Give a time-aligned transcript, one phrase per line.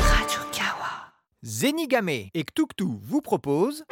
[0.00, 0.90] Radio Kawa.
[1.42, 3.84] Zenigame et Ktuktu vous proposent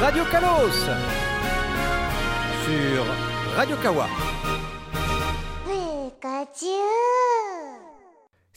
[0.00, 0.88] Radio Kalos
[2.64, 3.04] sur
[3.56, 4.29] Radio Kawa.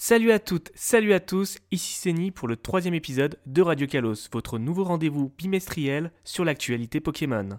[0.05, 4.27] Salut à toutes, salut à tous, ici Seni pour le troisième épisode de Radio Kalos,
[4.33, 7.57] votre nouveau rendez-vous bimestriel sur l'actualité Pokémon.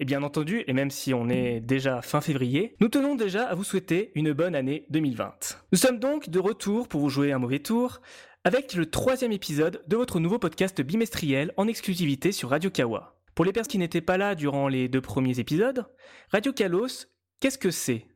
[0.00, 3.54] Et bien entendu, et même si on est déjà fin février, nous tenons déjà à
[3.54, 5.60] vous souhaiter une bonne année 2020.
[5.72, 8.00] Nous sommes donc de retour pour vous jouer un mauvais tour
[8.44, 13.20] avec le troisième épisode de votre nouveau podcast bimestriel en exclusivité sur Radio Kawa.
[13.34, 15.84] Pour les personnes qui n'étaient pas là durant les deux premiers épisodes,
[16.30, 17.08] Radio Kalos,
[17.40, 18.06] qu'est-ce que c'est?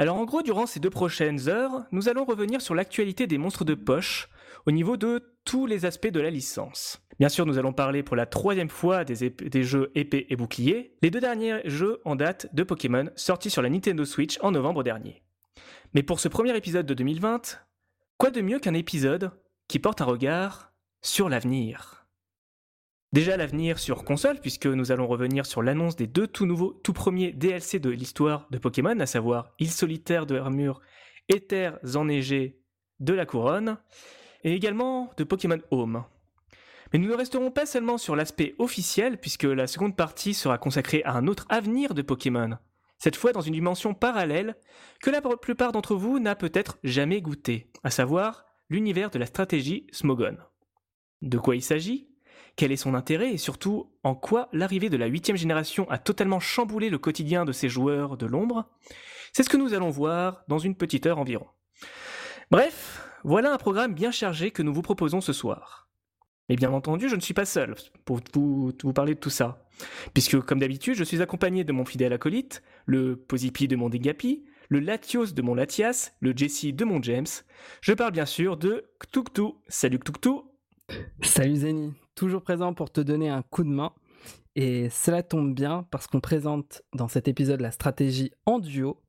[0.00, 3.66] Alors en gros, durant ces deux prochaines heures, nous allons revenir sur l'actualité des monstres
[3.66, 4.30] de poche
[4.64, 7.02] au niveau de tous les aspects de la licence.
[7.18, 11.10] Bien sûr, nous allons parler pour la troisième fois des, jeux épée et bouclier, les
[11.10, 15.22] deux derniers jeux en date de Pokémon sortis sur la Nintendo Switch en novembre dernier.
[15.92, 17.60] Mais pour ce premier épisode de 2020,
[18.16, 19.32] quoi de mieux qu'un épisode
[19.68, 21.99] qui porte un regard sur l'avenir?
[23.12, 26.92] Déjà l'avenir sur console, puisque nous allons revenir sur l'annonce des deux tout nouveaux, tout
[26.92, 30.80] premiers DLC de l'histoire de Pokémon, à savoir Île solitaire de Armure
[31.28, 32.60] et Terres enneigées
[33.00, 33.78] de la Couronne,
[34.44, 36.04] et également de Pokémon Home.
[36.92, 41.02] Mais nous ne resterons pas seulement sur l'aspect officiel, puisque la seconde partie sera consacrée
[41.04, 42.58] à un autre avenir de Pokémon,
[42.98, 44.56] cette fois dans une dimension parallèle
[45.00, 49.88] que la plupart d'entre vous n'a peut-être jamais goûté, à savoir l'univers de la stratégie
[49.90, 50.36] Smogon.
[51.22, 52.09] De quoi il s'agit?
[52.56, 56.40] Quel est son intérêt et surtout en quoi l'arrivée de la huitième génération a totalement
[56.40, 58.68] chamboulé le quotidien de ces joueurs de l'ombre?
[59.32, 61.46] C'est ce que nous allons voir dans une petite heure environ.
[62.50, 65.88] Bref, voilà un programme bien chargé que nous vous proposons ce soir.
[66.48, 69.64] Mais bien entendu, je ne suis pas seul pour vous, parler de tout ça.
[70.12, 74.44] Puisque, comme d'habitude, je suis accompagné de mon fidèle acolyte, le Posipi de mon Dégapi,
[74.68, 77.26] le Latios de mon Latias, le Jessie de mon James.
[77.82, 79.52] Je parle bien sûr de Ktuktu.
[79.68, 80.30] Salut Ktuktu
[81.22, 83.94] Salut Zeni, toujours présent pour te donner un coup de main.
[84.54, 89.00] Et cela tombe bien parce qu'on présente dans cet épisode la stratégie en duo.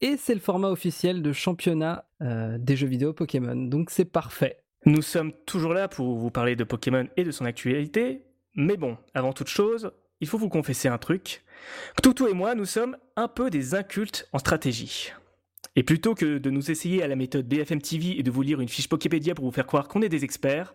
[0.00, 3.54] Et c'est le format officiel de championnat euh, des jeux vidéo Pokémon.
[3.54, 4.56] Donc c'est parfait.
[4.86, 8.24] Nous sommes toujours là pour vous parler de Pokémon et de son actualité.
[8.56, 11.44] Mais bon, avant toute chose, il faut vous confesser un truc.
[11.96, 15.12] Ktutu et moi, nous sommes un peu des incultes en stratégie.
[15.76, 18.60] Et plutôt que de nous essayer à la méthode BFM TV et de vous lire
[18.60, 20.72] une fiche Poképédia pour vous faire croire qu'on est des experts,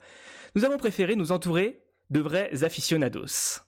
[0.55, 3.61] nous avons préféré nous entourer de vrais aficionados.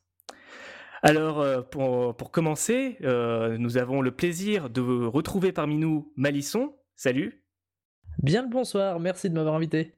[1.01, 6.73] Alors, euh, pour, pour commencer, euh, nous avons le plaisir de retrouver parmi nous Malisson.
[6.95, 7.43] Salut.
[8.19, 9.93] Bien le bonsoir, merci de m'avoir invité.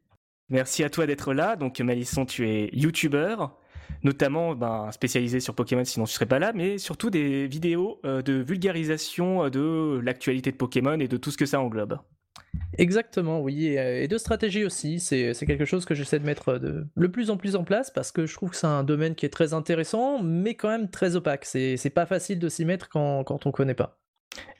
[0.50, 1.56] Merci à toi d'être là.
[1.56, 3.58] Donc, Malisson, tu es youtubeur,
[4.04, 8.22] notamment ben, spécialisé sur Pokémon, sinon tu serais pas là, mais surtout des vidéos euh,
[8.22, 12.00] de vulgarisation de l'actualité de Pokémon et de tout ce que ça englobe.
[12.78, 15.00] Exactement, oui, et, euh, et de stratégie aussi.
[15.00, 17.92] C'est c'est quelque chose que j'essaie de mettre de, le plus en plus en place
[17.92, 20.90] parce que je trouve que c'est un domaine qui est très intéressant, mais quand même
[20.90, 21.46] très opaque.
[21.46, 24.00] C'est c'est pas facile de s'y mettre quand, quand on connaît pas.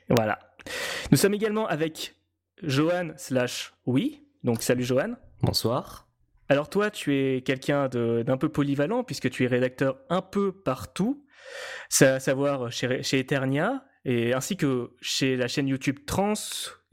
[0.08, 0.38] Voilà.
[1.10, 2.16] Nous sommes également avec
[2.62, 4.24] Johan slash oui.
[4.42, 5.14] Donc, salut Johan.
[5.42, 6.08] Bonsoir.
[6.48, 10.50] Alors toi, tu es quelqu'un de- d'un peu polyvalent puisque tu es rédacteur un peu
[10.52, 11.24] partout,
[12.00, 16.32] à savoir chez, chez Eternia et ainsi que chez la chaîne YouTube Trans.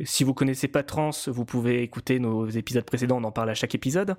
[0.04, 3.54] Si vous connaissez pas Trans, vous pouvez écouter nos épisodes précédents, on en parle à
[3.54, 4.18] chaque épisode.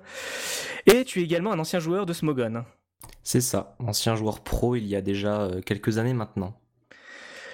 [0.87, 2.65] Et tu es également un ancien joueur de Smogon.
[3.21, 6.59] C'est ça, ancien joueur pro il y a déjà euh, quelques années maintenant.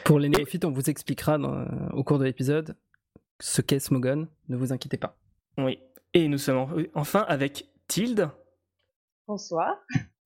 [0.06, 2.78] Pour les néophytes, on vous expliquera dans- au cours de l'épisode
[3.42, 4.28] ce qu'est Smogon.
[4.48, 5.18] Ne vous inquiétez pas.
[5.58, 5.80] Oui.
[6.14, 8.30] Et nous sommes en- enfin avec Tilde.
[9.28, 9.76] Bonsoir.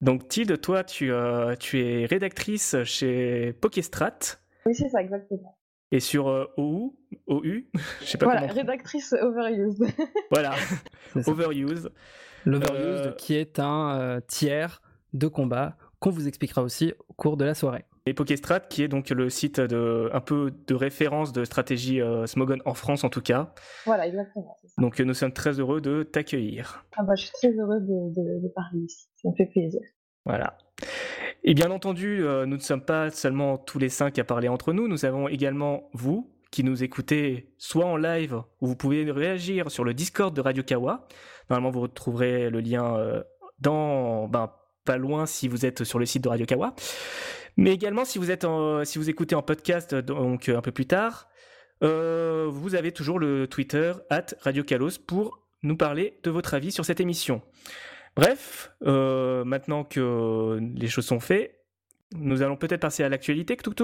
[0.01, 4.19] Donc Tilde, toi, tu, euh, tu es rédactrice chez Pokestrat
[4.67, 5.57] Oui, c'est ça, exactement.
[5.91, 6.95] et sur euh, OU,
[7.27, 7.43] OU,
[8.01, 8.53] je sais pas Voilà, comment.
[8.53, 9.83] rédactrice overused.
[10.31, 10.53] Voilà,
[11.13, 11.31] C'est ça.
[11.31, 11.89] Overuse.
[12.45, 14.81] L'Overused Euh, qui est un euh, tiers
[15.13, 17.85] de combat qu'on vous expliquera aussi au cours de la soirée.
[18.05, 22.25] Et Pokestrat, qui est donc le site de, un peu de référence de stratégie euh,
[22.25, 23.53] Smogon en France en tout cas.
[23.85, 24.55] voilà, exactement.
[24.61, 24.81] c'est ça.
[24.81, 26.85] Donc euh, nous sommes très heureux de t'accueillir.
[26.95, 29.07] Ah bah, je suis très heureuse de, de- de parler ici.
[29.21, 29.81] Ça me fait plaisir.
[30.27, 30.57] Voilà.
[31.43, 34.73] Et bien entendu, euh, nous ne sommes pas seulement tous les cinq à parler entre
[34.73, 39.71] nous, nous avons également vous qui nous écoutez soit en live où vous pouvez réagir
[39.71, 41.07] sur le Discord de Radio Kawa.
[41.49, 43.23] Normalement, vous retrouverez le lien euh,
[43.59, 44.51] dans ben,
[44.85, 46.73] pas loin si vous êtes sur le site de Radio Kawa.
[47.55, 50.71] Mais également si vous êtes en- si vous écoutez en podcast donc euh, un peu
[50.71, 51.27] plus tard,
[51.81, 56.83] vous avez toujours le Twitter at Radio Kalos pour nous parler de votre avis sur
[56.85, 57.41] cette émission.
[58.17, 61.53] Bref, euh, maintenant que les choses sont faites,
[62.15, 63.83] Nous allons peut-être passer à l'actualité, Ktuktu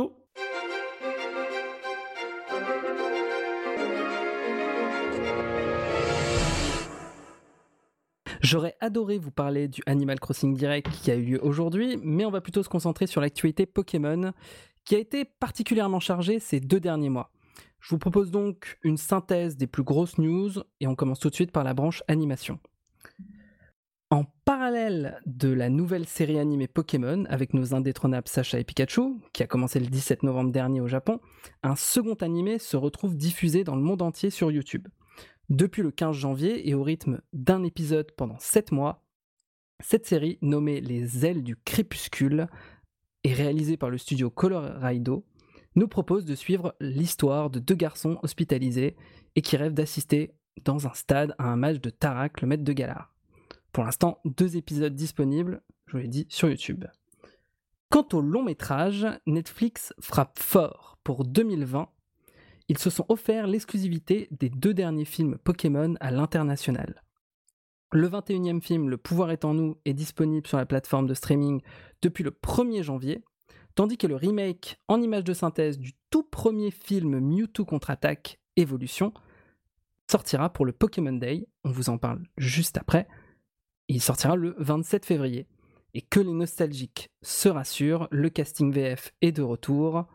[8.42, 12.32] J'aurais adoré vous parler du Animal Crossing Direct qui a eu lieu aujourd'hui, mais on
[12.32, 14.34] va plutôt se concentrer sur l'actualité Pokémon
[14.84, 17.30] qui a été particulièrement chargée ces deux derniers mois.
[17.82, 21.36] Je vous propose donc une synthèse des plus grosses news et on commence tout de
[21.36, 22.60] suite par la branche animation.
[24.64, 29.46] Parallèle de la nouvelle série animée Pokémon avec nos indétrônables Sacha et Pikachu, qui a
[29.46, 31.20] commencé le 17 novembre dernier au Japon,
[31.64, 34.88] un second animé se retrouve diffusé dans le monde entier sur YouTube.
[35.50, 39.04] Depuis le 15 janvier et au rythme d'un épisode pendant 7 mois,
[39.82, 42.48] cette série, nommée Les Ailes du Crépuscule,
[43.26, 45.26] et réalisée par le studio Colorado,
[45.76, 48.96] nous propose de suivre l'histoire de deux garçons hospitalisés
[49.36, 50.32] et qui rêvent d'assister
[50.64, 53.13] dans un stade à un match de Tarak, le maître de Galar.
[53.74, 56.86] Pour l'instant, deux épisodes disponibles, je vous l'ai dit, sur YouTube.
[57.90, 61.90] Quant au long métrage, Netflix frappe fort pour 2020.
[62.70, 67.04] Ils se sont offerts l'exclusivité des deux derniers films Pokémon à l'international.
[67.92, 71.62] Le 21e film Le pouvoir est en nous est disponible sur la plateforme de streaming
[72.04, 73.24] depuis le 1er janvier,
[73.74, 79.14] tandis que le remake en images de synthèse du tout premier film Mewtwo contre-attaque Evolution
[80.10, 83.08] sortira pour le Pokémon Day, on vous en parle juste après,
[83.88, 85.48] il sortira le 27 février.
[85.94, 90.08] Et que les nostalgiques se rassurent, le casting VF est de retour.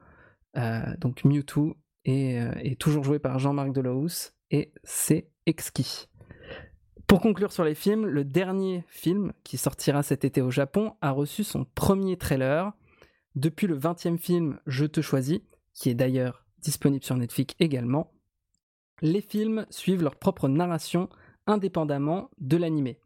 [0.56, 6.09] Euh, donc Mewtwo est, euh, est, toujours joué par Jean-Marc Delahousse et c'est exquis.
[7.06, 11.11] Pour conclure sur les films, le dernier film qui sortira cet été au Japon a
[11.11, 12.73] reçu son premier trailer.
[13.35, 15.41] Depuis le 20e film Je te choisis,
[15.75, 18.12] qui est d'ailleurs disponible sur Netflix également,
[19.00, 21.09] les films suivent leur propre narration
[21.47, 22.99] indépendamment de l'animé.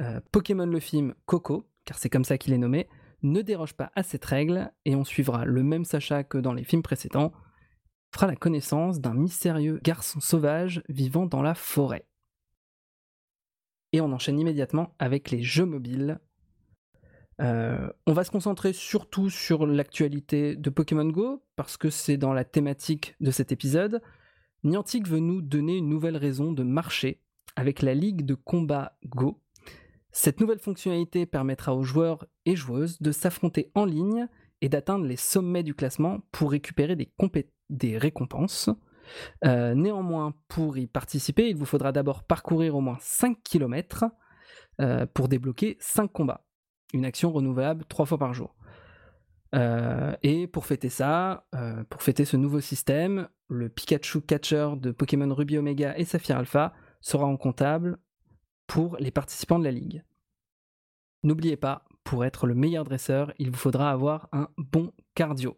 [0.00, 2.88] Euh, Pokémon le film Coco, car c'est comme ça qu'il est nommé,
[3.22, 6.64] ne déroge pas à cette règle et on suivra le même Sacha que dans les
[6.64, 7.32] films précédents,
[8.12, 12.06] fera la connaissance d'un mystérieux garçon sauvage vivant dans la forêt.
[13.92, 16.18] Et on enchaîne immédiatement avec les jeux mobiles.
[17.40, 22.32] Euh, on va se concentrer surtout sur l'actualité de Pokémon Go, parce que c'est dans
[22.32, 24.02] la thématique de cet épisode.
[24.62, 27.22] Niantic veut nous donner une nouvelle raison de marcher
[27.56, 29.40] avec la ligue de combat Go,
[30.12, 34.26] cette nouvelle fonctionnalité permettra aux joueurs et joueuses de s'affronter en ligne
[34.60, 38.70] et d'atteindre les sommets du classement pour récupérer des, récompenses.
[39.44, 44.04] Euh, néanmoins, pour y participer, il vous faudra d'abord parcourir au moins 5 km
[44.80, 46.44] euh, pour débloquer 5 combats.
[46.92, 48.54] Une action renouvelable 3 fois par jour.
[49.54, 51.46] Euh, et pour fêter ça,
[51.88, 56.72] pour fêter ce nouveau système, le Pikachu Catcher de Pokémon Ruby Omega et Saphir Alpha
[57.00, 57.98] sera en comptable
[58.70, 60.04] pour les participants de la ligue.
[61.24, 65.56] N'oubliez pas, pour être le meilleur dresseur, il vous faudra avoir un bon cardio.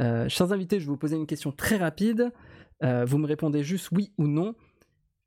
[0.00, 2.32] Euh, chers invités, je vais vous poser une question très rapide.
[2.82, 4.54] Euh, vous me répondez juste oui ou non.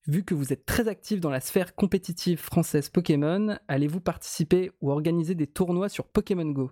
[0.08, 4.90] Vu que vous êtes très actif dans la sphère compétitive française Pokémon, allez-vous participer ou
[4.90, 6.72] organiser des tournois sur Pokémon Go?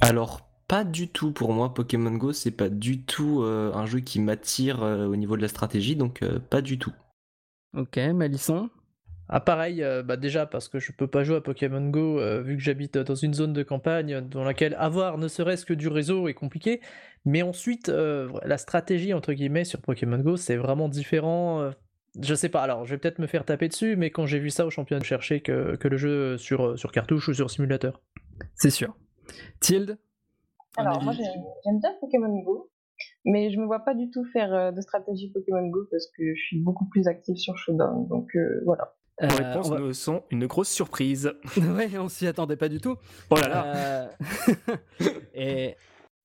[0.00, 1.72] Alors, pas du tout pour moi.
[1.74, 5.48] Pokémon Go, c'est pas du tout euh, un jeu qui m'attire au niveau de la
[5.48, 6.92] stratégie, donc pas du tout.
[7.76, 8.70] Ok, Malisson
[9.28, 12.42] ah pareil, euh, bah déjà parce que je peux pas jouer à Pokémon Go euh,
[12.42, 15.88] vu que j'habite dans une zone de campagne dans laquelle avoir ne serait-ce que du
[15.88, 16.80] réseau est compliqué.
[17.24, 21.72] Mais ensuite, euh, la stratégie entre guillemets sur Pokémon Go c'est vraiment différent.
[22.20, 24.50] je sais pas, alors je vais peut-être me faire taper dessus, mais quand j'ai vu
[24.50, 28.00] ça au championnat, je cherchais que, que le jeu sur, sur cartouche ou sur simulateur.
[28.54, 28.96] C'est sûr.
[29.58, 29.98] Tilde
[30.76, 32.70] Alors moi j'aime bien Pokémon Go.
[33.26, 36.34] Mais je me vois pas du tout faire euh, de stratégie Pokémon Go parce que
[36.34, 38.06] je suis beaucoup plus active sur Showdown.
[38.06, 38.94] Donc euh, voilà.
[39.20, 41.32] Vos euh, réponses nous sont une grosse surprise.
[41.56, 42.96] ouais, on s'y attendait pas du tout.
[43.30, 44.10] Oh là là.
[45.34, 45.74] et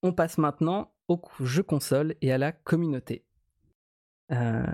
[0.03, 3.25] on passe maintenant au jeu console et à la communauté.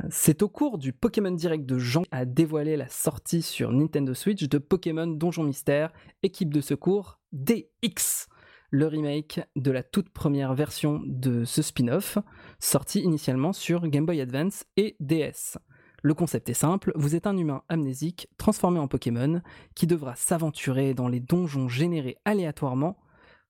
[0.09, 4.47] c'est au cours du Pokémon Direct de Jean a dévoilé la sortie sur Nintendo Switch
[4.47, 8.27] de Pokémon Donjon Mystère, équipe de secours DX
[8.69, 12.17] le remake de la toute première version de ce spin-off,
[12.59, 15.57] sorti initialement sur Game Boy Advance et DS.
[16.03, 19.41] Le concept est simple, vous êtes un humain amnésique transformé en Pokémon
[19.75, 22.97] qui devra s'aventurer dans les donjons générés aléatoirement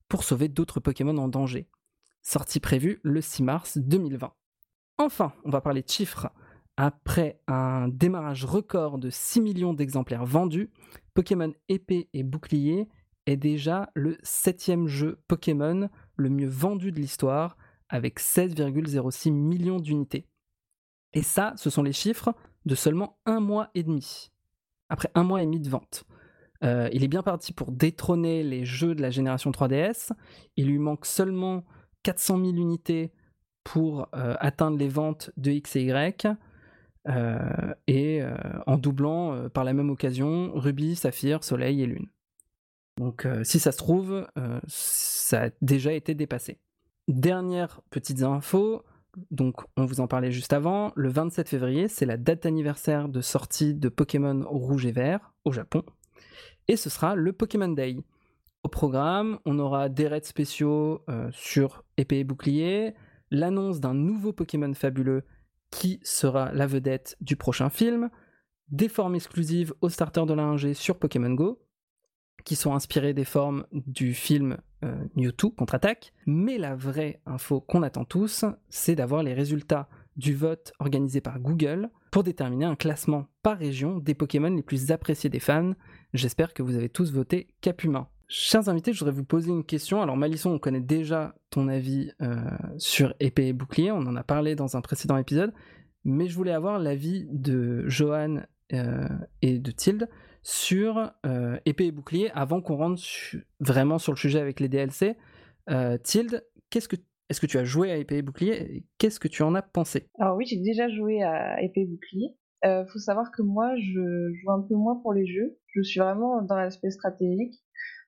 [0.07, 1.67] pour sauver d'autres Pokémon en danger.
[2.21, 4.33] Sortie prévue le 6 mars 2020.
[4.97, 6.29] Enfin, on va parler de chiffres.
[6.77, 10.71] Après un démarrage record de 6 millions d'exemplaires vendus,
[11.13, 12.87] Pokémon épée et bouclier
[13.27, 17.57] est déjà le septième jeu Pokémon le mieux vendu de l'histoire,
[17.89, 20.27] avec 16,06 millions d'unités.
[21.13, 22.33] Et ça, ce sont les chiffres
[22.65, 24.31] de seulement un mois et demi.
[24.89, 26.05] Après un mois et demi de vente.
[26.63, 30.11] Euh, il est bien parti pour détrôner les jeux de la génération 3DS.
[30.55, 31.63] Il lui manque seulement
[32.03, 33.13] 400 000 unités
[33.63, 36.27] pour euh, atteindre les ventes de X et Y.
[37.07, 38.21] Euh, et
[38.65, 42.07] en doublant par la même occasion Ruby, Saphir, Soleil et Lune.
[42.97, 44.27] Donc si ça se trouve,
[44.67, 46.59] ça a déjà été dépassé.
[47.07, 48.83] Dernière petite info,
[49.31, 53.21] donc on vous en parlait juste avant, le 27 février, c'est la date anniversaire de
[53.21, 55.83] sortie de Pokémon Rouge et Vert au Japon.
[56.67, 57.97] Et ce sera le Pokémon Day.
[58.63, 62.93] Au programme, on aura des raids spéciaux euh, sur épée et bouclier,
[63.31, 65.23] l'annonce d'un nouveau Pokémon fabuleux
[65.71, 68.09] qui sera la vedette du prochain film,
[68.69, 71.61] des formes exclusives aux starters de la sur Pokémon Go,
[72.47, 74.95] qui sont inspirées des formes du film euh,
[75.57, 76.13] contre-attaque.
[76.25, 81.41] Mais la vraie info qu'on attend tous, c'est d'avoir les résultats du vote organisé par
[81.41, 85.73] Google pour déterminer un classement par région des Pokémon les plus appréciés des fans.
[86.13, 88.07] J'espère que vous avez tous voté Capumin.
[88.29, 90.01] Chers invités, je voudrais vous poser une question.
[90.01, 92.37] Alors Malisson, on connaît déjà ton avis euh,
[92.77, 95.53] sur épée et bouclier, on en a parlé dans un précédent épisode,
[96.05, 99.09] mais je voulais avoir l'avis de Johan euh,
[99.41, 100.07] et de Tilde
[100.47, 103.01] sur euh, épée et bouclier avant qu'on rentre
[103.59, 105.17] vraiment sur le sujet avec les DLC.
[105.69, 106.95] Euh, Tilde, qu'est-ce que
[107.29, 110.07] est-ce que tu as joué à épée et bouclier Qu'est-ce que tu en as pensé?
[110.17, 112.29] Alors oui, j'ai déjà joué à épée et bouclier.
[112.63, 115.57] Euh, faut savoir que moi, je joue un peu moins pour les jeux.
[115.67, 117.61] Je suis vraiment dans l'aspect stratégique.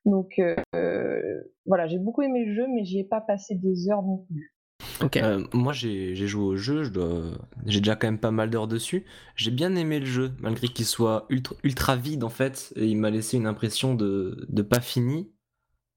[0.05, 4.01] Donc euh, voilà, j'ai beaucoup aimé le jeu, mais j'y ai pas passé des heures
[4.01, 4.55] non plus.
[5.17, 6.91] Euh, moi, j'ai joué au jeu,
[7.65, 9.05] j'ai déjà quand même pas mal d'heures dessus.
[9.35, 12.97] J'ai bien aimé le jeu, malgré qu'il soit ultra, ultra vide en fait, et il
[12.97, 15.31] m'a laissé une impression de, pas fini.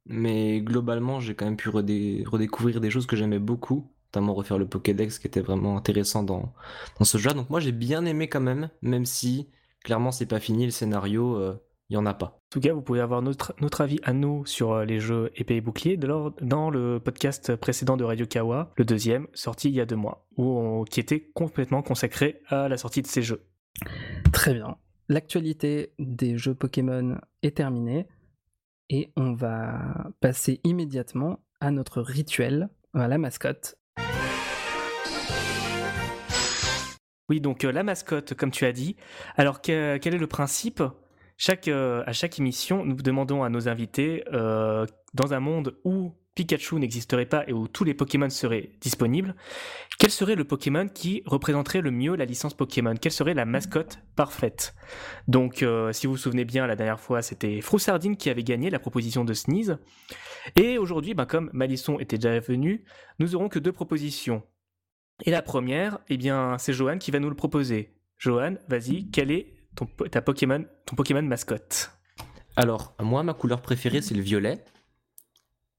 [0.06, 4.66] Mais globalement, j'ai quand même pu redécouvrir des choses que j'aimais beaucoup, notamment refaire le
[4.66, 6.52] Pokédex qui était vraiment intéressant dans,
[7.00, 7.30] ce jeu.
[7.30, 9.48] Donc moi, j'ai bien aimé quand même, même si
[9.84, 11.36] clairement c'est pas fini le scénario.
[11.36, 11.54] Euh,
[11.92, 12.26] il n'y en a pas.
[12.26, 15.30] En tout cas, vous pouvez avoir notre, notre avis à nous sur euh, les jeux
[15.36, 19.80] épée et bouclier dans le podcast précédent de Radio Kawa, le deuxième, sorti il y
[19.80, 23.46] a deux mois, où qui était complètement consacré à la sortie de ces jeux.
[24.32, 24.78] Très bien.
[25.10, 28.06] L'actualité des jeux Pokémon est terminée
[28.88, 33.76] et on va passer immédiatement à notre rituel, à la mascotte.
[37.28, 38.96] Oui, donc euh, la mascotte, comme tu as dit.
[39.36, 40.82] Alors, quel est le principe?
[41.68, 46.76] Euh, à chaque émission, nous demandons à nos invités, euh, dans un monde où Pikachu
[46.76, 49.34] n'existerait pas et où tous les Pokémon seraient disponibles,
[49.98, 52.94] quel serait le Pokémon qui représenterait le mieux la licence Pokémon?
[52.94, 54.74] Quelle serait la mascotte parfaite?
[55.28, 58.70] Donc, euh, si vous vous souvenez bien, la dernière fois, c'était Froussardine qui avait gagné
[58.70, 59.78] la proposition de Sneeze.
[60.56, 62.84] Et aujourd'hui, ben, comme Malisson était déjà venu,
[63.18, 64.42] nous aurons que deux propositions.
[65.24, 67.94] Et la première, eh bien, c'est Johan qui va nous le proposer.
[68.16, 71.92] Johan, vas-y, quel est ton, ta Pokémon, ton Pokémon mascotte
[72.56, 74.64] Alors, moi, ma couleur préférée, c'est le violet.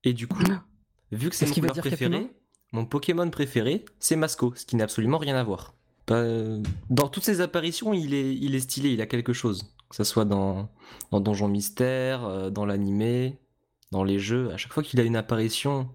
[0.04, 0.44] Et du coup,
[1.12, 2.30] vu que c'est mon couleur préférée,
[2.72, 5.76] mon Pokémon préféré, c'est Masco, ce qui n'a absolument rien à voir.
[6.08, 9.74] Dans toutes ses apparitions, il est, il est stylé, il a quelque chose.
[9.90, 10.70] Que ce soit dans,
[11.12, 13.40] dans Donjon Mystère, euh, dans l'animé,
[13.92, 14.52] dans les jeux.
[14.52, 15.90] À chaque fois qu'il a une apparition,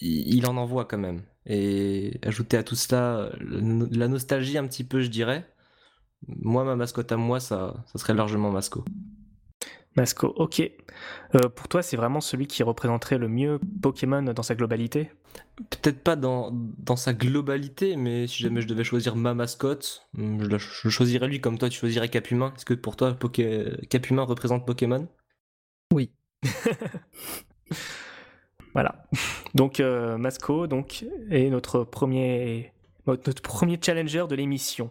[0.00, 1.22] il en envoie quand même.
[1.46, 5.50] Et ajouter à tout cela la nostalgie un petit peu, je dirais.
[6.26, 8.84] Moi, ma mascotte à moi, ça, ça serait largement Masco.
[9.96, 10.60] Masco, ok.
[10.60, 15.10] Euh, pour toi, c'est vraiment celui qui représenterait le mieux Pokémon dans sa globalité?
[15.70, 20.56] Peut-être pas dans, dans, sa globalité, mais si jamais je devais choisir ma mascotte, je,
[20.56, 22.52] je choisirais lui comme toi, tu choisirais Capumin.
[22.56, 23.72] Est-ce que pour toi, Poké...
[23.90, 25.08] Capumin représente Pokémon?
[25.92, 26.12] Oui.
[28.72, 29.04] voilà.
[29.54, 32.72] Donc, euh, Masco donc, est notre premier,
[33.06, 34.90] notre premier challenger de l'émission.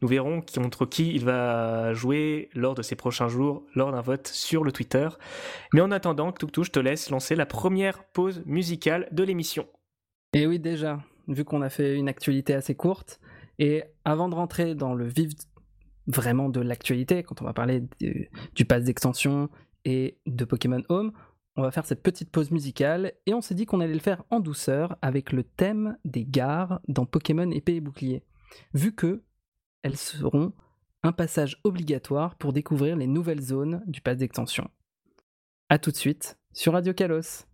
[0.00, 4.28] Nous verrons contre qui il va jouer lors de ces prochains jours, lors d'un vote
[4.28, 5.08] sur le Twitter.
[5.72, 9.66] Mais en attendant, Toutou, je te laisse lancer la première pause musicale de l'émission.
[10.34, 13.20] Et oui, déjà, vu qu'on a fait une actualité assez courte,
[13.58, 15.32] et avant de rentrer dans le vif
[16.06, 19.48] vraiment de l'actualité, quand on va parler du, pass d'extension
[19.84, 21.12] et de Pokémon Home,
[21.56, 24.24] on va faire cette petite pause musicale et on s'est dit qu'on allait le faire
[24.30, 28.22] en douceur avec le thème des gares dans Pokémon épée et bouclier.
[28.72, 29.22] Vu que
[29.82, 30.52] elles seront
[31.02, 34.70] un passage obligatoire pour découvrir les nouvelles zones du pass d'extension.
[35.68, 37.46] A tout de suite sur Radio Kalos.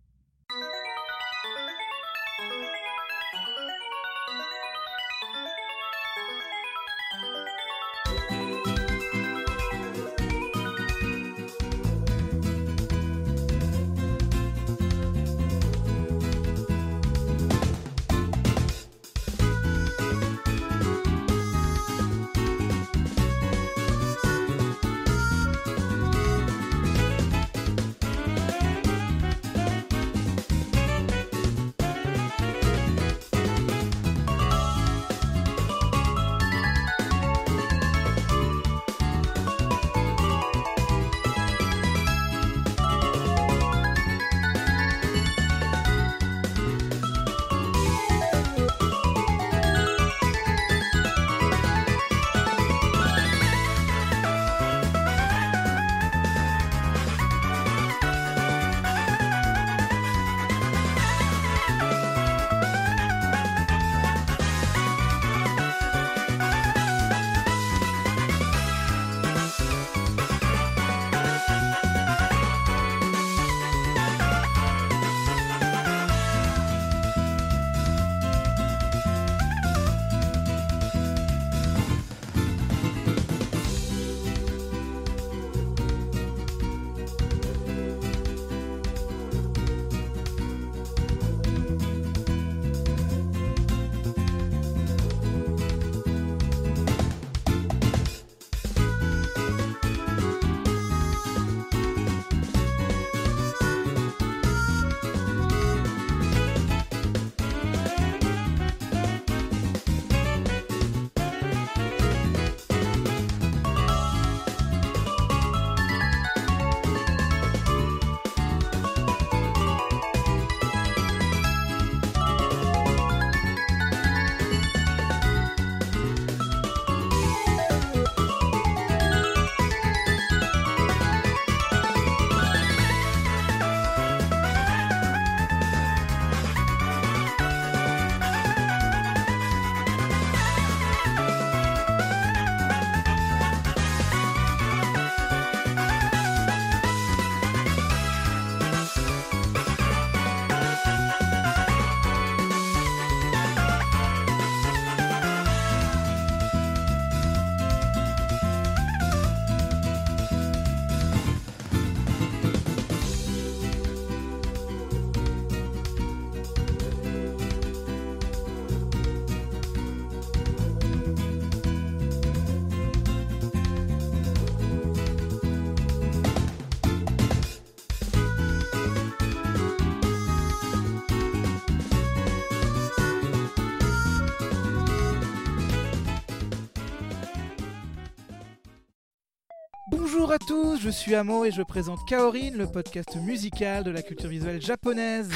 [190.49, 194.59] Tous, je suis Amo et je présente Kaorin, le podcast musical de la culture visuelle
[194.59, 195.29] japonaise.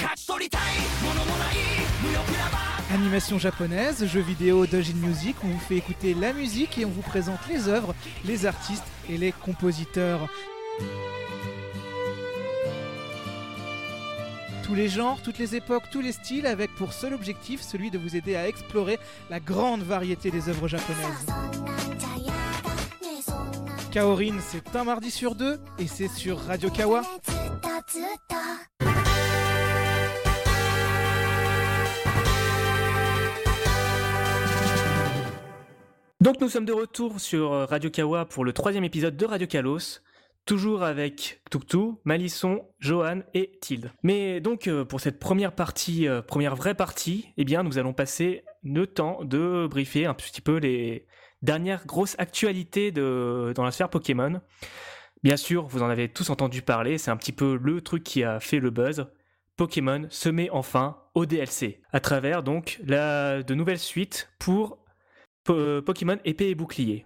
[2.92, 7.04] Animation japonaise, jeux vidéo Dojin Music, on vous fait écouter la musique et on vous
[7.04, 7.94] présente les œuvres,
[8.26, 10.28] les artistes et les compositeurs.
[14.64, 18.00] Tous les genres, toutes les époques, tous les styles, avec pour seul objectif celui de
[18.00, 18.98] vous aider à explorer
[19.30, 21.53] la grande variété des œuvres japonaises.
[23.94, 27.04] Kaorin, c'est un mardi sur deux et c'est sur Radio Kawa.
[36.20, 39.46] Donc nous sommes de retour sur euh, Radio Kawa pour le troisième épisode de Radio
[39.46, 40.00] Kalos,
[40.48, 43.92] toujours avec Tuktu, Malisson, Johan et Tilde.
[44.02, 47.94] Mais donc euh, pour cette première partie, euh, première vraie partie, eh bien nous allons
[47.94, 51.06] passer le temps de briefer un petit peu les
[51.44, 54.42] dernières grosses actualités de, dans la sphère Pokémon.
[55.22, 58.24] Bien sûr, vous en avez tous entendu parler, c'est un petit peu le truc qui
[58.24, 59.06] a fait le buzz.
[59.56, 64.80] Pokémon se met enfin au DLC, à travers donc la, de nouvelles suites pour
[65.44, 67.06] Pokémon épée et bouclier.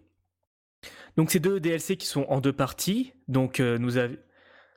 [1.17, 3.13] Donc ces deux DLC qui sont en deux parties.
[3.27, 3.93] Donc euh, nous,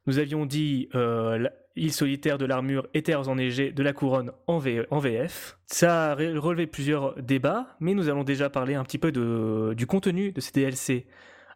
[0.07, 1.49] nous, avions dit euh,
[1.81, 5.59] île solitaire de l'armure et terres enneigées de la couronne en, VF.
[5.67, 9.87] Ça a relevé plusieurs débats, mais nous allons déjà parler un petit peu de, du
[9.87, 11.07] contenu de ces DLC,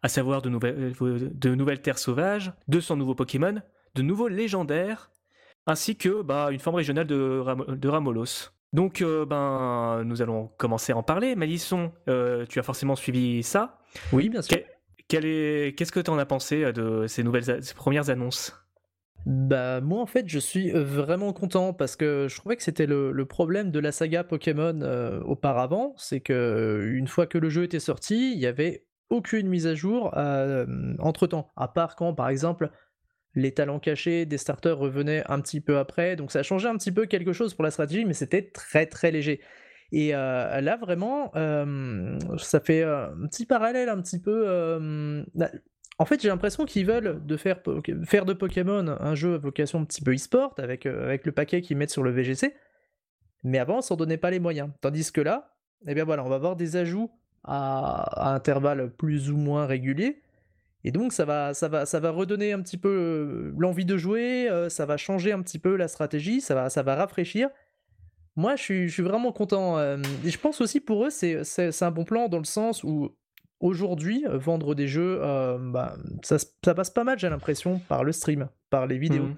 [0.02, 3.60] à savoir de nouvelles, de nouvelles terres sauvages, 200 nouveaux Pokémon,
[3.94, 5.10] de nouveaux légendaires,
[5.66, 8.50] ainsi que bah, une forme régionale de, de Ramolos.
[8.72, 11.37] Donc, euh, ben, nous allons commencer à en parler.
[11.37, 13.78] Malisson, euh, tu as forcément suivi ça.
[14.12, 14.58] Oui, bien sûr.
[15.08, 18.63] Qu'est-ce que tu en as pensé euh, de ces nouvelles, ces premières annonces?
[19.26, 23.24] Bah moi en fait je suis vraiment content parce que je trouvais que c'était le,
[23.24, 24.80] problème de la saga Pokémon
[25.24, 29.66] auparavant, c'est que une fois que le jeu était sorti, il y avait aucune mise
[29.66, 30.14] à jour
[30.98, 32.70] entre temps, à part quand par exemple
[33.34, 36.92] les talents cachés des starters revenaient un petit peu après, donc ça changeait un petit
[36.92, 39.40] peu quelque chose pour la stratégie, mais c'était très très léger.
[39.92, 44.44] Et euh, là vraiment, euh, ça fait un petit parallèle un petit peu.
[44.46, 45.50] Euh, bah,
[45.98, 50.02] en fait, j'ai l'impression qu'ils veulent faire, de Pokémon un jeu à vocation un petit
[50.02, 52.54] peu e-sport avec, avec le paquet qu'ils mettent sur le VGC,
[53.44, 54.70] mais avant, on s'en donnait pas les moyens.
[54.80, 57.11] Tandis que là, eh bien on va avoir des ajouts
[57.44, 60.22] à, intervalles plus ou moins réguliers
[60.85, 63.96] et donc ça va, ça va, ça va redonner un petit peu euh, l'envie de
[63.96, 67.48] jouer, euh, ça va changer un petit peu la stratégie, ça va, rafraîchir.
[68.37, 69.78] Moi, je suis, vraiment content.
[69.78, 71.42] Euh, et je pense aussi pour eux, c'est,
[71.83, 73.16] un bon plan dans le sens où
[73.61, 78.49] aujourd'hui, vendre des jeux, bah, ça, ça, passe pas mal, j'ai l'impression, par le stream,
[78.71, 79.27] par les vidéos.
[79.27, 79.37] Mmh.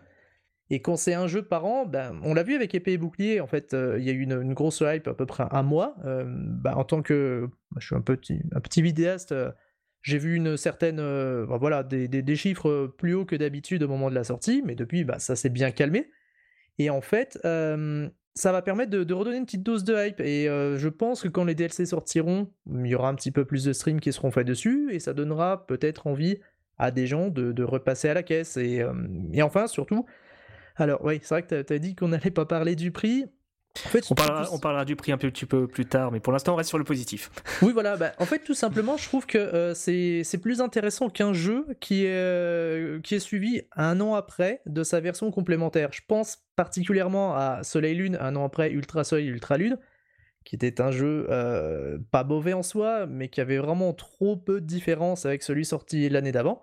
[0.70, 3.40] Et quand c'est un jeu par an, ben, on l'a vu avec Épée et Bouclier,
[3.40, 5.94] en fait, il y a eu une, grosse hype à peu près un mois.
[6.04, 7.48] Ben, en tant que.
[7.78, 9.34] Je suis un petit, un petit vidéaste
[10.06, 14.14] j'ai vu une certaine, euh, voilà, des, chiffres plus hauts que d'habitude au moment de
[14.14, 16.08] la sortie, mais depuis, bah, ça s'est bien calmé.
[16.78, 20.20] Et en fait, euh, ça va permettre de, redonner une petite dose de hype.
[20.20, 23.44] Et euh, je pense que quand les DLC sortiront, il y aura un petit peu
[23.44, 26.38] plus de streams qui seront faits dessus, et ça donnera peut-être envie
[26.78, 28.58] à des gens de, repasser à la caisse.
[28.58, 28.84] Et,
[29.32, 30.04] et enfin, surtout,
[30.76, 33.24] alors oui, c'est vrai que tu as, dit qu'on n'allait pas parler du prix
[34.10, 36.78] on, parlera, du prix un petit peu plus tard, mais pour l'instant, on reste sur
[36.78, 37.30] le positif.
[37.62, 37.96] Oui, voilà.
[37.96, 42.04] Bah, en fait, tout simplement, je trouve que euh, c'est plus intéressant qu'un jeu qui
[42.04, 45.90] est, euh, qui est suivi un an après de sa version complémentaire.
[45.92, 49.78] Je pense particulièrement à Soleil Lune, un an après Ultra Soleil Ultra Lune,
[50.44, 54.60] qui était un jeu euh, pas mauvais en soi, mais qui avait vraiment trop peu
[54.60, 56.62] de différence avec celui sorti l'année d'avant.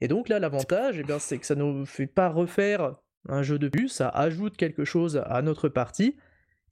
[0.00, 2.92] Et donc là, l'avantage, eh c'est que ça ne nous fait pas refaire
[3.28, 6.16] un jeu de plus, ça ajoute quelque chose à notre partie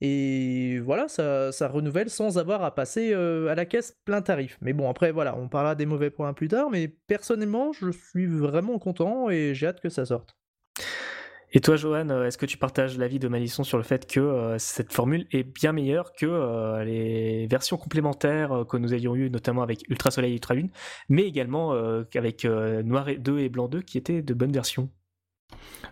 [0.01, 4.57] et voilà, ça, ça renouvelle sans avoir à passer euh, à la caisse plein tarif.
[4.61, 8.25] Mais bon, après, voilà, on parlera des mauvais points plus tard, mais personnellement, je suis
[8.25, 10.35] vraiment content et j'ai hâte que ça sorte.
[11.55, 14.19] Et toi, Johan, euh, est-ce que tu partages l'avis de Malisson sur le fait que
[14.19, 19.61] euh, cette formule est bien meilleure que les versions complémentaires que nous avions eues, notamment
[19.61, 20.71] avec Ultra Soleil et Ultra Lune,
[21.09, 21.71] mais également
[22.15, 24.89] avec Noir 2 et Blanc 2 qui étaient de bonnes versions?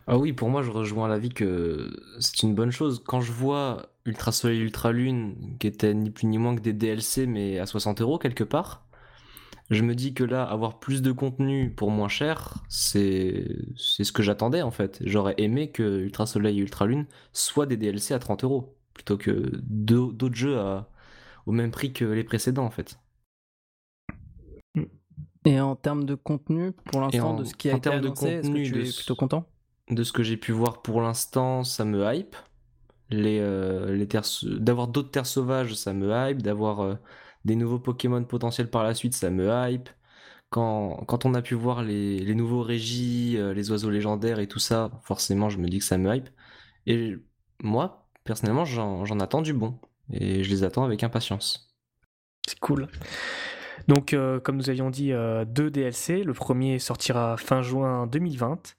[0.08, 3.04] Ah oui, pour moi, je rejoins l'avis que c'est une bonne chose.
[3.06, 6.74] Quand je vois Ultra Soleil, Ultra Lune, qui était ni plus ni moins que des
[6.74, 8.88] DLC, mais à 60 euros quelque part,
[9.70, 14.22] je me dis que là, avoir plus de contenu pour moins cher, c'est ce que
[14.22, 15.00] j'attendais en fait.
[15.06, 19.18] J'aurais aimé que Ultra Soleil et Ultra Lune soient des DLC à 30 euros, plutôt
[19.18, 20.60] que d'autres jeux
[21.46, 23.00] au même prix que les précédents en fait.
[25.46, 28.64] Et en termes de contenu, pour l'instant, de ce qui a été annoncé, est-ce que
[28.64, 29.48] tu es plutôt content?
[29.90, 32.36] De ce que j'ai pu voir pour l'instant, ça me hype.
[33.12, 36.42] Les, euh, les terres, d'avoir d'autres terres sauvages, ça me hype.
[36.42, 36.96] D'avoir euh,
[37.46, 39.90] des nouveaux Pokémon potentiels par la suite, ça me hype.
[40.50, 44.92] quand, on a pu voir les, les nouveaux régis, les oiseaux légendaires et tout ça,
[45.04, 46.30] forcément, je me dis que ça me hype.
[46.88, 47.16] Et
[47.64, 49.80] moi, personnellement, j'en attends du bon.
[50.12, 51.74] Et je les attends avec impatience.
[52.48, 52.88] C'est cool.
[53.88, 55.14] Donc, comme nous avions dit,
[55.48, 56.24] deux DLC.
[56.24, 58.76] Le premier sortira fin juin 2020.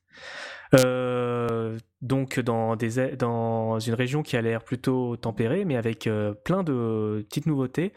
[0.75, 6.33] Euh, donc dans, des, dans une région qui a l'air plutôt tempérée, mais avec euh,
[6.33, 7.93] plein de petites nouveautés.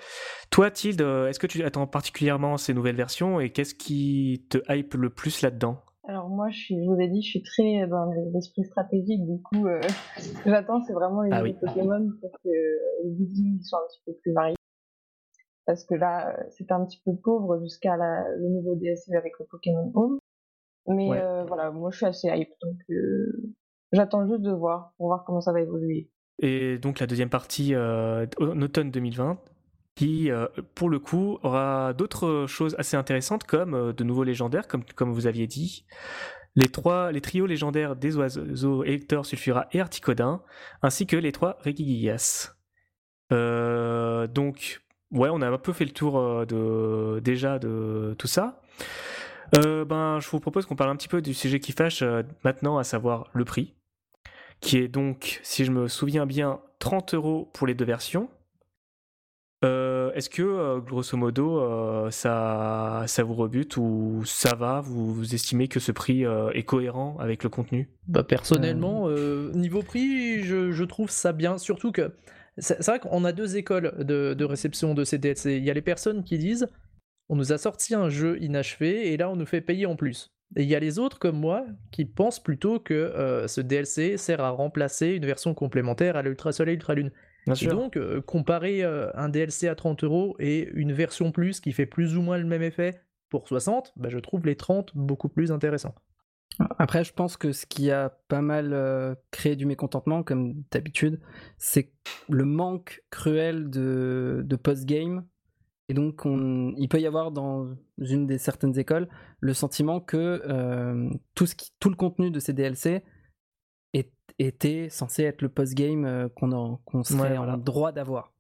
[0.51, 4.93] Toi, Tilde, est-ce que tu attends particulièrement ces nouvelles versions et qu'est-ce qui te hype
[4.95, 5.77] le plus là-dedans?
[6.07, 9.41] Alors moi, je, suis, je vous ai dit, je suis très dans l'esprit stratégique, du
[9.41, 9.81] coup, euh,
[10.19, 12.49] ce que j'attends, c'est vraiment les ah Pokémon pour que
[13.03, 14.55] les buildings soient un petit peu plus variés.
[15.65, 19.91] Parce que là, c'était un petit peu pauvre jusqu'à le nouveau DLC avec le Pokémon
[19.95, 20.19] Home.
[20.87, 23.53] Mais euh, voilà, moi je suis assez hype, donc euh,
[23.91, 26.09] j'attends juste de voir, pour voir comment ça va évoluer.
[26.39, 29.39] Et donc la deuxième partie euh, en automne 2020,
[29.95, 30.29] qui
[30.75, 35.25] pour le coup aura d'autres choses assez intéressantes comme de nouveaux légendaires, comme, comme vous
[35.25, 35.85] aviez dit.
[36.57, 40.41] Les, trois, les trios légendaires des oiseaux Hector, Sulfura et Articodin,
[40.81, 42.55] ainsi que les trois Regigigas.
[43.31, 48.61] donc, ouais, on a un peu fait le tour de, déjà de tout ça.
[49.57, 52.23] Euh, ben, je vous propose qu'on parle un petit peu du sujet qui fâche euh,
[52.43, 53.73] maintenant, à savoir le prix,
[54.59, 58.29] qui est donc, si je me souviens bien, 30 euros pour les deux versions.
[59.63, 61.59] Euh, est-ce que, grosso modo,
[62.11, 64.81] ça, ça vous rebute ou ça va?
[64.81, 67.89] Vous, estimez que ce prix est cohérent avec le contenu?
[68.07, 69.09] Bah, Personnellement,
[69.53, 72.13] niveau prix, je, trouve ça bien, surtout que
[72.57, 75.57] c'est vrai qu'on a deux écoles de, de réception de ces DLC.
[75.57, 76.67] Il y a les personnes qui disent
[77.29, 80.35] on nous a sorti un jeu inachevé et là on nous fait payer en plus.
[80.55, 84.17] Et il y a les autres comme moi qui pensent plutôt que euh, ce DLC
[84.17, 87.11] sert à remplacer une version complémentaire à l'Ultra Soleil Ultra Lune.
[87.47, 91.73] et donc, euh, comparer euh, un DLC à 30 euros et une version plus qui
[91.73, 95.29] fait plus ou moins le même effet pour 60, bah, je trouve les 30 beaucoup
[95.29, 95.95] plus intéressants.
[96.77, 101.19] Après, je pense que ce qui a pas mal créé du mécontentement, comme d'habitude,
[101.57, 101.91] c'est
[102.29, 105.25] le manque cruel de, de post-game
[105.87, 107.67] et donc, il peut y avoir dans
[107.99, 109.07] une des certaines écoles
[109.39, 113.03] le sentiment que euh, tout, ce tout le contenu de ces DLC
[114.37, 118.33] était censé être le post-game euh, qu'on serait en droit d'avoir.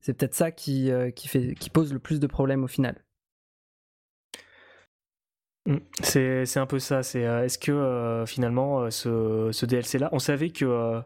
[0.00, 3.02] C'est peut-être ça qui, euh, qui, fait, qui pose le plus de problèmes au final.
[5.66, 5.78] Mmh.
[6.02, 7.02] C'est un peu ça.
[7.02, 11.02] C'est est-ce que finalement ce, ce DLC-là, on savait que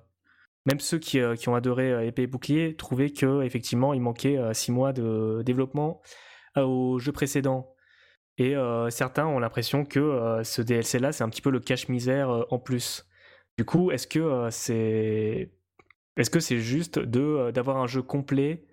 [0.69, 4.39] même ceux qui, euh, ont adoré euh, épée et bouclier trouvaient que effectivement il manquait
[4.53, 6.03] 6 euh, mois de développement
[6.57, 7.75] au jeu précédent.
[8.37, 8.55] Et
[8.91, 13.05] certains ont l'impression que ce DLC là c'est un petit peu le cache-misère en plus.
[13.57, 15.51] Du coup, est-ce que c'est
[16.17, 18.65] est-ce que c'est juste de d'avoir un jeu complet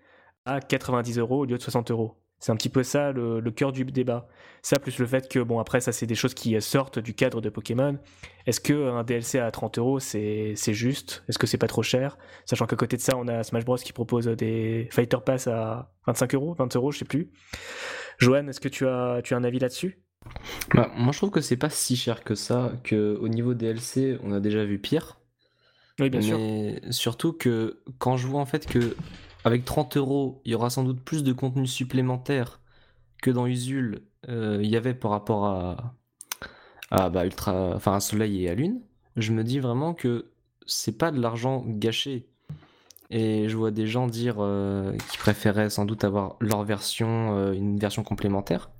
[0.45, 2.24] à 90 euros au lieu de 60 euros?
[2.45, 4.27] C'est un petit peu ça le, cœur du débat.
[4.61, 7.41] Ça, plus le fait que, bon, après, ça, c'est des choses qui sortent du cadre
[7.41, 7.97] de Pokémon.
[8.45, 11.23] Est-ce qu'un DLC à 30 euros, c'est juste?
[11.27, 12.19] Est-ce que c'est pas trop cher?
[12.45, 15.91] Sachant qu'à côté de ça, on a Smash Bros qui propose des Fighter Pass à
[16.05, 17.31] 25 euros, 20 euros, je sais plus.
[18.19, 20.03] Johan, est-ce que tu as, tu as un avis là-dessus?
[20.75, 24.31] Bah, Moi, je trouve que c'est pas si cher que ça, qu'au niveau DLC, on
[24.31, 25.19] a déjà vu pire.
[25.99, 26.37] Oui, bien sûr.
[26.37, 28.95] Mais surtout que quand je vois en fait que
[29.45, 32.59] avec 30 euros, il y aura sans doute plus de contenu supplémentaire
[33.21, 38.43] que dans Usul euh, il y avait par rapport à, bah, Ultra, enfin, à Soleil
[38.43, 38.81] et à Lune.
[39.15, 40.31] Je me dis vraiment que
[40.65, 42.27] c'est pas de l'argent gâché.
[43.11, 47.53] Et je vois des gens dire euh, qu'ils préféraient sans doute avoir leur version, euh,
[47.53, 48.71] une version complémentaire.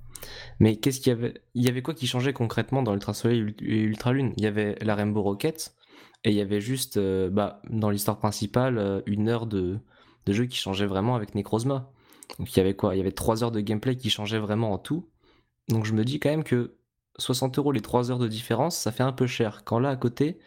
[0.60, 3.54] Mais qu'est-ce qu'il y avait Il y avait quoi qui changeait concrètement dans Ultra Soleil
[3.62, 4.34] et Ultra Lune?
[4.38, 5.76] Il y avait la Rainbow Rocket
[6.24, 9.78] et il y avait juste, bah, dans l'histoire principale, une heure de,
[10.26, 11.92] de jeu qui changeait vraiment avec Necrozma.
[12.40, 12.96] Donc il y avait quoi?
[12.96, 15.08] Il y avait 3 heures de gameplay qui changeaient vraiment en tout.
[15.70, 16.76] Donc je me dis quand même que
[17.18, 19.64] 60 euros les 3 heures de différence, ça fait un peu cher.
[19.64, 20.40] Quand là à côté,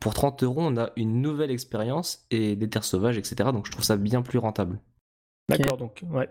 [0.00, 3.50] pour 30 euros, on a une nouvelle expérience et des terres sauvages, etc.
[3.52, 4.80] Donc je trouve ça bien plus rentable.
[5.48, 6.28] D'accord, donc ouais.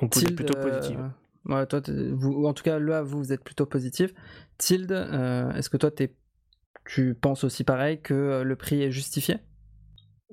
[0.00, 0.98] Donc vous êtes plutôt euh, positif.
[1.46, 1.80] Ouais, toi,
[2.12, 4.12] vous, en tout cas, là, vous, êtes plutôt positif.
[4.58, 6.12] Tilde, euh, est-ce que toi, es,
[6.84, 9.36] tu penses aussi pareil que euh, le prix est justifié?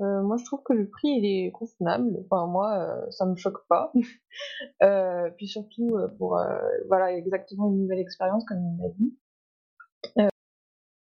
[0.01, 2.17] Euh, moi, je trouve que le prix, il est convenable.
[2.25, 3.91] Enfin, moi, euh, ça me choque pas.
[4.83, 6.41] euh, puis surtout, pour
[6.87, 9.17] voilà, exactement une nouvelle expérience, comme il m'a dit.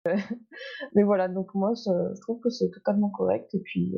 [0.95, 3.55] mais voilà, donc moi, je trouve que c'est totalement correct.
[3.55, 3.95] Et puis,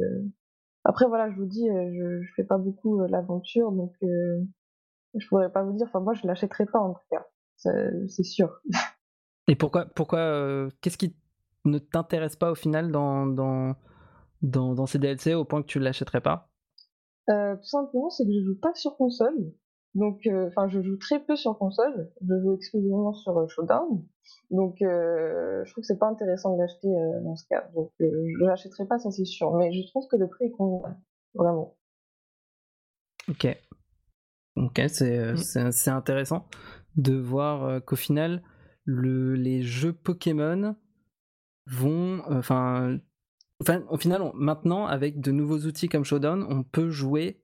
[0.84, 5.64] après, voilà, je vous dis, je, je fais pas beaucoup l'aventure, donc je pourrais pas
[5.64, 5.86] vous dire.
[5.88, 7.26] Enfin, moi, je l'achèterai pas en tout cas.
[7.56, 8.62] C'est sûr.
[9.48, 11.16] Et pourquoi, pourquoi, qu'est-ce qui
[11.64, 13.74] ne t'intéresse pas au final dans
[14.42, 16.50] dans, dans ces DLC au point que tu ne l'achèterais pas?
[17.30, 19.52] Euh, Tout simplement, c'est que je joue pas sur console.
[19.94, 22.10] Donc, enfin, je joue très peu sur console.
[22.20, 24.04] Je joue exclusivement sur Showdown.
[24.50, 26.88] Donc, je trouve que c'est pas intéressant de l'acheter
[27.24, 27.68] dans ce cas.
[27.74, 29.52] Donc, je l'achèterai pas, ça c'est sûr.
[29.54, 31.00] Mais je trouve que le prix est convenable,
[31.34, 31.76] vraiment.
[33.28, 33.46] Ok.
[34.56, 35.90] Ok, c'est mmh.
[35.90, 36.46] intéressant
[36.96, 38.42] de voir qu'au final,
[38.84, 40.76] le, les jeux Pokémon
[41.66, 42.98] vont, enfin,
[43.60, 47.42] enfin, au final, maintenant avec de nouveaux outils comme Showdown, on peut jouer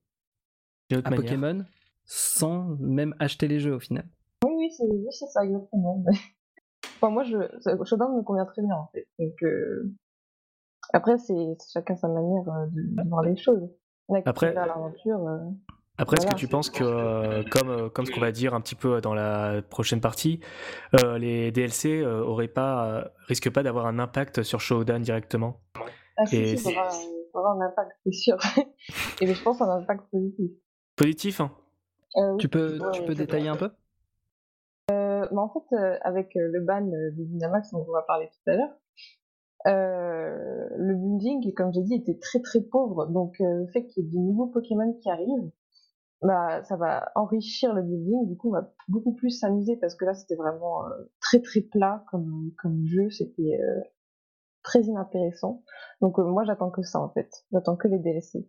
[0.92, 1.64] à Pokémon
[2.04, 4.06] sans même acheter les jeux au final.
[4.44, 6.04] Oui, oui, c'est ça exactement.
[6.96, 7.38] enfin, moi, je,
[7.84, 9.06] Showdown me convient très bien en fait.
[9.18, 9.94] Donc, euh,
[10.92, 13.68] après, c'est chacun sa manière euh, de, voir les choses.
[14.26, 15.26] Après, l'aventure.
[15.26, 15.38] Euh,
[15.96, 18.60] après, est-ce que tu penses que, euh, comme, euh, comme ce qu'on va dire un
[18.60, 20.40] petit peu dans la prochaine partie,
[21.00, 25.60] euh, les DLC auraient pas, risquent pas d'avoir un impact sur Showdown directement?
[26.16, 26.70] Ah si, ça
[27.34, 28.36] aura, un impact, c'est sûr.
[29.20, 30.50] Et je pense un impact positif.
[30.96, 31.50] Positif hein
[32.38, 33.70] Tu peux, tu peux détailler un peu?
[34.88, 38.76] Bah, En fait, avec le ban de Dynamax dont on va parler tout à l'heure,
[40.76, 43.06] le building, comme j'ai dit, était très très pauvre.
[43.06, 45.50] Donc le fait qu'il y ait de nouveaux Pokémon qui arrivent,
[46.24, 48.26] bah, ça va enrichir le building.
[48.26, 51.60] Du coup, on va beaucoup plus s'amuser parce que là, c'était vraiment euh, très très
[51.60, 53.10] plat comme, comme jeu.
[53.10, 53.80] C'était euh,
[54.64, 55.62] très inintéressant.
[56.00, 57.30] Donc, euh, moi, j'attends que ça en fait.
[57.52, 58.48] J'attends que les DLC.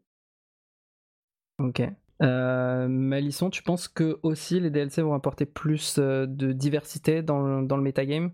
[1.59, 1.83] Ok.
[2.19, 7.77] Malisson, tu penses que aussi les DLC vont apporter plus de diversité dans le, dans
[7.77, 8.31] le metagame?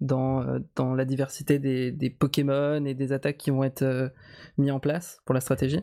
[0.00, 0.44] Dans,
[0.74, 4.12] dans la diversité des, des Pokémon et des attaques qui vont être
[4.58, 5.82] mis en place pour la stratégie?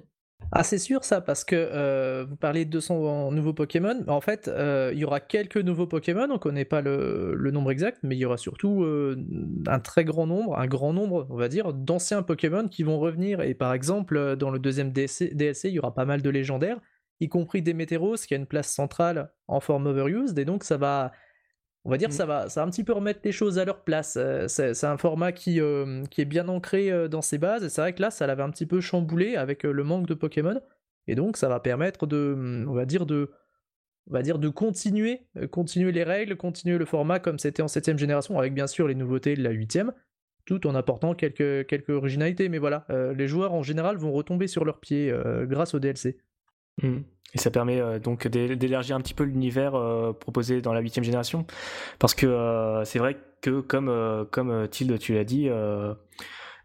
[0.52, 4.04] Ah, c'est sûr ça, parce que euh, vous parlez de 200 nouveaux Pokémon.
[4.08, 7.72] En fait, euh, il y aura quelques nouveaux Pokémon, on ne connaît pas le, nombre
[7.72, 9.16] exact, mais il y aura surtout euh,
[9.68, 13.42] un très grand nombre, un grand nombre, on va dire, d'anciens Pokémon qui vont revenir.
[13.42, 15.32] Et par exemple, dans le deuxième DLC,
[15.70, 16.80] il y aura pas mal de légendaires,
[17.22, 21.14] y compris des qui a une place centrale en forme overused, et donc ça va
[21.84, 22.18] on va dire que mmh.
[22.18, 24.16] ça va, ça va un petit peu remettre les choses à leur place.
[24.18, 27.70] Euh, c'est un format qui, euh, qui est bien ancré euh, dans ses bases, et
[27.70, 30.62] c'est vrai que là, ça l'avait un petit peu chamboulé avec le manque de Pokémon,
[31.08, 33.32] et donc ça va permettre de, on va dire, de,
[34.08, 37.98] on va dire de continuer, continuer les règles, continuer le format comme c'était en 7ème
[37.98, 39.92] génération, avec bien sûr les nouveautés de la 8ème,
[40.46, 42.50] tout en apportant quelques, quelques originalités.
[42.50, 45.14] Mais voilà, les joueurs en général vont retomber sur leurs pieds
[45.44, 46.18] grâce au DLC.
[46.82, 47.02] Mmh.
[47.34, 51.06] Et ça permet euh, donc d'élargir un petit peu l'univers euh, proposé dans la huitième
[51.06, 51.46] génération.
[52.00, 55.50] Parce que euh, c'est vrai que, comme, comme Tilde, tu l'as dit,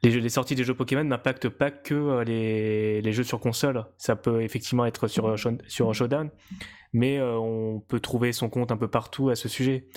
[0.02, 3.86] les, les, sorties des jeux Pokémon n'impactent pas que les, les, jeux sur console.
[3.96, 5.36] Ça peut effectivement être sur,
[5.68, 6.30] sur Showdown,
[6.92, 9.88] mais on peut trouver son compte un peu partout à ce sujet.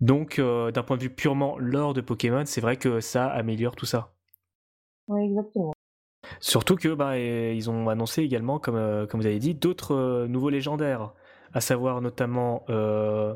[0.00, 3.86] Donc, d'un point de vue purement lore de Pokémon, c'est vrai que ça améliore tout
[3.86, 4.14] ça.
[5.08, 5.72] Oui, exactement.
[6.40, 10.28] Surtout que bah, ils ont annoncé également, comme, euh, comme vous avez dit, d'autres euh,
[10.28, 11.12] nouveaux légendaires,
[11.52, 13.34] à savoir notamment euh,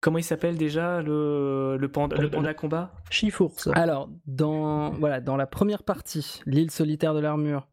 [0.00, 2.92] comment il s'appelle déjà le, le, panda, le panda combat?
[3.10, 3.54] Chifours.
[3.72, 7.68] Alors dans voilà dans la première partie, l'île solitaire de l'armure,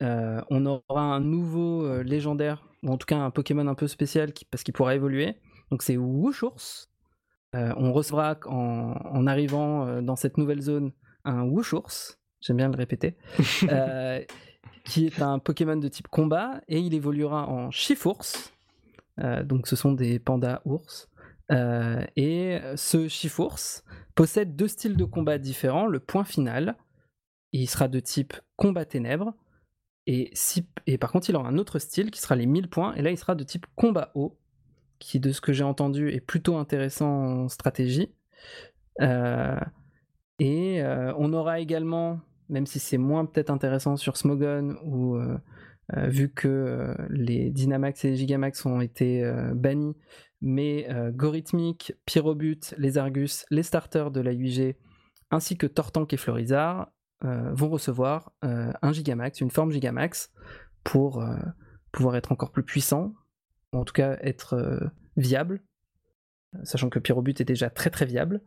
[0.00, 4.44] on aura un nouveau légendaire ou en tout cas un Pokémon un peu spécial qui,
[4.44, 5.36] parce qu'il pourra évoluer.
[5.72, 6.88] Donc c'est Wushours.
[7.52, 10.92] on recevra en, en arrivant dans cette nouvelle zone
[11.24, 13.16] un Wushours j'aime bien le répéter,
[13.70, 14.22] euh,
[14.84, 18.24] qui est un Pokémon de type combat et il évoluera en Chifours.
[19.20, 21.08] Euh, donc ce sont des pandas ours.
[21.50, 23.58] Euh, et ce Chifours
[24.14, 25.86] possède deux styles de combat différents.
[25.86, 26.76] Le point final,
[27.52, 29.34] il sera de type combat ténèbres.
[30.06, 32.94] Et, si, et par contre, il aura un autre style qui sera les 1000 points.
[32.94, 34.38] Et là, il sera de type combat haut,
[34.98, 38.14] qui, de ce que j'ai entendu, est plutôt intéressant en stratégie.
[40.38, 40.82] Et
[41.16, 45.38] on aura également même si c'est moins peut-être intéressant sur Smogon, ou euh,
[45.96, 49.96] euh, vu que euh, les Dynamax et les Gigamax ont été bannis,
[50.40, 54.76] mais Gorithmic, Pyrobut, les Argus, les starters de la UIG,
[55.30, 56.90] ainsi que Tortank et Florizard,
[57.22, 60.30] vont recevoir un Gigamax, une forme Gigamax,
[60.84, 61.24] pour
[61.90, 63.14] pouvoir être encore plus puissant,
[63.72, 65.60] ou en tout cas être viable,
[66.62, 68.40] sachant que Pyrobut est déjà très très viable.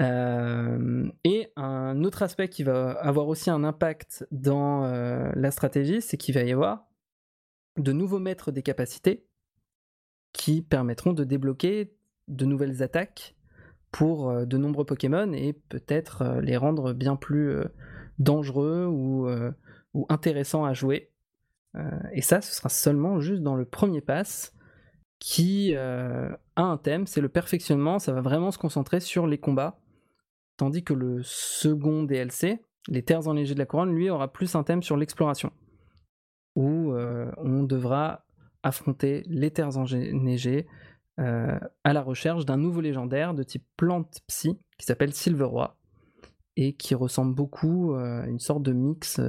[0.00, 6.00] Euh, et un autre aspect qui va avoir aussi un impact dans euh, la stratégie,
[6.00, 6.86] c'est qu'il va y avoir
[7.76, 9.26] de nouveaux maîtres des capacités
[10.32, 11.94] qui permettront de débloquer
[12.28, 13.34] de nouvelles attaques
[13.90, 17.56] pour euh, de nombreux Pokémon et peut-être les rendre bien plus
[18.18, 19.28] dangereux ou,
[19.94, 21.10] ou, intéressants à jouer.
[22.12, 24.54] et ça, ce sera seulement juste dans le premier pass
[25.18, 29.81] qui a un thème, c'est le perfectionnement, ça va vraiment se concentrer sur les combats
[30.62, 34.62] Tandis que le second DLC, Les Terres enneigées de la Couronne, lui aura plus un
[34.62, 35.50] thème sur l'exploration.
[36.54, 38.24] Où euh, on devra
[38.62, 40.68] affronter les terres enneigées
[41.16, 45.76] à la recherche d'un nouveau légendaire de type plante psy qui s'appelle Silveroi
[46.54, 49.20] et qui ressemble beaucoup à une sorte de mix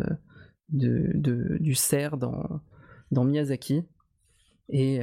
[0.69, 2.61] du cerf dans,
[3.09, 3.81] Miyazaki.
[4.69, 5.01] Et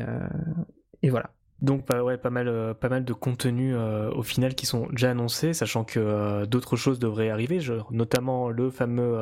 [1.02, 1.34] voilà.
[1.62, 4.86] Donc bah ouais, pas mal, euh, pas mal de contenus euh, au final qui sont
[4.90, 9.18] déjà annoncés, sachant que euh, d'autres choses devraient arriver, notamment le fameux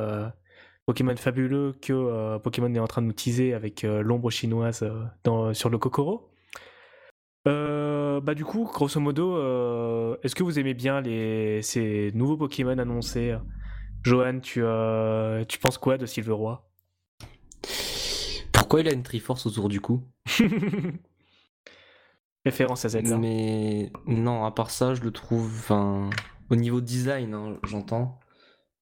[0.86, 4.88] Pokémon fabuleux que Pokémon est en train de nous teaser avec l'ombre chinoise
[5.24, 6.30] dans, sur le Kokoro.
[7.44, 9.36] bah du coup, grosso modo,
[10.22, 13.36] est-ce que vous aimez bien les, ces nouveaux Pokémon annoncés?
[14.04, 14.62] Johan, tu,
[15.48, 16.70] tu penses quoi de Silveroi
[18.52, 20.04] Pourquoi il a une Triforce autour du cou?
[22.48, 23.18] Référence à Zelda.
[23.18, 25.52] Mais non, à part ça, je le trouve.
[25.58, 26.08] Enfin,
[26.50, 28.18] au niveau design, hein, j'entends.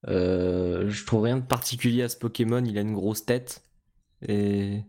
[0.07, 2.63] Euh, je trouve rien de particulier à ce Pokémon.
[2.63, 3.63] Il a une grosse tête
[4.21, 4.83] et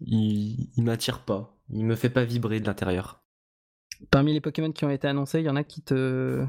[0.00, 1.56] il, il m'attire pas.
[1.70, 3.24] Il me fait pas vibrer de l'intérieur.
[4.10, 6.46] Parmi les Pokémon qui ont été annoncés, il y en a qui te.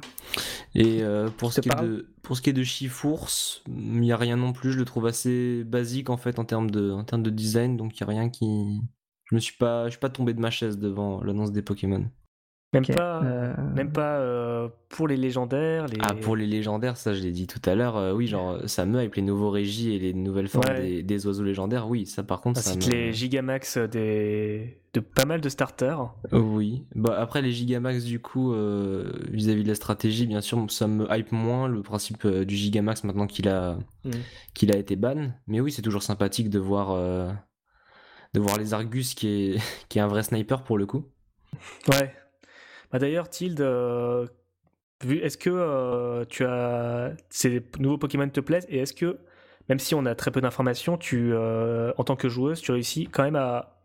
[0.73, 3.29] Et euh, pour, ce qui est de, pour ce qui est de Chifours,
[3.67, 4.71] il n'y a rien non plus.
[4.71, 7.99] Je le trouve assez basique en fait en termes de, en termes de design, donc
[7.99, 8.79] il n'y a rien qui,
[9.31, 12.05] je me suis pas, je suis pas tombé de ma chaise devant l'annonce des Pokémon.
[12.73, 15.87] Même pas, euh, même pas euh, pour les légendaires.
[15.87, 15.97] Les...
[15.99, 17.97] Ah, pour les légendaires, ça je l'ai dit tout à l'heure.
[17.97, 21.43] Euh, oui, genre ça me avec les nouveaux régis et les nouvelles formes des, oiseaux
[21.43, 21.89] légendaires.
[21.89, 22.59] Oui, ça par contre.
[22.59, 24.79] Ainsi ça les Gigamax des...
[24.93, 26.13] de pas mal de starters.
[26.31, 26.85] Oui.
[26.95, 31.33] Bah, après, les Gigamax, du coup, vis-à-vis de la stratégie, bien sûr, ça me hype
[31.33, 34.11] moins le principe du Gigamax maintenant qu'il a, mm.
[34.53, 35.33] qu'il a été ban.
[35.45, 36.95] Mais oui, c'est toujours sympathique de voir
[38.33, 41.05] de voir les Argus qui est, qui est un vrai sniper pour le coup.
[41.89, 42.13] Ouais.
[42.91, 44.27] Bah D'ailleurs, Tilde, euh,
[45.05, 48.67] est-ce que euh, tu as ces nouveaux Pokémon te plaisent?
[48.69, 49.19] Et est-ce que,
[49.69, 53.07] même si on a très peu d'informations, tu, euh, en tant que joueuse, tu réussis
[53.07, 53.77] quand même à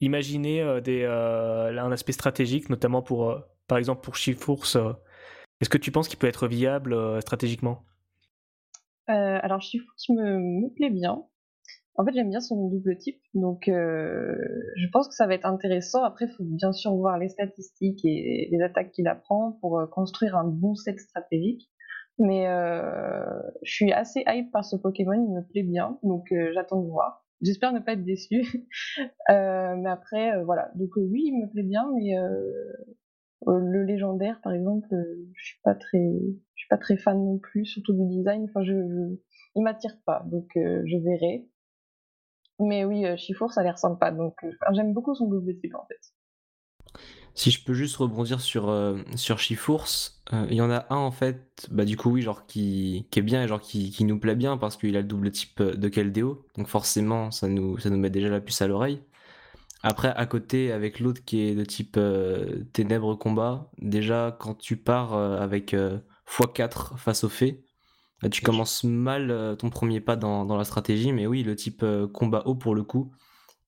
[0.00, 4.76] imaginer des, un aspect stratégique, notamment pour, par exemple, pour Shiforce
[5.60, 7.84] Est-ce que tu penses qu'il peut être viable stratégiquement?
[9.06, 11.24] Alors, Shiforce me, me plaît bien.
[11.96, 14.34] En fait, j'aime bien son double type, donc euh,
[14.76, 16.02] je pense que ça va être intéressant.
[16.02, 19.86] Après, il faut bien sûr voir les statistiques et les attaques qu'il apprend pour euh,
[19.86, 21.68] construire un bon set stratégique.
[22.18, 23.24] Mais euh,
[23.62, 27.24] je suis assez hype par ce Pokémon, il me plaît bien, donc j'attends de voir.
[27.42, 28.68] J'espère ne pas être déçu.
[29.28, 30.70] mais après, voilà.
[30.76, 32.14] Donc oui, il me plaît bien, mais
[33.46, 34.88] le légendaire, par exemple,
[35.34, 35.98] je suis pas très,
[36.54, 38.44] je suis pas très fan non plus, surtout du design.
[38.44, 39.16] Enfin, je, je
[39.56, 41.48] il m'attire pas, donc je verrai.
[42.58, 44.10] Mais oui, euh, Chifour, ça a l'air sympa.
[44.10, 47.00] Donc, euh, j'aime beaucoup son double type en fait.
[47.34, 49.86] Si je peux juste rebondir sur, euh, sur Chifours,
[50.32, 53.42] il y en a un en fait, bah du coup oui, genre qui, est bien
[53.42, 56.68] et genre qui, nous plaît bien parce qu'il a le double type de Keldeo, donc
[56.68, 59.02] forcément ça nous, met déjà la puce à l'oreille.
[59.82, 61.98] Après, à côté, avec l'autre qui est de type
[62.74, 65.74] Ténèbres Combat, déjà quand tu pars avec
[66.26, 67.71] x4 face au fait, bah,
[68.30, 72.06] tu commences mal euh, ton premier pas dans, la stratégie, mais oui, le type euh,
[72.06, 73.12] combat haut pour le coup,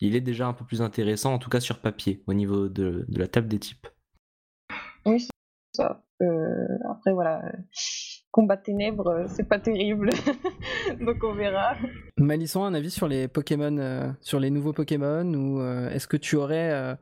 [0.00, 3.06] il est déjà un peu plus intéressant, en tout cas sur papier, au niveau de,
[3.08, 3.86] la table des types.
[5.06, 5.30] Oui, c'est
[5.72, 6.04] ça.
[6.22, 7.42] Euh, après, voilà,
[8.30, 10.10] combat ténèbres, c'est pas terrible,
[11.00, 11.74] donc on verra.
[12.16, 16.96] Malisson, un avis sur les Pokémon, sur les nouveaux Pokémon, ou est-ce que tu aurais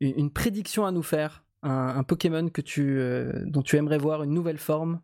[0.00, 2.98] une, prédiction à nous faire, un, Pokémon que tu,
[3.44, 5.00] dont tu aimerais voir une nouvelle forme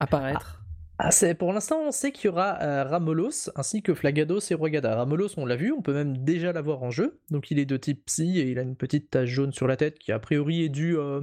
[0.00, 0.60] apparaître?
[0.60, 0.63] ah,
[1.38, 4.94] pour l'instant, on sait qu'il y aura euh, Ramolos ainsi que Flagados et Roigada.
[4.94, 7.18] Ramolos, on l'a vu, on peut même déjà l'avoir en jeu.
[7.30, 9.76] Donc, il est de type psy et il a une petite tache jaune sur la
[9.76, 11.22] tête qui, a priori, est due euh,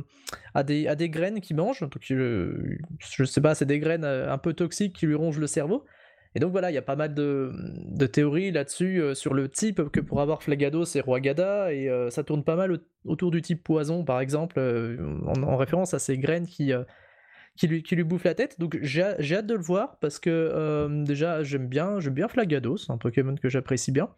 [0.53, 1.81] à, des, graines qu'il mange.
[1.81, 5.47] Donc, je sais pas, c'est des graines euh, un peu toxiques qui lui rongent le
[5.47, 5.85] cerveau.
[6.33, 7.51] Et donc voilà, il y a pas mal de,
[8.07, 12.55] théories là-dessus sur le type que pour avoir Flagados et Roigada, et ça tourne pas
[12.55, 14.57] mal autour du type poison, par exemple,
[15.25, 16.71] en, référence à ces graines qui,
[17.57, 18.59] qui lui, qui lui bouffe la tête.
[18.59, 22.89] Donc j'ai hâte de le voir parce que euh, déjà j'aime bien, j'aime bien Flagados,
[22.89, 24.09] un Pokémon que j'apprécie bien.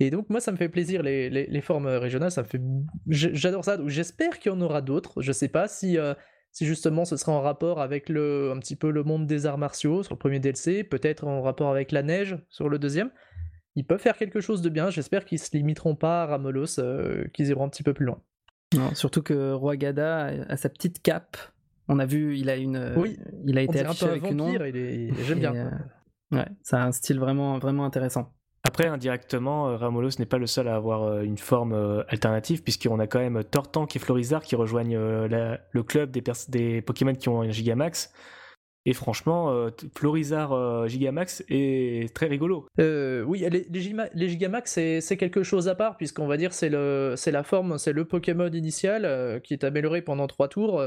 [0.00, 2.60] Et donc moi ça me fait plaisir les, les, formes régionales, ça fait
[3.08, 3.76] j'adore ça.
[3.76, 5.22] Donc j'espère qu'il y en aura d'autres.
[5.22, 6.14] Je sais pas si euh,
[6.52, 9.58] si justement ce sera en rapport avec le un petit peu le monde des arts
[9.58, 13.10] martiaux sur le premier DLC, peut-être en rapport avec la neige sur le deuxième.
[13.74, 14.88] Ils peuvent faire quelque chose de bien.
[14.88, 18.22] J'espère qu'ils se limiteront pas à Ramolos, euh, qu'ils iront un petit peu plus loin.
[18.94, 21.36] Surtout que Roi Gada a sa petite cape
[21.88, 24.64] on a vu, il a une, oui, il a été affiché avec une ombre.
[25.24, 25.54] J'aime bien.
[25.54, 25.70] Euh,
[26.36, 28.32] ouais, ça a un style vraiment, vraiment intéressant.
[28.64, 32.98] Après, indirectement, euh, Ramolos n'est pas le seul à avoir euh, une forme alternative, puisqu'on
[32.98, 37.42] a quand même Tortank et Florizard qui rejoignent le club des, des Pokémon qui ont
[37.42, 38.12] un Gigamax.
[38.88, 42.68] Et franchement, euh, Florizard euh, Gigamax est très rigolo.
[42.78, 47.78] Euh, oui, les, Gigamax, c'est quelque chose à part, puisqu'on va dire c'est la forme,
[47.78, 50.80] c'est le Pokémon initial qui est amélioré pendant trois tours,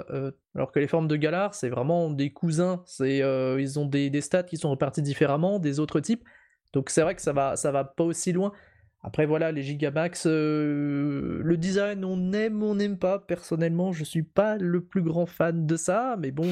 [0.55, 2.83] alors que les formes de Galar, c'est vraiment des cousins.
[3.01, 6.23] ils ont des, stats qui sont repartis différemment des autres types.
[6.71, 8.53] Donc c'est vrai que ça va, ça va pas aussi loin.
[9.01, 13.19] Après voilà, les Gigamax, le design, on aime, on n'aime pas.
[13.19, 16.47] Personnellement, je suis pas le plus grand fan de ça, mais bon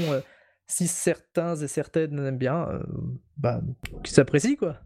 [0.67, 2.83] si certains et certaines aiment bien, euh,
[3.37, 3.61] bah,
[4.03, 4.77] qu'ils s'apprécient quoi.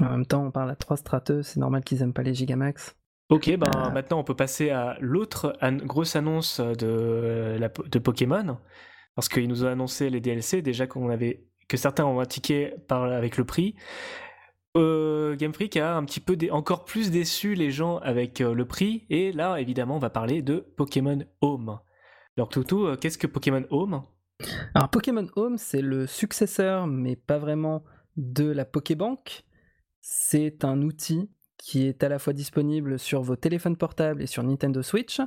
[0.00, 2.96] En même temps, on parle à trois strateux, c'est normal qu'ils aiment pas les Gigamax.
[3.30, 8.58] Ok, ben maintenant on peut passer à l'autre grosse annonce de, de Pokémon,
[9.14, 13.04] parce qu'ils nous ont annoncé les DLC, déjà qu'on avait que certains ont indiqué par,
[13.04, 13.74] avec le prix.
[14.76, 18.64] Euh, Game Freak a un petit peu encore plus déçu les gens avec euh, le
[18.64, 21.78] prix, et là évidemment on va parler de Pokémon Home.
[22.36, 24.02] Alors Toutou, euh, qu'est-ce que Pokémon Home?
[24.74, 27.84] Alors Pokémon Home, c'est le successeur, mais pas vraiment,
[28.16, 29.44] de la Pokébank.
[30.00, 34.42] C'est un outil qui est à la fois disponible sur vos téléphones portables et sur
[34.42, 35.20] Nintendo Switch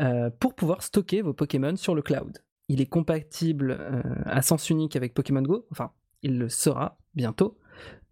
[0.00, 2.38] euh, pour pouvoir stocker vos Pokémon sur le cloud.
[2.68, 7.58] Il est compatible euh, à sens unique avec Pokémon Go, enfin il le sera bientôt,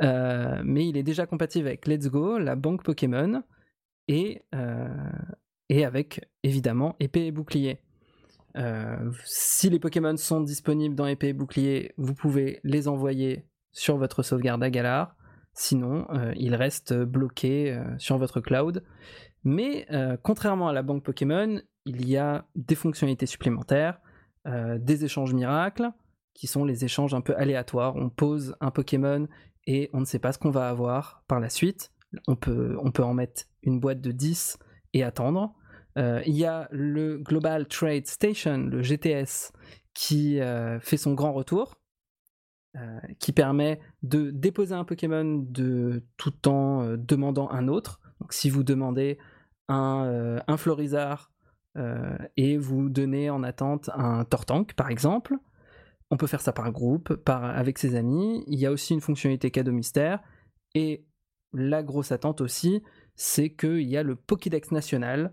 [0.03, 3.43] euh, mais il est déjà compatible avec Let's Go, la banque Pokémon,
[4.09, 4.43] et,
[5.69, 7.81] et avec évidemment épée et bouclier.
[8.57, 13.97] Euh, si les Pokémon sont disponibles dans épée et bouclier, vous pouvez les envoyer sur
[13.97, 15.17] votre sauvegarde à Galar.
[15.53, 18.85] Sinon, euh, ils restent bloqués euh, sur votre cloud.
[19.43, 19.87] Mais
[20.23, 23.99] contrairement à la banque Pokémon, il y a des fonctionnalités supplémentaires,
[24.45, 25.91] des échanges miracles,
[26.35, 27.97] qui sont les échanges un peu aléatoires.
[27.97, 29.29] On pose un Pokémon
[29.67, 31.91] et on ne sait pas ce qu'on va avoir par la suite.
[32.29, 34.59] On peut, on peut en mettre une boîte de 10
[34.93, 35.55] et attendre.
[35.99, 39.53] Euh, il y a le Global Trade Station, le GTS,
[39.95, 41.77] qui euh, fait son grand retour,
[42.77, 48.01] euh, qui permet de déposer un Pokémon de, tout en demandant un autre.
[48.21, 49.19] Donc, si vous demandez
[49.69, 51.33] un, un Florizard
[52.37, 55.37] et vous donnez en attente un Tortank, par exemple,
[56.11, 58.43] on peut faire ça par groupe, par, avec ses amis.
[58.49, 60.21] Il y a aussi une fonctionnalité cadeau mystère.
[60.75, 61.07] Et
[61.53, 62.83] la grosse attente aussi,
[63.15, 65.33] c'est qu'il y a le Pokédex national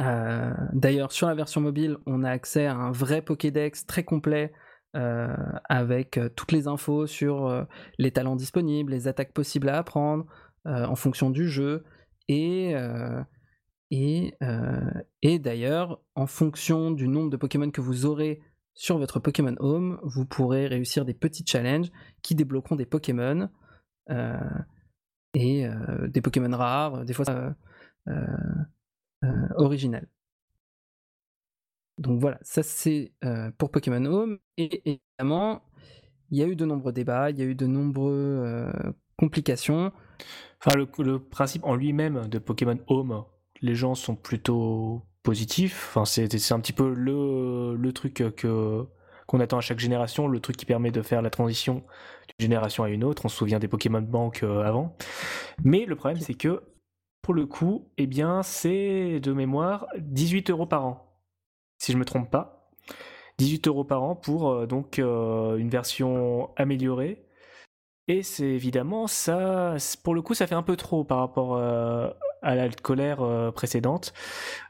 [0.00, 4.52] euh, d'ailleurs, sur la version mobile, on a accès à un vrai Pokédex très complet
[4.96, 5.34] euh,
[5.68, 7.66] avec euh, toutes les infos sur
[7.98, 10.26] les talents disponibles, les attaques possibles à apprendre
[10.64, 11.84] en fonction du jeu.
[12.28, 12.74] Et,
[15.38, 18.42] d'ailleurs, en fonction du nombre de Pokémon que vous aurez
[18.74, 21.90] sur votre Pokémon Home, vous pourrez réussir des petits challenges
[22.22, 23.48] qui débloqueront des Pokémon
[25.34, 25.66] et
[26.08, 27.06] des Pokémon rares.
[27.06, 27.24] Des fois,
[29.56, 30.08] original.
[31.98, 34.38] Donc voilà, ça c'est euh, pour Pokémon Home.
[34.56, 35.62] Et évidemment,
[36.30, 39.92] il y a eu de nombreux débats, il y a eu de nombreuses euh, complications.
[40.64, 43.24] Enfin, le, principe en lui-même de Pokémon Home,
[43.62, 45.88] les gens sont plutôt positifs.
[45.90, 48.86] Enfin, c'est un petit peu le, le truc que
[49.26, 51.84] qu'on attend à chaque génération, le truc qui permet de faire la transition
[52.28, 53.26] d'une génération à une autre.
[53.26, 54.96] On se souvient des Pokémon Bank avant.
[55.64, 56.62] Mais le problème, c'est que
[57.22, 61.18] pour le coup, eh bien, c'est de mémoire 18 euros par an,
[61.78, 62.70] si je me trompe pas.
[63.38, 67.24] 18 euros par an pour euh, donc euh, une version améliorée.
[68.08, 72.08] Et c'est évidemment ça, pour le coup, ça fait un peu trop par rapport euh,
[72.40, 74.14] à la colère précédente.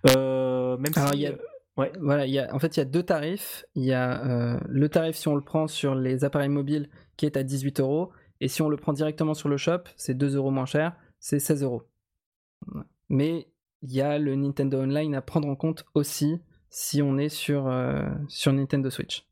[0.05, 1.29] même si,
[1.77, 1.93] ouais.
[2.01, 3.65] voilà, y a, en fait, il y a deux tarifs.
[3.77, 7.37] Il y a le tarif si on le prend sur les appareils mobiles qui est
[7.37, 10.51] à 18 euros, et si on le prend directement sur le shop, c'est 2 euros
[10.51, 11.88] moins cher, c'est 16 euros.
[13.09, 13.49] Mais
[13.83, 16.41] il y a le Nintendo Online à prendre en compte aussi
[16.71, 19.27] si on est sur, euh, sur Nintendo Switch,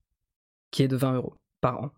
[0.71, 1.91] qui est de 20 euros par an.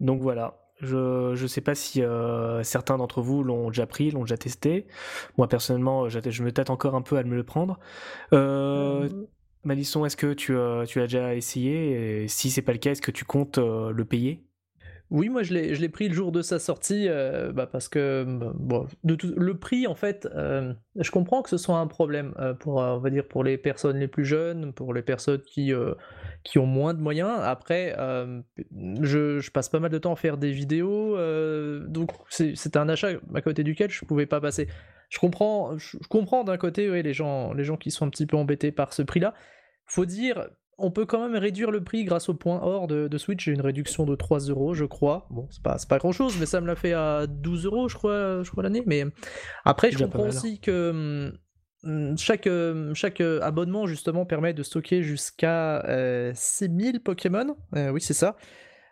[0.00, 4.22] Donc voilà, je ne sais pas si euh, certains d'entre vous l'ont déjà pris, l'ont
[4.22, 4.86] déjà testé.
[5.36, 7.78] Moi personnellement, je me tâte encore un peu à me le prendre.
[8.32, 9.26] Euh, mmh.
[9.64, 10.54] Malisson, est-ce que tu,
[10.88, 12.22] tu as déjà essayé?
[12.22, 14.44] Et si c'est pas le cas, est-ce que tu comptes le payer?
[15.12, 18.24] Oui, moi je l'ai pris le jour de sa sortie euh, bah, parce que
[19.04, 22.76] de le prix en fait, euh, je comprends que ce soit un problème euh, pour
[22.76, 25.70] on va dire pour les personnes les plus jeunes, pour les personnes qui
[26.44, 27.30] qui ont moins de moyens.
[27.42, 27.94] Après,
[29.02, 31.18] je, passe pas mal de temps à faire des vidéos,
[31.86, 34.66] donc c'est un achat à côté duquel je pouvais pas passer.
[35.10, 38.24] Je comprends, je, comprends d'un côté oui, les gens les gens qui sont un petit
[38.24, 39.34] peu embêtés par ce prix-là.
[39.84, 40.48] Faut dire
[40.82, 43.44] on peut quand même réduire le prix grâce au point or de, Switch.
[43.44, 45.26] J'ai une réduction de 3 euros, je crois.
[45.30, 47.94] Bon, c'est pas, pas grand chose, mais ça me l'a fait à 12 euros, je
[47.94, 48.82] crois, je crois l'année.
[48.86, 49.04] Mais
[49.64, 51.32] après, je comprends aussi que
[51.84, 52.48] hum, chaque,
[52.94, 55.84] chaque abonnement justement permet de stocker jusqu'à
[56.34, 57.56] 6000 Pokémon.
[57.72, 58.36] oui, c'est ça.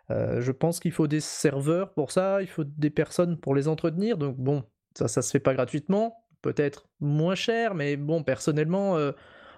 [0.09, 4.17] je pense qu'il faut des serveurs pour ça, il faut des personnes pour les entretenir.
[4.17, 4.63] Donc bon,
[4.97, 6.17] ça, ça se fait pas gratuitement.
[6.41, 8.97] Peut-être moins cher, mais bon, personnellement,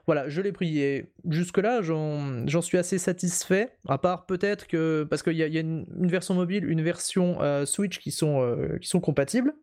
[0.05, 3.77] voilà, je l'ai pris et jusque-là, j'en suis assez satisfait.
[3.87, 5.07] À part peut-être que.
[5.09, 8.89] Parce qu'il y a, une, version mobile, une version euh, Switch qui sont, euh, qui
[8.89, 9.53] sont compatibles,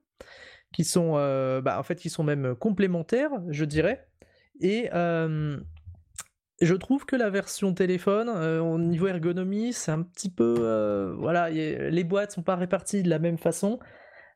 [0.72, 4.07] qui sont, euh, bah, en fait, qui sont même complémentaires, je dirais.
[4.61, 4.88] Et
[6.62, 11.14] je trouve que la version téléphone, au niveau ergonomie, c'est un petit peu.
[11.18, 13.78] voilà, les boîtes sont pas réparties de la même façon.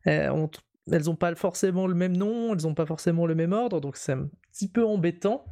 [0.05, 3.97] elles n'ont pas forcément le même nom, elles n'ont pas forcément le même ordre, donc
[3.97, 5.47] c'est un petit peu embêtant.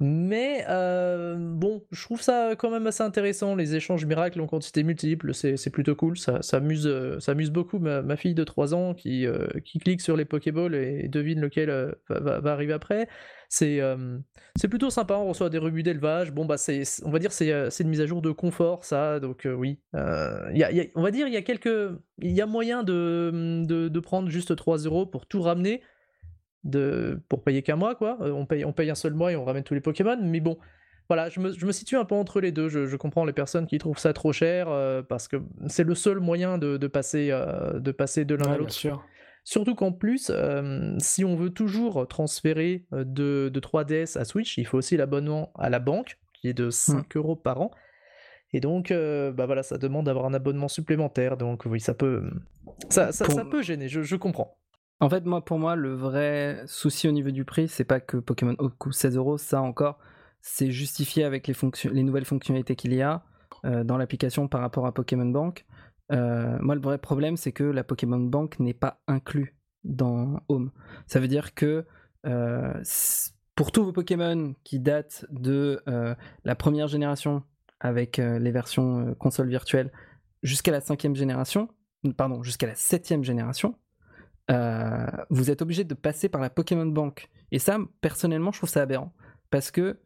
[0.00, 3.56] Mais euh, bon, je trouve ça quand même assez intéressant.
[3.56, 6.16] Les échanges miracles en quantité multiple, c'est plutôt cool.
[6.16, 10.00] Ça, amuse, euh, ça amuse beaucoup ma, fille de 3 ans qui, euh, qui clique
[10.00, 13.08] sur les Pokéballs et devine lequel va, arriver après.
[13.48, 13.80] C'est
[14.70, 15.14] plutôt sympa.
[15.14, 16.30] On reçoit des rebuts d'élevage.
[16.32, 16.56] Bon, bah,
[17.04, 19.18] on va dire c'est une mise à jour de confort, ça.
[19.18, 19.80] Donc, oui.
[19.94, 21.68] On va dire il y a quelques.
[22.20, 25.82] Il y a moyen de, de, de prendre juste 3 euros pour tout ramener
[26.64, 28.18] de, pour payer qu'un mois, quoi.
[28.20, 30.40] Euh, on paye, on paye un seul mois et on ramène tous les Pokémon, mais
[30.40, 30.58] bon,
[31.08, 32.68] voilà, je me, situe un peu entre les deux.
[32.68, 35.36] Je, comprends les personnes qui trouvent ça trop cher euh, parce que
[35.66, 38.74] c'est le seul moyen de, passer, euh, de passer de l'un à l'autre.
[39.44, 40.30] Surtout qu'en plus,
[40.98, 45.78] si on veut toujours transférer de, 3DS à Switch, il faut aussi l'abonnement à la
[45.78, 47.18] banque, qui est de 5 mmh.
[47.18, 47.70] euros par an.
[48.52, 51.38] Et donc, bah voilà, ça demande d'avoir un abonnement supplémentaire.
[51.38, 52.30] Donc oui, ça peut,
[52.90, 53.88] ça, ça, peut gêner.
[53.88, 54.58] Je, je comprends.
[55.00, 58.16] En fait, moi, pour moi, le vrai souci au niveau du prix, c'est pas que
[58.16, 59.98] Pokémon Home coûte 16 euros, ça encore,
[60.40, 61.54] c'est justifié avec les,
[61.92, 63.22] les nouvelles fonctionnalités qu'il y a
[63.64, 65.66] euh, dans l'application par rapport à Pokémon Bank.
[66.10, 70.72] Euh, moi, le vrai problème, c'est que la Pokémon Bank n'est pas inclus dans Home.
[71.06, 71.86] Ça veut dire que
[72.26, 72.82] euh,
[73.54, 75.80] pour tous vos Pokémon qui datent de
[76.44, 77.42] la première génération
[77.80, 79.92] avec les versions console virtuelle
[80.42, 81.68] jusqu'à la cinquième génération,
[82.16, 83.74] pardon, jusqu'à la septième génération,
[84.50, 87.28] euh, vous êtes obligé de passer par la Pokémon Bank.
[87.52, 89.12] Et ça, personnellement, je trouve ça aberrant.
[89.50, 89.98] Parce que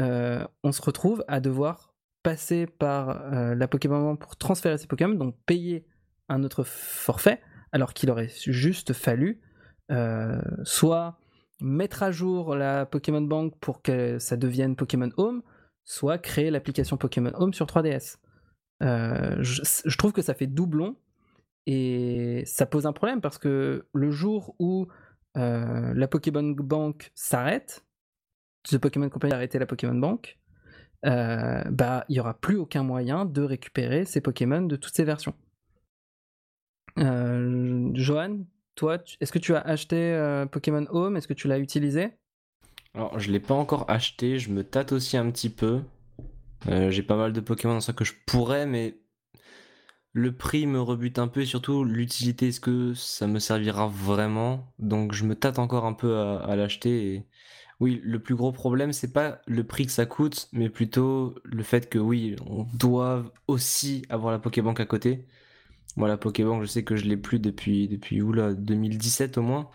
[0.00, 4.86] euh, on se retrouve à devoir passer par euh, la Pokémon Bank pour transférer ses
[4.86, 5.86] Pokémon, donc payer
[6.28, 7.40] un autre forfait,
[7.72, 9.40] alors qu'il aurait juste fallu
[10.64, 11.20] soit
[11.60, 15.42] mettre à jour la Pokémon Bank pour que ça devienne Pokémon Home,
[15.84, 18.16] soit créer l'application Pokémon Home sur 3DS.
[18.80, 20.96] Je, je, trouve que ça fait doublon
[21.66, 24.86] et ça pose un problème parce que le jour où
[25.36, 27.84] euh, la Pokémon Bank s'arrête,
[28.70, 30.38] The Pokémon Company a arrêté la Pokémon Bank,
[31.04, 35.04] euh, bah il n'y aura plus aucun moyen de récupérer ces Pokémon de toutes ces
[35.04, 35.34] versions.
[36.98, 38.44] Euh, Johan,
[38.76, 41.16] toi, est-ce que tu as acheté Pokémon Home?
[41.16, 42.12] Est-ce que tu l'as utilisé?
[42.94, 45.82] Alors, je l'ai pas encore acheté, je me tâte aussi un petit peu.
[46.66, 48.98] J'ai pas mal de Pokémon dans ça que je pourrais, mais
[50.16, 54.72] le prix me rebute un peu et surtout l'utilité, est-ce que ça me servira vraiment?
[54.78, 57.12] Donc je me tâte encore un peu à, l'acheter.
[57.12, 57.26] Et...
[57.80, 61.62] Oui, le plus gros problème, c'est pas le prix que ça coûte, mais plutôt le
[61.62, 65.26] fait que oui, on doit aussi avoir la Pokébank à côté.
[65.96, 69.42] Moi, la Pokébank, je sais que je l'ai plus depuis, depuis où là 2017 au
[69.42, 69.68] moins.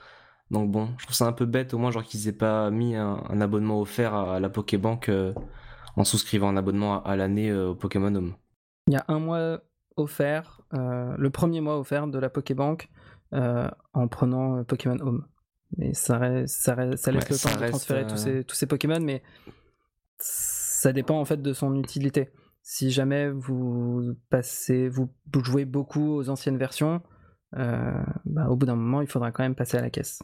[0.49, 2.95] Donc bon, je trouve ça un peu bête au moins, genre qu'ils aient pas mis
[2.95, 5.35] un, abonnement offert à, la Pokébank euh,
[5.97, 8.33] en souscrivant un abonnement à, l'année euh, au Pokémon Home.
[8.87, 9.61] Il y a un mois
[9.97, 12.89] offert, euh, le premier mois offert de la Pokébank
[13.33, 15.27] euh, en prenant euh, Pokémon Home.
[15.77, 19.23] Mais ça, ça, laisse le temps de transférer tous, ces, tous ces Pokémon, mais
[20.17, 22.29] ça dépend en fait de son utilité.
[22.61, 25.09] Si jamais vous passez, vous
[25.43, 27.01] jouez beaucoup aux anciennes versions,
[27.53, 30.21] bah, au bout d'un moment, il faudra quand même passer à la caisse.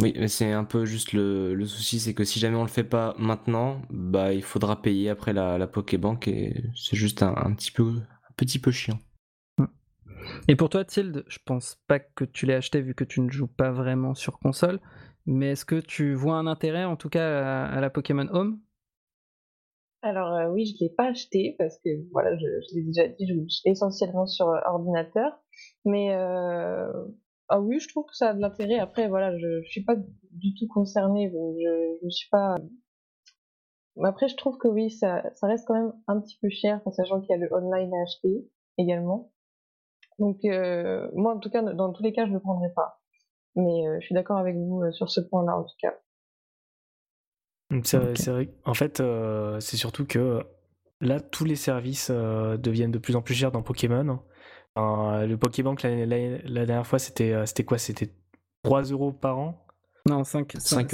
[0.00, 2.84] Oui, mais c'est un peu juste le, souci, c'est que si jamais on le fait
[2.84, 7.72] pas maintenant, bah il faudra payer après la, la Pokébank et c'est juste un, petit
[7.72, 8.98] peu un petit peu chiant.
[10.46, 13.30] Et pour toi, Tilde, je pense pas que tu l'aies acheté vu que tu ne
[13.30, 14.78] joues pas vraiment sur console,
[15.26, 18.60] mais est-ce que tu vois un intérêt en tout cas à, la Pokémon Home?
[20.02, 22.46] Alors euh, oui, je l'ai pas acheté parce que voilà, je,
[22.76, 25.32] l'ai déjà dit, je joue essentiellement sur ordinateur,
[25.84, 26.86] mais euh,
[27.48, 28.78] ah oui, je trouve que ça a de l'intérêt.
[28.78, 29.96] Après, voilà, je, je suis pas
[30.32, 32.56] du tout concernée, je, suis pas.
[34.02, 36.92] Après, je trouve que oui, ça, ça reste quand même un petit peu cher, en
[36.92, 38.46] sachant qu'il y a le online à acheter
[38.76, 39.32] également.
[40.18, 43.00] Donc, euh, moi, en tout cas, dans tous les cas, je ne le prendrai pas.
[43.56, 45.94] Mais euh, je suis d'accord avec vous euh, sur ce point-là, en tout cas.
[47.84, 48.48] C'est vrai.
[48.64, 49.02] En fait,
[49.60, 50.40] c'est surtout que
[51.00, 54.20] là, tous les services deviennent de plus en plus chers dans Pokémon
[54.78, 57.78] le Pokébank la, la, dernière fois c'était euh, c'était quoi?
[57.78, 58.10] C'était
[58.62, 59.66] 3 euros par an?
[60.06, 60.90] Non, 5, 5,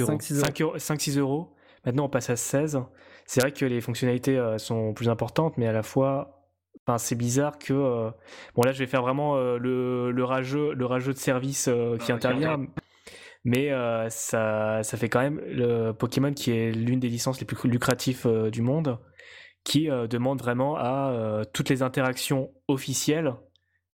[0.77, 1.55] 5 6 euros.
[1.85, 2.81] Maintenant, on passe à 16.
[3.25, 6.31] C'est vrai que les fonctionnalités sont plus importantes, mais à la fois,
[6.87, 7.73] Enfin, c'est bizarre que.
[8.55, 11.69] Bon, là, je vais faire vraiment le, le, rageux, le rageux de service
[12.01, 12.67] qui intervient.
[13.43, 13.71] Mais
[14.09, 18.27] ça, ça fait quand même le Pokémon qui est l'une des licences les plus lucratives
[18.51, 18.99] du monde,
[19.63, 23.35] qui demande vraiment à toutes les interactions officielles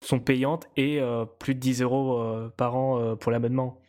[0.01, 1.01] sont payantes et
[1.39, 3.81] plus de 10 euros par an pour l'abonnement.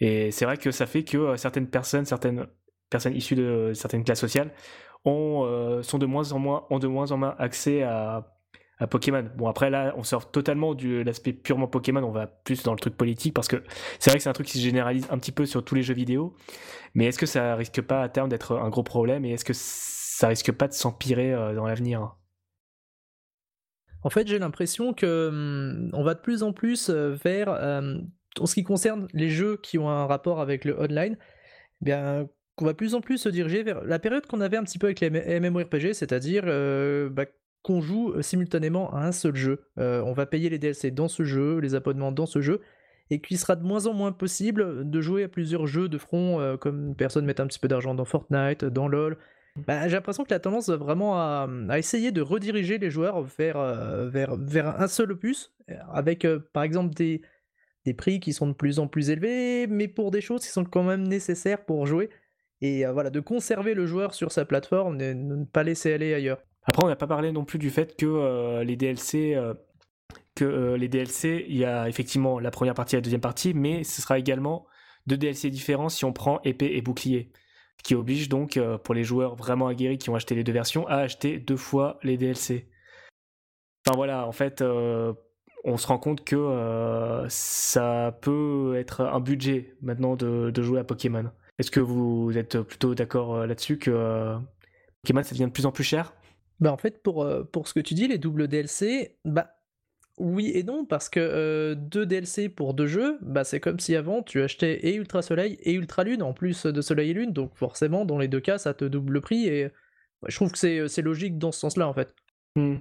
[0.00, 2.46] Et c'est vrai que ça fait que certaines personnes, certaines
[2.90, 4.50] personnes issues de certaines classes sociales
[5.04, 8.32] ont, sont de moins en moins, ont de moins en moins accès à,
[8.82, 9.24] à Pokémon.
[9.36, 12.78] Bon, après là, on sort totalement de l'aspect purement Pokémon, on va plus dans le
[12.78, 13.62] truc politique parce que
[13.98, 15.82] c'est vrai que c'est un truc qui se généralise un petit peu sur tous les
[15.82, 16.34] jeux vidéo.
[16.94, 19.54] Mais est-ce que ça risque pas à terme d'être un gros problème et est-ce que
[19.54, 22.16] ça risque pas de s'empirer euh, dans l'avenir?
[24.04, 27.98] En fait, j'ai l'impression que hum, on va de plus en plus euh, vers, euh,
[28.38, 31.16] en ce qui concerne les jeux qui ont un rapport avec le online,
[31.82, 34.58] eh bien qu'on va de plus en plus se diriger vers la période qu'on avait
[34.58, 36.44] un petit peu avec les MMORPG, c'est-à-dire
[37.10, 37.24] bah,
[37.62, 39.64] qu'on joue simultanément à un seul jeu.
[39.78, 42.60] on va payer les DLC dans ce jeu, les abonnements dans ce jeu,
[43.08, 46.58] et qu'il sera de moins en moins possible de jouer à plusieurs jeux de front,
[46.60, 49.16] comme personne met un petit peu d'argent dans Fortnite, dans LoL.
[49.56, 51.46] Bah, j'ai l'impression que la tendance vraiment à,
[51.76, 53.58] essayer de rediriger les joueurs vers,
[54.08, 55.52] vers, vers un seul opus,
[55.92, 57.20] avec par exemple des,
[57.84, 60.64] des prix qui sont de plus en plus élevés, mais pour des choses qui sont
[60.64, 62.08] quand même nécessaires pour jouer.
[62.62, 66.42] Et voilà, de conserver le joueur sur sa plateforme, et ne pas laisser aller ailleurs.
[66.64, 69.54] Après, on n'a pas parlé non plus du fait que euh, les DLC, euh,
[70.34, 73.52] que euh, les DLC, il y a effectivement la première partie et la deuxième partie,
[73.52, 74.66] mais ce sera également
[75.06, 77.32] deux DLC différents si on prend épée et bouclier,
[77.82, 80.96] qui oblige donc pour les joueurs vraiment aguerris qui ont acheté les deux versions à
[80.96, 82.68] acheter deux fois les DLC.
[83.84, 90.14] Enfin voilà, en fait, on se rend compte que ça peut être un budget maintenant
[90.14, 91.30] de, jouer à Pokémon.
[91.58, 94.36] Est-ce que vous êtes plutôt d'accord là-dessus que
[95.02, 96.14] Pokémon ça devient de plus en plus cher?
[96.62, 99.51] Bah en fait, pour, euh, pour ce que tu dis, les doubles DLC, bah
[100.18, 103.96] oui et non, parce que euh, deux DLC pour deux jeux, bah c'est comme si
[103.96, 107.32] avant tu achetais et Ultra Soleil et Ultra Lune en plus de Soleil et Lune,
[107.32, 109.70] donc forcément dans les deux cas ça te double le prix et
[110.28, 112.14] je trouve que c'est logique dans ce sens-là en fait.
[112.56, 112.76] Mmh.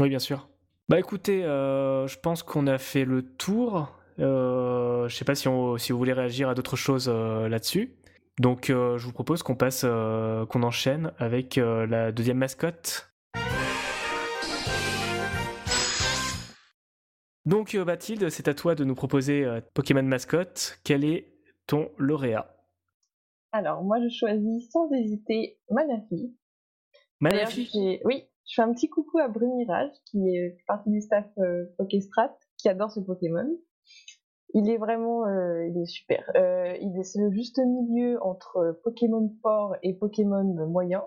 [0.00, 0.48] Oui, bien sûr.
[0.88, 3.98] Bah écoutez, euh, je pense qu'on a fait le tour.
[4.18, 7.94] je sais pas si, on, si vous voulez réagir à d'autres choses là-dessus.
[8.38, 13.10] Donc je vous propose qu'on passe, qu'on enchaîne avec la deuxième mascotte.
[17.48, 20.78] Donc euh, Bathilde, c'est à toi de nous proposer euh, Pokémon mascotte.
[20.84, 21.32] Quel est
[21.66, 22.54] ton lauréat?
[23.52, 26.36] Alors moi je choisis sans hésiter Manafi.
[27.20, 28.00] Manafi?
[28.04, 32.36] Oui, je fais un petit coucou à Brumirage qui est partie du staff euh, Pokéstrat,
[32.58, 33.48] qui adore ce Pokémon.
[34.52, 36.24] Il est vraiment, il est super.
[36.34, 41.02] il est c'est le juste milieu entre Pokémon fort et Pokémon moyen.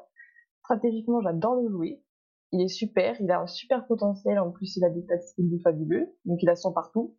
[0.59, 2.03] Stratégiquement, j'adore le jouer
[2.51, 6.13] il est super, il a un super potentiel, en plus il a des statistiques fabuleux,
[6.25, 7.15] donc il a son partout.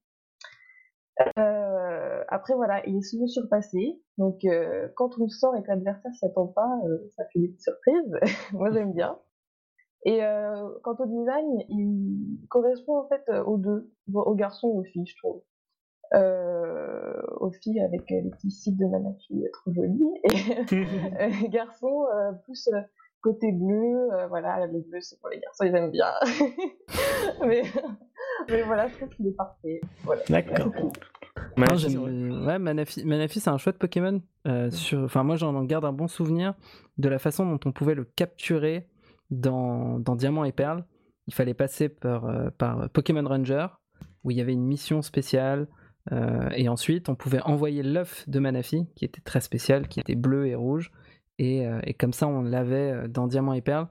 [1.39, 5.69] Euh, après voilà, il est souvent surpassé, donc euh, quand on le sort et que
[5.69, 8.17] l'adversaire s'attend pas, euh, ça fait des petites surprises,
[8.53, 9.19] moi j'aime bien.
[10.05, 10.19] Et
[10.83, 15.17] quant au design, il correspond en fait aux deux, aux garçons et aux filles, je
[15.17, 15.43] trouve.
[17.41, 22.05] aux filles avec les petits sites de Manafi trop jolis, et garçons
[22.45, 22.69] plus
[23.23, 26.13] côté bleu, euh, voilà, le bleu c'est pour les garçons, ils aiment bien.
[27.47, 27.63] mais,
[28.49, 29.81] mais, voilà, je trouve qu'il est parfait.
[30.29, 30.73] D'accord.
[31.57, 34.21] Manafi, ouais, Manafi, c'est un chouette Pokémon.
[34.47, 35.01] Euh, sur...
[35.01, 36.55] Enfin, moi j'en garde un bon souvenir
[36.99, 38.89] de la façon dont on pouvait le capturer
[39.31, 40.85] dans, dans Diamant et Perle.
[41.29, 43.69] Il fallait passer par, euh, par Pokémon Ranger,
[44.25, 45.69] où il y avait une mission spéciale.
[46.57, 50.49] et ensuite, on pouvait envoyer l'œuf de Manafi, qui était très spécial, qui était bleu
[50.49, 50.91] et rouge.
[51.43, 53.89] Euh, et, comme ça, on l'avait euh, dans Diamant et Perle.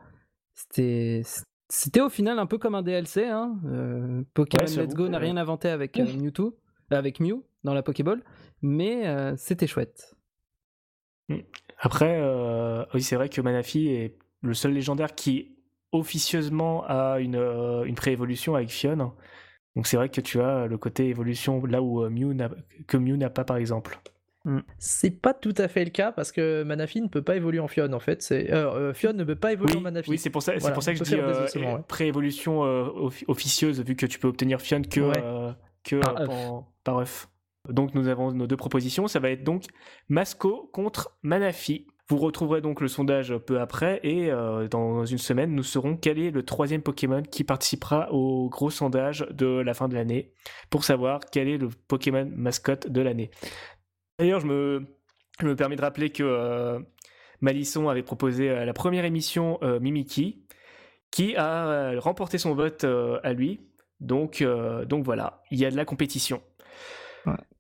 [0.54, 1.22] C'était,
[1.70, 3.26] c'était au final un peu comme un DLC.
[3.26, 3.60] Hein.
[3.66, 6.58] Euh, Pokémon Let's Go n'a rien inventé avec Mewtwo,
[6.90, 8.24] avec Mew dans la Pokéball,
[8.62, 9.06] mais
[9.38, 10.16] c'était chouette.
[11.30, 11.40] Mm.
[11.80, 12.22] Après,
[12.94, 15.56] oui, c'est vrai que Manafi est le seul légendaire qui
[15.92, 17.36] officieusement a une,
[17.86, 19.14] une pré-évolution avec Fion.
[19.76, 22.36] Donc c'est vrai que tu as le côté évolution là où Mew
[22.88, 24.00] que Mew n'a pas par exemple.
[24.46, 24.60] Mm.
[24.80, 27.68] C'est pas tout à fait le cas parce que Manafi ne peut pas évoluer en
[27.68, 28.22] Fion en fait.
[28.22, 30.10] C'est euh, euh Fion ne peut pas évoluer en Manafi.
[30.10, 33.96] Oui, c'est pour ça, c'est pour ça que je dis euh, pré-évolution euh, officieuse vu
[33.96, 35.12] que tu peux obtenir Fion que,
[35.84, 36.00] que
[36.84, 37.30] par, œuf.
[37.70, 39.08] Donc nous avons nos deux propositions.
[39.08, 39.66] Ça va être donc
[40.10, 41.86] Masco contre Manafi.
[42.10, 44.32] Vous retrouverez donc le sondage peu après et
[44.70, 49.26] dans une semaine nous saurons quel est le troisième Pokémon qui participera au gros sondage
[49.32, 50.34] de la fin de l'année
[50.70, 53.32] pour savoir quel est le Pokémon mascotte de l'année.
[54.22, 54.86] D'ailleurs, je me,
[55.40, 56.80] Je me permets de rappeler que
[57.42, 60.46] Malisson avait proposé la première émission Mimiki,
[61.10, 63.62] qui a remporté son vote à lui.
[64.00, 64.46] Donc,
[64.88, 66.44] donc voilà, il y a de la compétition.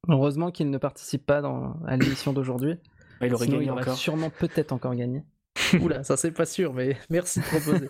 [0.07, 2.75] Heureusement qu'il ne participe pas dans, à l'émission d'aujourd'hui.
[3.21, 5.23] il aurait gagné il aurait sûrement peut-être encore gagné.
[5.81, 7.89] Oula, ça c'est pas sûr, mais merci de proposer.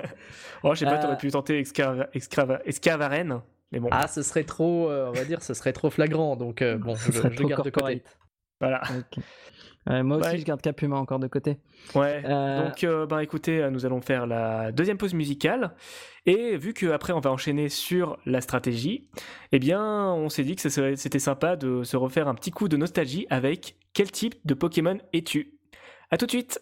[0.62, 1.62] oh, je sais pas, t'aurais pu tenter
[2.66, 3.42] Escavaren,
[3.72, 3.88] mais bon.
[3.90, 7.44] Ah, ce serait trop, on va dire, ce serait trop flagrant, donc bon, je, je
[7.44, 8.02] garde de côté.
[8.62, 8.82] Voilà.
[10.04, 11.58] moi aussi, je garde Capuma encore de côté.
[11.94, 12.22] Ouais.
[12.24, 15.74] Euh, donc, euh, ben, écoutez, euh, nous allons faire la deuxième pause musicale.
[16.26, 19.08] Et vu qu'après, on va enchaîner sur la stratégie,
[19.50, 22.76] eh bien, on s'est dit que c'était sympa de se refaire un petit coup de
[22.76, 25.58] nostalgie avec quel type de Pokémon es-tu?
[26.12, 26.60] À tout de suite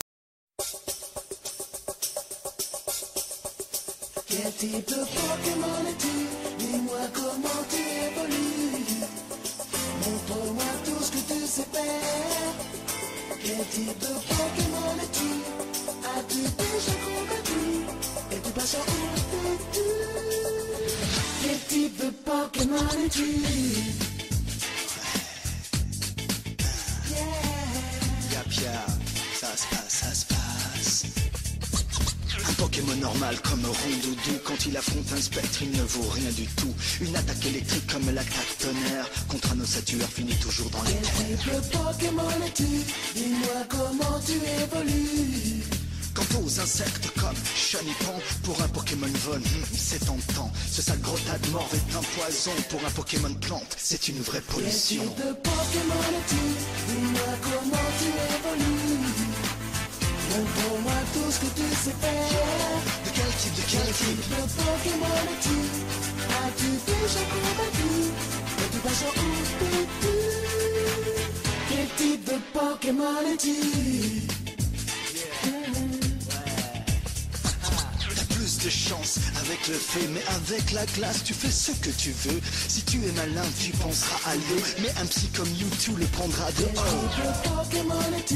[4.27, 6.30] Quel type de Pokémon es-tu?
[13.43, 15.31] Quel type de Pokémon es-tu
[16.17, 17.63] As-tu déjà combattu
[18.33, 19.89] Et tu passes où es-tu
[21.43, 23.29] Quel type de Pokémon es-tu
[28.61, 28.90] Yeah
[32.61, 34.39] Pokémon normal comme Rondoudou.
[34.45, 36.73] Quand il affronte un spectre il ne vaut rien du tout.
[37.01, 41.55] Une attaque électrique comme l'attaque tonnerre Contre un ossature finit toujours dans les Quel type
[41.55, 42.65] de Pokémon es-tu
[43.15, 45.63] Dis-moi comment tu évolues.
[46.13, 50.53] Quant aux insectes comme Chenipan Pour un Pokémon Von, hmm, c'est tentant.
[50.71, 52.53] Ce sale gros tas de morve est un poison.
[52.69, 57.89] Pour un Pokémon plante, c'est une vraie pollution Quel type de Pokémon es-tu Dis-moi comment
[57.99, 58.80] tu évolues
[60.31, 62.81] Montre-moi tout ce que tu sais faire.
[63.05, 65.59] De quel type, de quel type de Pokémon es-tu?
[66.43, 67.91] As-tu déjà combattu?
[68.61, 69.23] Et tu passes où
[69.67, 70.15] es-tu
[71.69, 74.40] Quel type de Pokémon es-tu?
[78.65, 82.41] De chance avec le feu, mais avec la glace, tu fais ce que tu veux.
[82.69, 86.51] Si tu es malin, tu penseras à l'eau, mais un psy comme YouTube le prendra
[86.53, 87.45] de haut.
[87.45, 88.35] Pokémon es-tu?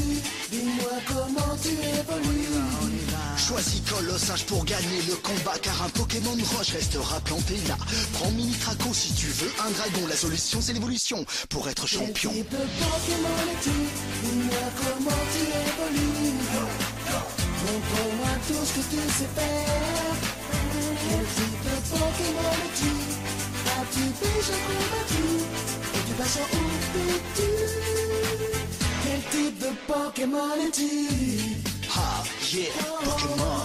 [0.51, 2.45] Dis-moi comment tu évolues.
[3.37, 7.77] Choisis Colossage pour gagner le combat, car un Pokémon roche restera planté là.
[8.13, 10.07] Prends Mini Traco si tu veux un dragon.
[10.07, 12.31] La solution, c'est l'évolution pour être champion.
[12.33, 13.69] Quel type de Pokémon es-tu?
[14.23, 16.24] Dis-moi comment tu évolues.
[17.75, 20.15] Montre-moi tout ce que tu sais faire.
[21.09, 22.93] Quel type de Pokémon es-tu?
[23.75, 25.27] As-tu déjà combattu?
[25.93, 26.65] Et tu passes où
[27.11, 27.49] es-tu
[29.03, 30.93] Quel type de Pokémon es-tu?
[31.97, 32.23] Ah,
[32.53, 32.71] yeah,
[33.03, 33.59] Pokémon.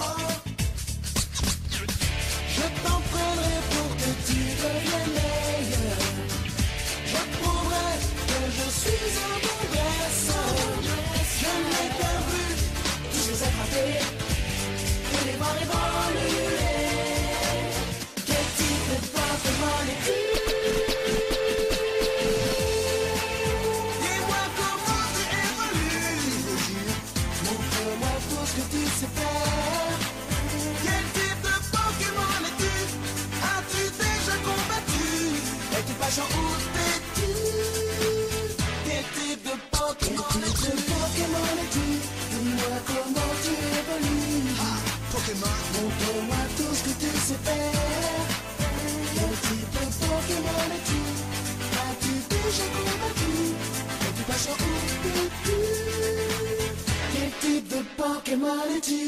[2.56, 6.00] Je t'en prendrai pour que tu deviennes meilleur.
[7.06, 7.92] Je prouverai
[8.26, 10.50] que je suis un bon dresseur.
[11.40, 12.19] Je n'ai
[13.68, 15.50] pas.
[18.26, 20.18] Quel type de Pokémon es-tu?
[24.02, 26.34] Dis-moi comment tu évolues.
[27.44, 29.98] Montre-moi tout ce que tu sais faire.
[30.84, 32.74] Quel type de Pokémon es-tu?
[33.52, 35.08] As-tu déjà combattu
[35.76, 37.30] Et tu passes en où t'es-tu
[38.86, 40.72] Quel type de Pokémon es-tu?
[40.92, 41.86] Pokémon es-tu
[42.30, 43.19] Dis-moi.
[45.30, 45.54] Pokémon.
[45.74, 48.26] Montre-moi tout ce que tu sais faire.
[49.14, 51.00] Quel type de Pokémon es-tu
[51.86, 53.34] As-tu déjà combattu
[54.02, 54.50] Et tu passes où
[55.06, 55.58] es-tu
[57.12, 59.02] Quel type de Pokémon es-tu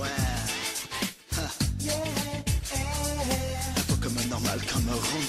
[0.00, 0.20] Ouais.
[1.80, 1.94] Yeah.
[4.18, 5.22] Un normal comme un rond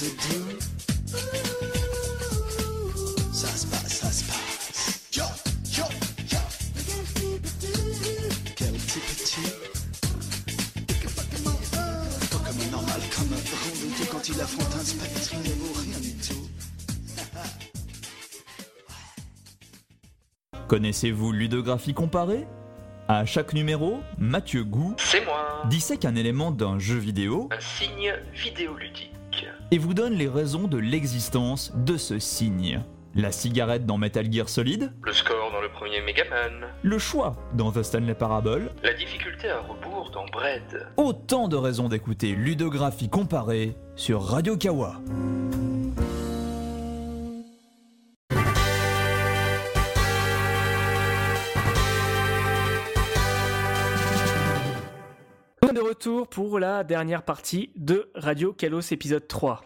[14.56, 16.48] rien du tout.
[20.68, 22.48] Connaissez-vous ludographie comparée?
[23.08, 28.14] À chaque numéro, Mathieu Gou C'est moi dissèque un élément d'un jeu vidéo Un signe
[28.34, 29.12] vidéoludique.
[29.72, 32.82] et vous donne les raisons de l'existence de ce signe.
[33.16, 35.37] La cigarette dans Metal Gear Solid, Le score
[35.78, 36.66] premier Megaman.
[36.82, 40.88] le choix dans The Stanley Parable, La difficulté à rebours dans Bread.
[40.98, 44.96] autant de raisons d'écouter ludographie comparée sur Radio Kawa.
[55.64, 59.62] On est de retour pour la dernière partie de Radio Kalos épisode 3.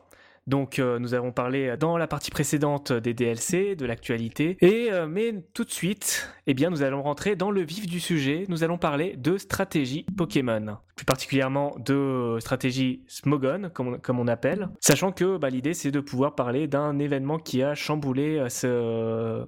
[0.48, 5.08] Donc euh, nous avons parlé dans la partie précédente des DLC, de l'actualité, et euh,
[5.08, 8.46] mais tout de suite, eh bien nous allons rentrer dans le vif du sujet.
[8.50, 15.12] Nous allons parler de stratégie Pokémon, plus particulièrement de stratégie Smogon, comme, on appelle, sachant
[15.12, 19.48] que bah, l'idée c'est de pouvoir parler d'un événement qui a chamboulé euh, ce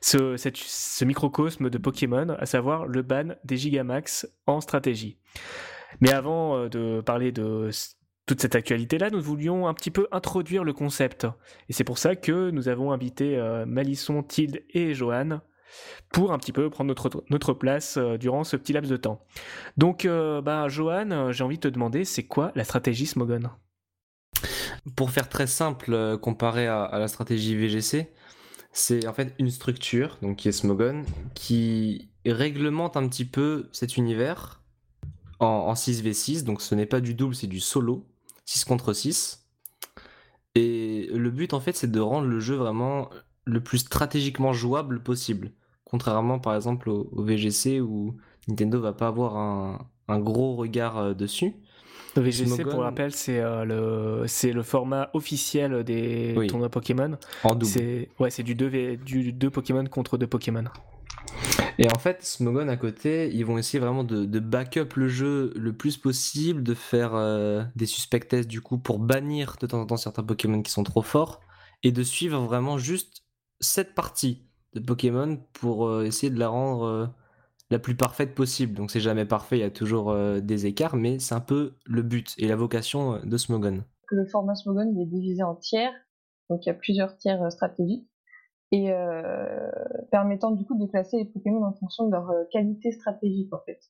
[0.00, 5.18] ce, ce, microcosme de Pokémon, à savoir le ban des Gigamax en stratégie.
[6.00, 7.68] Mais avant de parler de
[8.28, 11.26] toute cette actualité-là, nous voulions un petit peu introduire le concept.
[11.70, 15.40] Et c'est pour ça que nous avons invité euh, Malisson, Tilde et Johan
[16.12, 16.94] pour un petit peu prendre
[17.30, 19.24] notre, place euh, durant ce petit laps de temps.
[19.78, 23.48] Donc, euh, bah, Johan, j'ai envie de te demander, c'est quoi la stratégie Smogon
[24.94, 28.12] Pour faire très simple, comparé à, la stratégie VGC,
[28.72, 31.02] c'est en fait une structure, donc qui est Smogon,
[31.32, 34.60] qui réglemente un petit peu cet univers
[35.40, 38.04] en 6v6, donc ce n'est pas du double, c'est du solo.
[38.48, 39.46] 6 contre 6.
[40.54, 43.10] Et le but, en fait, c'est de rendre le jeu vraiment
[43.44, 45.52] le plus stratégiquement jouable possible.
[45.84, 48.16] Contrairement, par exemple, au, VGC où
[48.48, 51.56] Nintendo va pas avoir un, gros regard euh, dessus.
[52.16, 57.18] Le VGC, pour rappel, c'est euh, le c'est le format officiel des tournois Pokémon.
[57.44, 57.66] En double.
[57.66, 60.64] C'est ouais, c'est du 2 du 2 Pokémon contre 2 Pokémon.
[61.80, 65.72] Et en fait, Smogon à côté, ils vont essayer vraiment de, backup le jeu le
[65.72, 69.86] plus possible, de faire euh, des suspect tests du coup pour bannir de temps en
[69.86, 71.40] temps certains Pokémon qui sont trop forts,
[71.84, 73.22] et de suivre vraiment juste
[73.60, 77.06] cette partie de Pokémon pour euh, essayer de la rendre euh,
[77.70, 78.74] la plus parfaite possible.
[78.74, 82.02] Donc c'est jamais parfait, il y a toujours des écarts, mais c'est un peu le
[82.02, 83.84] but et la vocation de Smogon.
[84.10, 85.92] Le format Smogon est divisé en tiers,
[86.50, 88.07] donc il y a plusieurs tiers stratégiques
[88.70, 89.70] et euh,
[90.10, 93.60] permettant du coup de classer les Pokémon en fonction de leur euh, qualité stratégique en
[93.64, 93.80] fait.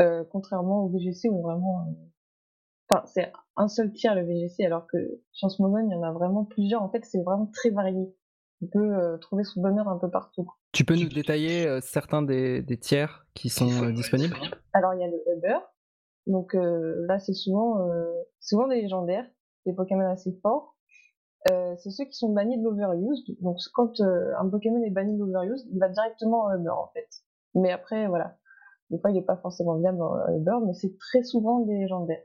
[0.00, 1.86] Euh, contrairement au VGC où vraiment,
[2.88, 4.98] enfin c'est un seul tiers le VGC alors que
[5.32, 6.82] sur Smogon il y en a vraiment plusieurs.
[6.82, 8.14] En fait c'est vraiment très varié.
[8.62, 10.48] On peut trouver son bonheur un peu partout.
[10.70, 14.36] Tu peux nous détailler certains des, des, tiers qui sont disponibles
[14.72, 15.58] Alors il y a le Uber.
[16.28, 17.84] Donc là c'est souvent
[18.38, 19.26] souvent des légendaires,
[19.66, 20.76] des Pokémon assez forts
[21.50, 23.24] euh, c'est ceux qui sont bannis de l'overuse.
[23.40, 26.88] Donc quand euh, un Pokémon est banni de l'overuse, il va directement en Uber en
[26.92, 27.08] fait.
[27.54, 28.36] Mais après, voilà.
[28.90, 32.22] Des fois, il n'est pas forcément viable en Uber, mais c'est très souvent des légendaires.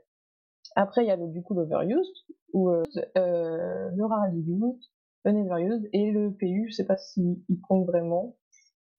[0.76, 2.82] Après, il y a le, du coup l'overuse, ou euh,
[3.16, 4.90] le rare use,
[5.24, 8.36] le neveruse, et le PU, je sais pas s'il compte vraiment,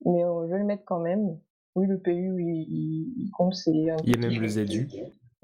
[0.04, 1.40] mais je vais le mettre quand même.
[1.76, 3.72] Oui, le PU, il, il, compte, c'est...
[3.72, 4.90] Il y a même le ZU.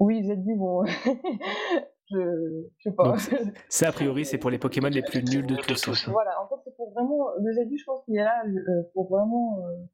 [0.00, 0.84] Oui, ZU, bon...
[2.10, 3.16] Je, sais pas.
[3.68, 5.88] ça, a priori, c'est pour les Pokémon les plus nuls de tous.
[5.88, 6.10] Hein.
[6.12, 7.28] Voilà, en fait, c'est pour vraiment.
[7.42, 9.84] Le Zadu, je pense qu'il est là euh, pour vraiment euh,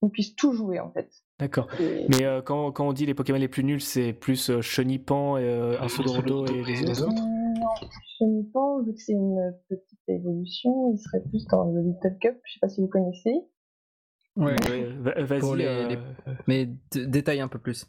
[0.00, 1.10] qu'on puisse tout jouer, en fait.
[1.38, 1.68] D'accord.
[1.80, 5.36] Mais euh, quand, quand, on dit les Pokémon les plus nuls, c'est plus euh, Chenipan,
[5.88, 7.88] Sodorodo et les autres Non,
[8.18, 12.40] Chenipan, vu que c'est une petite évolution, il serait plus dans le Little Cup.
[12.44, 13.34] Je sais pas si vous connaissez.
[14.36, 14.56] Ouais,
[15.22, 15.98] vas-y.
[16.46, 17.86] Mais détaille un peu plus.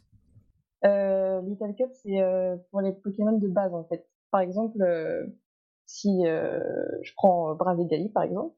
[0.84, 4.06] Euh, Little Cup, c'est euh, pour les Pokémon de base en fait.
[4.30, 5.26] Par exemple, euh,
[5.86, 8.54] si je prends Bravegali par exemple,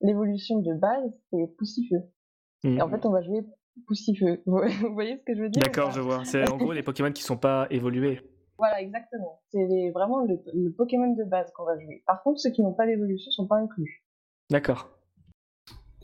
[0.00, 2.02] l'évolution de base c'est Poussifeu.
[2.64, 2.90] Et en mmh.
[2.90, 3.44] fait, on va jouer
[3.86, 4.42] Poussifeu.
[4.46, 6.24] Vous voyez ce que je veux dire D'accord, je vois.
[6.24, 8.20] C'est en gros les Pokémon qui sont pas évolués.
[8.58, 9.42] Voilà, exactement.
[9.50, 12.02] C'est vraiment le, le, Pokémon de base qu'on va jouer.
[12.06, 14.02] Par contre, ceux qui n'ont pas d'évolution sont pas inclus.
[14.50, 14.95] D'accord.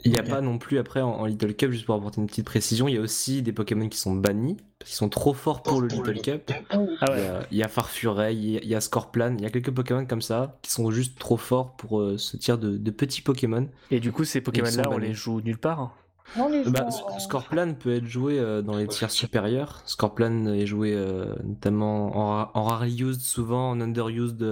[0.05, 2.47] Il n'y a pas non plus après en, Little Cup, juste pour apporter une petite
[2.47, 5.63] précision, il y a aussi des Pokémon qui sont bannis, parce qu'ils sont trop forts
[5.63, 6.53] pour le Little Cup.
[6.71, 7.15] Ah
[7.51, 10.59] il, y a, Farfuret, il y a Scorplan, il y a quelques Pokémon comme ça
[10.63, 13.69] qui sont juste trop forts pour euh, ce tir de, petits Pokémon.
[13.91, 15.97] Et du coup, ces Pokémon-là, on les joue nulle part
[16.37, 16.89] bah,
[17.19, 19.83] Scorplan peut être joué euh, dans les tiers supérieurs.
[19.85, 24.43] Scorplan est joué euh, notamment en, en rarely used, souvent en underused,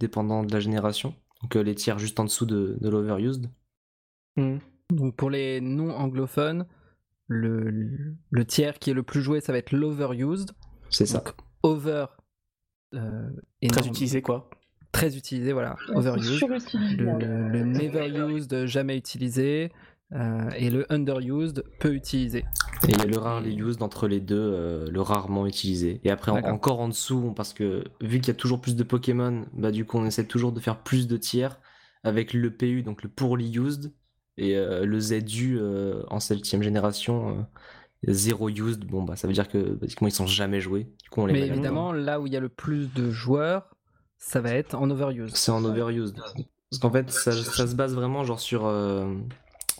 [0.00, 1.14] dépendant de la génération.
[1.42, 3.48] Donc les tiers juste en dessous de, de l'overused.
[4.36, 4.58] Hmm.
[4.90, 6.66] Donc pour les non-anglophones,
[7.26, 7.70] le,
[8.30, 10.50] le, tiers qui est le plus joué, ça va être l'overused.
[10.90, 11.22] C'est ça.
[11.62, 12.06] over.
[12.94, 13.30] Euh,
[13.68, 14.50] très utilisé quoi
[14.90, 15.76] Très utilisé, voilà.
[15.94, 16.48] Overused.
[16.98, 19.70] Le, le, never used, jamais utilisé.
[20.12, 22.40] Euh, et le underused, peu utilisé.
[22.88, 26.00] Et il y a le rarely used entre les deux, euh, le rarement utilisé.
[26.02, 29.46] Et après, encore en dessous, parce que vu qu'il y a toujours plus de Pokémon,
[29.52, 31.60] bah du coup, on essaie toujours de faire plus de tiers
[32.02, 33.92] avec le PU, donc le poorly used,
[34.40, 37.46] et euh, le ZU euh, en septième génération,
[38.08, 40.88] euh, zéro used, bon bah ça veut dire que basiquement ils sont jamais joués.
[41.02, 43.76] Du coup, on les Mais évidemment, là où il y a le plus de joueurs,
[44.16, 45.36] ça va être en overused.
[45.36, 46.16] C'est en overused.
[46.70, 48.72] Parce qu'en fait, ça, se base vraiment genre sur,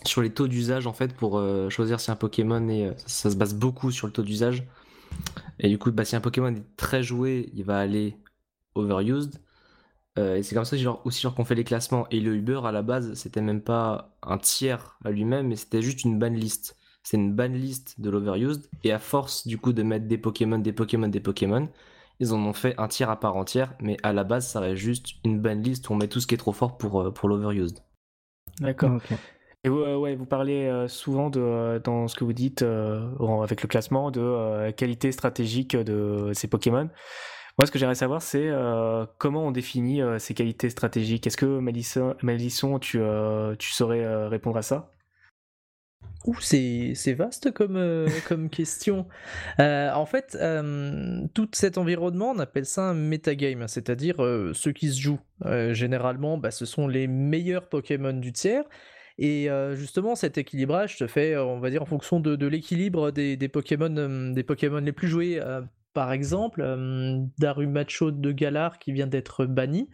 [0.05, 2.93] sur les taux d'usage en fait pour choisir si un Pokémon est.
[3.07, 4.67] Ça, se base beaucoup sur le taux d'usage.
[5.59, 8.15] Et du coup, bah, si un Pokémon est très joué, il va aller
[8.75, 9.39] overused.
[10.19, 12.07] Euh, et c'est comme ça genre, aussi genre qu'on fait les classements.
[12.09, 15.81] Et le Uber à la base, c'était même pas un tiers à lui-même, mais c'était
[15.81, 16.75] juste une ban list.
[17.03, 18.69] C'est une ban list de l'overused.
[18.83, 21.69] Et à force du coup de mettre des Pokémon, des Pokémon, des Pokémon,
[22.19, 23.73] ils en ont fait un tiers à part entière.
[23.79, 26.27] Mais à la base, ça reste juste une ban list où on met tout ce
[26.27, 27.79] qui est trop fort pour, euh, pour l'overused.
[28.59, 28.99] D'accord.
[29.63, 33.67] Et vous, euh, ouais, vous parlez souvent de, dans ce que vous dites avec le
[33.67, 36.89] classement de qualité stratégique de ces Pokémon.
[37.57, 41.27] Moi, ce que j'aimerais savoir, c'est euh, comment on définit euh, ces qualités stratégiques.
[41.27, 44.91] Est-ce que Malisson, tu, euh, tu saurais répondre à ça?
[46.25, 49.07] Ouh, c'est, vaste comme, comme question.
[49.59, 50.37] en fait,
[51.33, 54.17] tout cet environnement, on appelle ça un metagame, c'est-à-dire
[54.53, 55.19] ceux qui se jouent.
[55.71, 58.63] généralement, bah, ce sont les meilleurs Pokémon du tiers.
[59.17, 63.49] Et justement, cet équilibrage se fait, on va dire, en fonction de, l'équilibre des, des,
[63.49, 65.41] Pokémon, des Pokémon les plus joués
[65.93, 66.63] par exemple,
[67.39, 69.89] Darumacho de Galar qui vient d'être banni,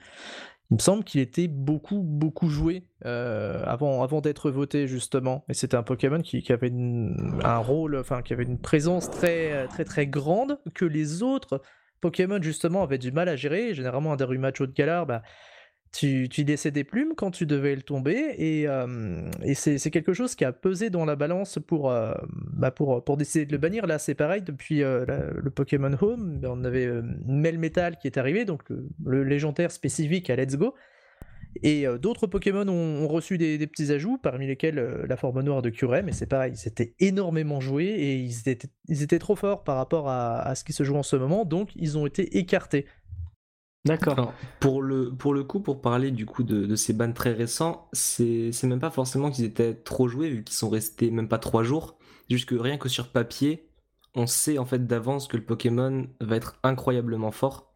[0.70, 5.46] il me semble qu'il était beaucoup, beaucoup joué avant, avant d'être voté, justement.
[5.50, 6.72] Et c'était un Pokémon qui, avait
[7.44, 11.62] un rôle, enfin, qui avait une présence très, très, très grande que les autres
[12.02, 13.74] Pokémon, justement, avaient du mal à gérer.
[13.74, 15.24] Généralement, un Darumacho de Galar, bah,
[15.92, 20.36] tu, tu laissais des plumes quand tu devais le tomber, et, euh, c'est quelque chose
[20.36, 22.14] qui a pesé dans la balance pour, euh,
[22.54, 23.88] bah pour, pour décider de le bannir.
[23.88, 26.90] Là, c'est pareil, depuis euh, le Pokémon Home, on avait
[27.26, 28.64] Melmetal qui est arrivé, donc
[29.04, 30.76] le, légendaire spécifique à Let's Go,
[31.64, 34.76] et d'autres Pokémon ont, reçu des, petits ajouts, parmi lesquels
[35.08, 39.02] la forme noire de Curem, mais c'est pareil, c'était énormément joué, et ils étaient, ils
[39.02, 41.72] étaient trop forts par rapport à, à ce qui se joue en ce moment, donc
[41.76, 42.86] ils ont été écartés.
[43.88, 44.34] D'accord.
[44.60, 48.52] Pour le, pour le coup, pour parler du coup de, ces bans très récents, c'est
[48.64, 51.98] même pas forcément qu'ils étaient trop joués vu qu'ils sont restés même pas trois jours.
[52.30, 53.70] Juste que rien que sur papier,
[54.16, 57.72] on sait en fait d'avance que le Pokémon va être incroyablement fort.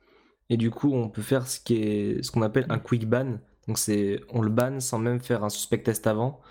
[0.49, 3.39] Et du coup, on peut faire ce qui est ce qu'on appelle un quick ban.
[3.68, 6.41] Donc c'est on le ban sans même faire un suspect test avant.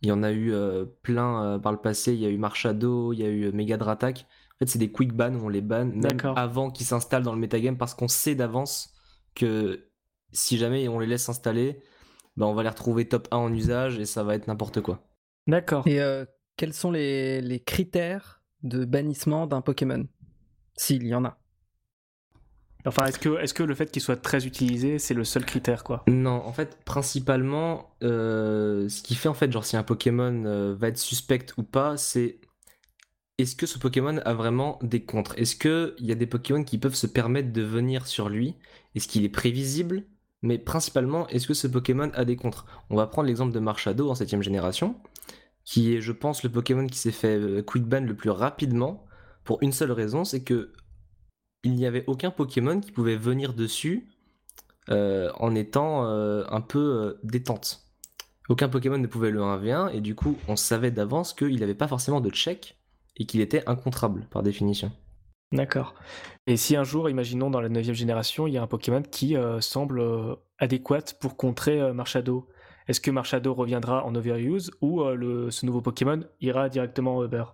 [0.00, 2.14] Il y en a eu euh, plein euh, par le passé.
[2.14, 4.26] Il y a eu Marshado, il y a eu Megadratak.
[4.54, 7.34] En fait, c'est des quick bans où on les ban même avant qu'ils s'installent dans
[7.34, 8.91] le metagame parce qu'on sait d'avance
[9.34, 9.88] que
[10.32, 11.82] si jamais on les laisse s'installer,
[12.36, 15.06] bah on va les retrouver top 1 en usage et ça va être n'importe quoi.
[15.46, 15.86] D'accord.
[15.86, 16.24] Et euh,
[16.56, 20.06] quels sont les, critères de bannissement d'un Pokémon?
[20.76, 21.38] S'il y en a.
[22.84, 25.84] Enfin, est-ce que, est que le fait qu'il soit très utilisé, c'est le seul critère,
[25.84, 26.02] quoi?
[26.08, 30.74] Non, en fait, principalement, euh, ce qui fait, en fait, genre, si un Pokémon euh,
[30.74, 32.40] va être suspect ou pas, c'est
[33.42, 35.34] est-ce que ce Pokémon a vraiment des contres?
[35.36, 38.56] Est-ce qu'il y a des Pokémon qui peuvent se permettre de venir sur lui?
[38.94, 40.04] Est-ce qu'il est prévisible?
[40.42, 42.66] Mais principalement, est-ce que ce Pokémon a des contres?
[42.90, 44.96] On va prendre l'exemple de Marshado en 7ème génération,
[45.64, 49.06] qui est, je pense, le Pokémon qui s'est fait euh, quick ban le plus rapidement,
[49.44, 50.72] pour une seule raison, c'est que
[51.64, 54.08] il n'y avait aucun Pokémon qui pouvait venir dessus
[54.88, 57.84] euh, en étant euh, un peu détente.
[58.48, 61.86] Aucun Pokémon ne pouvait le 1v1, et du coup, on savait d'avance qu'il n'avait pas
[61.86, 62.81] forcément de check
[63.16, 64.92] et qu'il était incontrable par définition.
[65.52, 65.94] D'accord.
[66.46, 69.36] Et si un jour, imaginons dans la 9 génération, il y a un Pokémon qui
[69.36, 72.48] euh, semble euh, adéquat pour contrer euh, Marshado,
[72.88, 77.44] est-ce que Marshado reviendra en overuse ou le, ce nouveau Pokémon ira directement en Uber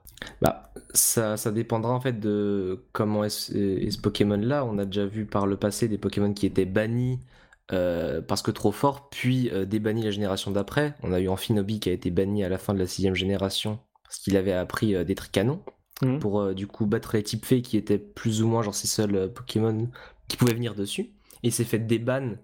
[0.41, 4.65] bah, ça, ça, dépendra en fait de comment est ce, Pokémon-là.
[4.65, 7.21] On a déjà vu par le passé des Pokémon qui étaient bannis
[7.69, 10.95] parce que trop forts, puis débannis la génération d'après.
[11.03, 13.81] On a eu Amphinobi qui a été banni à la fin de la sixième génération
[14.09, 15.63] parce qu'il avait appris euh, des tricanons
[16.03, 16.19] mhm.
[16.19, 18.87] pour euh, du coup battre les types fées qui étaient plus ou moins genre ses
[18.87, 19.89] seuls euh, Pokémon
[20.29, 21.13] qui pouvaient venir dessus.
[21.43, 22.37] Et il s'est fait déban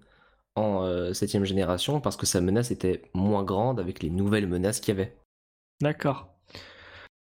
[0.55, 4.95] en 7ème génération parce que sa menace était moins grande avec les nouvelles menaces qu'il
[4.95, 5.13] y avait.
[5.81, 6.29] D'accord.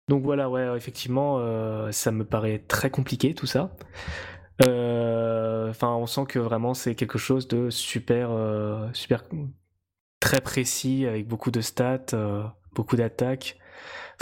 [0.09, 1.39] Donc voilà, ouais, effectivement,
[1.93, 3.73] ça me paraît très compliqué tout ça.
[4.59, 8.29] Enfin, on sent que vraiment c'est quelque chose de super,
[8.91, 9.23] super,
[10.19, 12.07] très précis avec beaucoup de stats,
[12.75, 13.57] beaucoup d'attaques.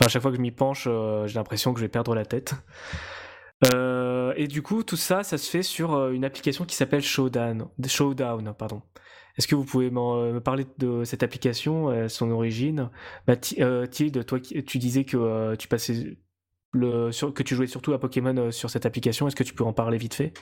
[0.01, 2.25] Enfin, chaque fois que je m'y penche, euh, j'ai l'impression que je vais perdre la
[2.25, 2.55] tête.
[3.71, 7.03] Euh, et du coup, tout ça, ça se fait sur euh, une application qui s'appelle
[7.03, 7.67] Showdown.
[7.85, 8.81] Showdown, pardon.
[9.37, 12.89] Est-ce que vous pouvez me parler de cette application, son origine?
[13.27, 16.17] Bah, Tilde, toi, tu disais que tu passais
[16.73, 19.27] que tu jouais surtout à Pokémon sur cette application.
[19.27, 20.33] Est-ce que tu peux en parler vite fait?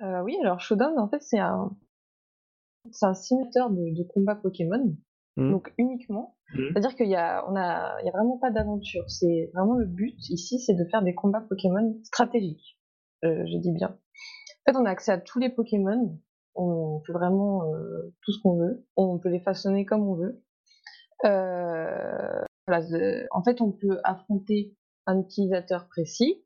[0.00, 1.74] Oui, alors Showdown, en fait, c'est un,
[2.92, 4.94] c'est un simulateur de combat Pokémon.
[5.38, 5.52] Mmh.
[5.52, 6.36] Donc uniquement.
[6.52, 6.58] Mmh.
[6.72, 9.04] C'est-à-dire qu'il y a, on a, il y a vraiment pas d'aventure.
[9.08, 12.76] C'est vraiment le but ici, c'est de faire des combats Pokémon stratégiques.
[13.24, 13.90] Euh, je dis bien.
[13.90, 16.18] En fait, on a accès à tous les Pokémon.
[16.56, 18.84] On peut vraiment euh, tout ce qu'on veut.
[18.96, 20.42] On peut les façonner comme on veut.
[21.24, 22.84] Euh, voilà,
[23.30, 24.76] en fait, on peut affronter
[25.06, 26.44] un utilisateur précis.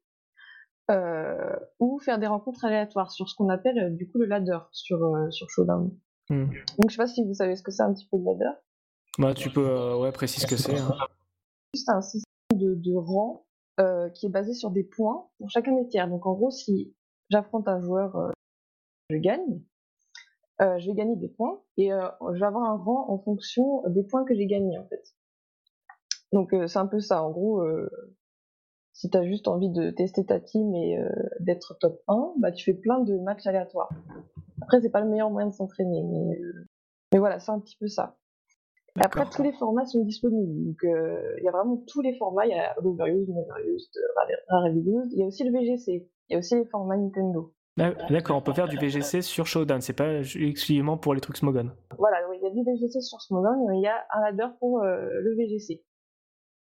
[1.81, 4.99] ou faire des rencontres aléatoires sur ce qu'on appelle du coup le ladder sur,
[5.31, 5.91] sur Showdown.
[6.29, 6.45] Hmm.
[6.79, 8.59] Donc je sais pas si vous savez ce que c'est un petit peu le ladder.
[9.19, 10.79] Bah tu peux ouais préciser ce que c'est.
[10.79, 10.97] Hein.
[11.75, 13.45] Juste un système de, rang
[14.15, 16.09] qui est basé sur des points pour chacun des tiers.
[16.09, 16.95] Donc en gros si
[17.31, 18.33] j'affronte un joueur,
[19.11, 19.61] je gagne.
[20.61, 24.25] je vais gagner des points et je vais avoir un rang en fonction des points
[24.25, 25.03] que j'ai gagnés en fait.
[26.33, 27.23] Donc c'est un peu ça.
[27.23, 27.63] En gros,
[28.95, 30.99] si tu as juste envie de tester ta team et
[31.41, 33.91] d'être top 1, bah tu fais plein de matchs aléatoires.
[34.63, 36.39] Après, c'est pas le meilleur moyen de s'entraîner, mais,
[37.13, 38.17] mais voilà, c'est un petit peu ça.
[39.01, 40.65] Après, tous les formats sont disponibles.
[40.67, 42.47] Donc, il y a vraiment tous les formats.
[42.47, 43.91] Il y a Overused, Neverused,
[44.49, 45.13] Rareused.
[45.13, 46.09] Il y a aussi le VGC.
[46.29, 47.55] Il y a aussi les formats Nintendo.
[47.77, 51.71] D'accord, on peut faire du VGC sur Showdown, c'est pas exclusivement pour les trucs Smogon.
[51.97, 54.83] Voilà, il y a du VGC sur Smogon, mais il y a un ladder pour
[54.83, 55.83] le VGC.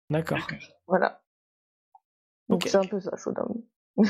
[0.09, 0.39] D'accord.
[0.85, 1.21] Voilà.
[2.49, 3.61] Donc c'est un peu ça, Showdown.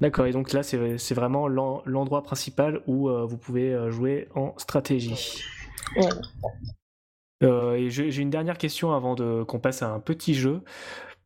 [0.00, 4.56] D'accord, et donc là c'est vraiment l'endroit principal où euh, vous pouvez euh, jouer en
[4.58, 5.42] stratégie.
[5.96, 6.02] Euh,
[7.42, 9.14] et j'ai une dernière question avant
[9.44, 10.62] qu'on passe à un petit jeu.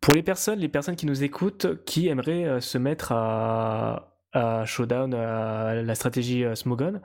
[0.00, 5.14] Pour les personnes, les personnes qui nous écoutent, qui aimeraient se mettre à, à Showdown,
[5.14, 7.00] à la stratégie Smogon,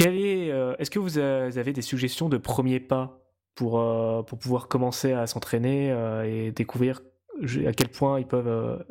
[0.00, 3.20] est, est-ce que vous avez des suggestions de premiers pas
[3.54, 3.72] pour,
[4.26, 5.94] pour pouvoir commencer à s'entraîner
[6.26, 7.02] et découvrir
[7.66, 8.82] à quel point ils peuvent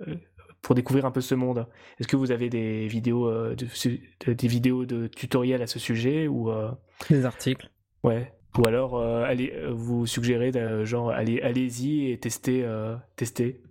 [0.61, 1.67] pour découvrir un peu ce monde?
[1.99, 6.27] Est-ce que vous avez des vidéos, euh, de, des vidéos de tutoriels à ce sujet
[6.27, 6.71] ou euh,
[7.09, 7.69] des articles
[8.03, 8.33] Ouais.
[8.57, 10.51] Ou alors euh, allez, vous suggérez
[10.85, 12.67] genre allez, allez-y et testez,
[13.15, 13.61] testez.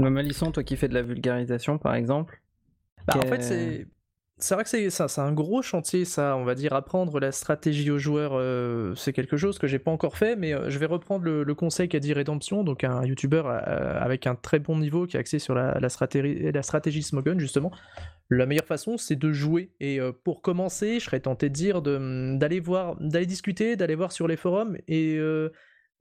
[0.00, 2.40] Malisson, toi qui fais de la vulgarisation par exemple.
[3.06, 3.86] Bah, en fait c'est
[4.42, 6.36] c'est vrai que c'est ça, c'est un gros chantier, ça.
[6.36, 9.92] On va dire apprendre la stratégie aux joueurs, euh, c'est quelque chose que j'ai pas
[9.92, 13.42] encore fait, mais euh, je vais reprendre le, conseil qu'a dit Redemption, donc un YouTuber
[13.46, 17.02] euh, avec un très bon niveau qui est axé sur la, stratégie, la stratégie
[17.36, 17.70] justement.
[18.30, 19.70] La meilleure façon, c'est de jouer.
[19.80, 24.26] Et pour commencer, je serais tenté de dire d'aller voir, d'aller discuter, d'aller voir sur
[24.26, 25.18] les forums et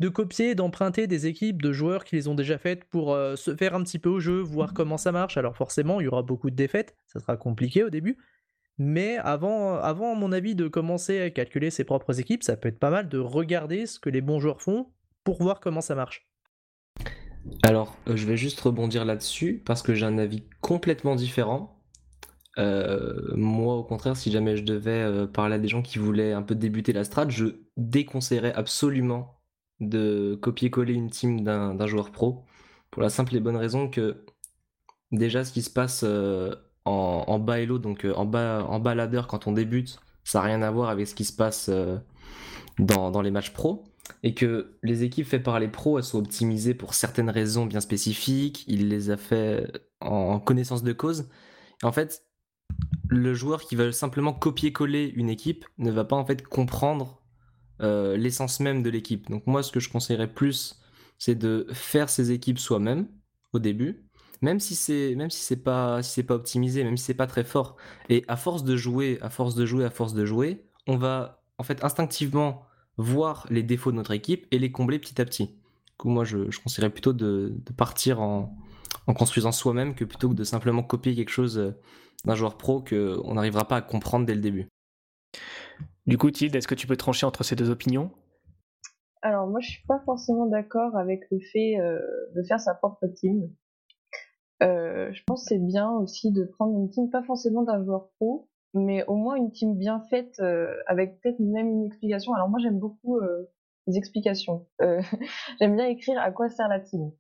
[0.02, 3.76] de copier, d'emprunter des équipes de joueurs qui les ont déjà faites pour se faire
[3.76, 5.38] un petit peu au jeu, voir comment ça marche.
[5.38, 8.18] Alors forcément, il y aura beaucoup de défaites, ça sera compliqué au début,
[8.78, 12.68] mais avant, avant, à mon avis, de commencer à calculer ses propres équipes, ça peut
[12.68, 14.88] être pas mal de regarder ce que les bons joueurs font
[15.24, 16.28] pour voir comment ça marche.
[17.64, 21.80] Alors, euh, je vais juste rebondir là-dessus parce que j'ai un avis complètement différent.
[22.58, 26.34] Euh, moi, au contraire, si jamais je devais euh, parler à des gens qui voulaient
[26.34, 27.46] un peu débuter la strat, je
[27.78, 29.41] déconseillerais absolument
[29.82, 32.46] de copier-coller une team d'un joueur pro
[32.90, 34.24] pour la simple et bonne raison que
[35.12, 36.04] déjà ce qui se passe
[36.86, 40.62] en, bas elo, donc euh, en bas, en baladeur quand on débute, ça n'a rien
[40.62, 41.98] à voir avec ce qui se passe euh,
[42.80, 43.84] dans, les matchs pro.
[44.24, 47.80] Et que les équipes faites par les pros, elles sont optimisées pour certaines raisons bien
[47.80, 48.66] spécifiques.
[48.68, 51.30] Il les a fait en, connaissance de cause.
[51.84, 52.26] en fait,
[53.08, 57.21] le joueur qui va simplement copier-coller une équipe ne va pas en fait comprendre
[57.82, 59.30] euh, l'essence même de l'équipe.
[59.30, 60.80] Donc moi, ce que je conseillerais plus,
[61.18, 63.08] c'est de faire ses équipes soi-même
[63.54, 64.08] au début,
[64.42, 67.28] même si c'est même si c'est pas si c'est pas optimisé, même si c'est pas
[67.28, 67.78] très fort.
[68.10, 71.44] Et à force de jouer, à force de jouer, à force de jouer, on va
[71.58, 72.66] en fait instinctivement
[72.98, 75.48] voir les défauts de notre équipe et les combler petit à petit.
[75.48, 78.58] Du coup, moi, je, conseillerais plutôt de, partir en,
[79.08, 81.72] en construisant soi-même que plutôt que de simplement copier quelque chose euh,
[82.26, 84.68] d'un joueur pro qu'on n'arrivera pas à comprendre dès le début.
[86.08, 88.12] Du coup, Tilde, est-ce que tu peux trancher entre ces deux opinions?
[89.22, 92.00] Alors moi, je suis pas forcément d'accord avec le fait euh,
[92.36, 93.50] de faire sa propre team.
[94.64, 98.10] Euh, je pense que c'est bien aussi de prendre une team, pas forcément d'un joueur
[98.18, 102.34] pro, mais au moins une team bien faite, euh, avec peut-être même une explication.
[102.34, 103.20] Alors moi j'aime beaucoup
[103.88, 104.68] les explications.
[105.60, 107.12] j'aime bien écrire à quoi sert la team,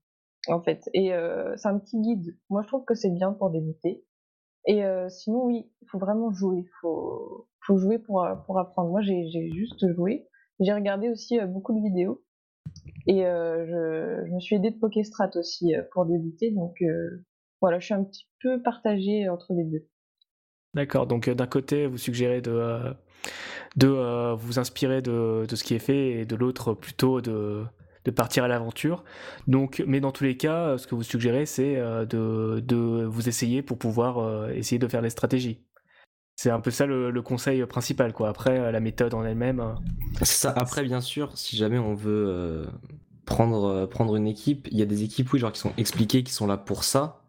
[0.47, 0.89] en fait.
[0.93, 1.11] Et
[1.55, 2.37] c'est un petit guide.
[2.49, 4.03] Moi je trouve que c'est bien pour débuter.
[4.65, 6.65] Et sinon oui, il faut vraiment jouer.
[6.81, 8.89] Faut, faut jouer pour, pour apprendre.
[8.89, 10.27] Moi j'ai juste joué.
[10.59, 12.23] J'ai regardé aussi beaucoup de vidéos.
[13.07, 16.77] Et je, je, me suis aidée de Pokestrat aussi pour débuter, donc
[17.61, 19.87] voilà, je suis un petit peu partagée entre les deux.
[20.73, 22.93] D'accord, donc euh, d'un côté, vous suggérez de, euh,
[23.83, 27.65] euh, vous inspirer de, de, ce qui est fait et de l'autre plutôt de,
[28.05, 29.03] de partir à l'aventure.
[29.47, 33.77] Mais dans tous les cas, ce que vous suggérez, c'est de, de, vous essayer pour
[33.77, 35.61] pouvoir essayer de faire les stratégies.
[36.35, 38.29] C'est un peu ça le, conseil principal, quoi.
[38.29, 39.75] Après, la méthode en elle-même.
[40.23, 40.51] Ça.
[40.55, 42.65] Après, bien sûr, si jamais on veut
[43.25, 46.57] prendre, prendre une équipe, il y a des équipes, qui sont expliquées, qui sont là
[46.57, 47.21] pour ça.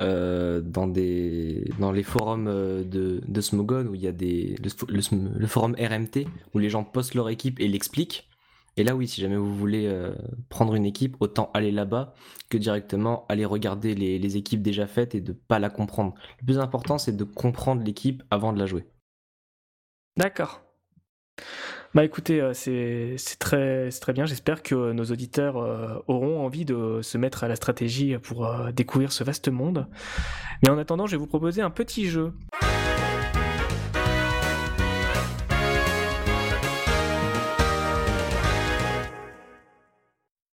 [0.00, 4.54] Euh, dans, les forums euh, de, de Smogon où il y a des,
[4.86, 8.27] le, forum RMT où les gens postent leur équipe et l'expliquent.
[8.78, 10.14] Et là, oui, si jamais vous voulez euh,
[10.48, 12.14] prendre une équipe, autant aller là-bas
[12.48, 16.14] que directement aller regarder les, équipes déjà faites et de pas la comprendre.
[16.40, 18.86] Le plus important, c'est de comprendre l'équipe avant de la jouer.
[20.16, 20.62] D'accord.
[21.92, 24.26] Bah écoutez, euh, c'est très, bien.
[24.26, 29.10] J'espère que nos auditeurs euh, auront envie de se mettre à la stratégie pour découvrir
[29.10, 29.88] ce vaste monde.
[30.62, 32.32] Mais en attendant, je vais vous proposer un petit jeu.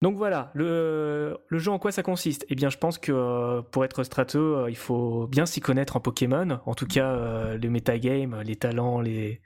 [0.05, 2.45] Donc voilà, le, jeu en quoi ça consiste?
[2.51, 5.97] Eh bien je pense que euh, pour être strato, euh, il faut bien s'y connaître
[5.97, 9.41] en Pokémon, en tout cas euh, le metagame, les talents, les,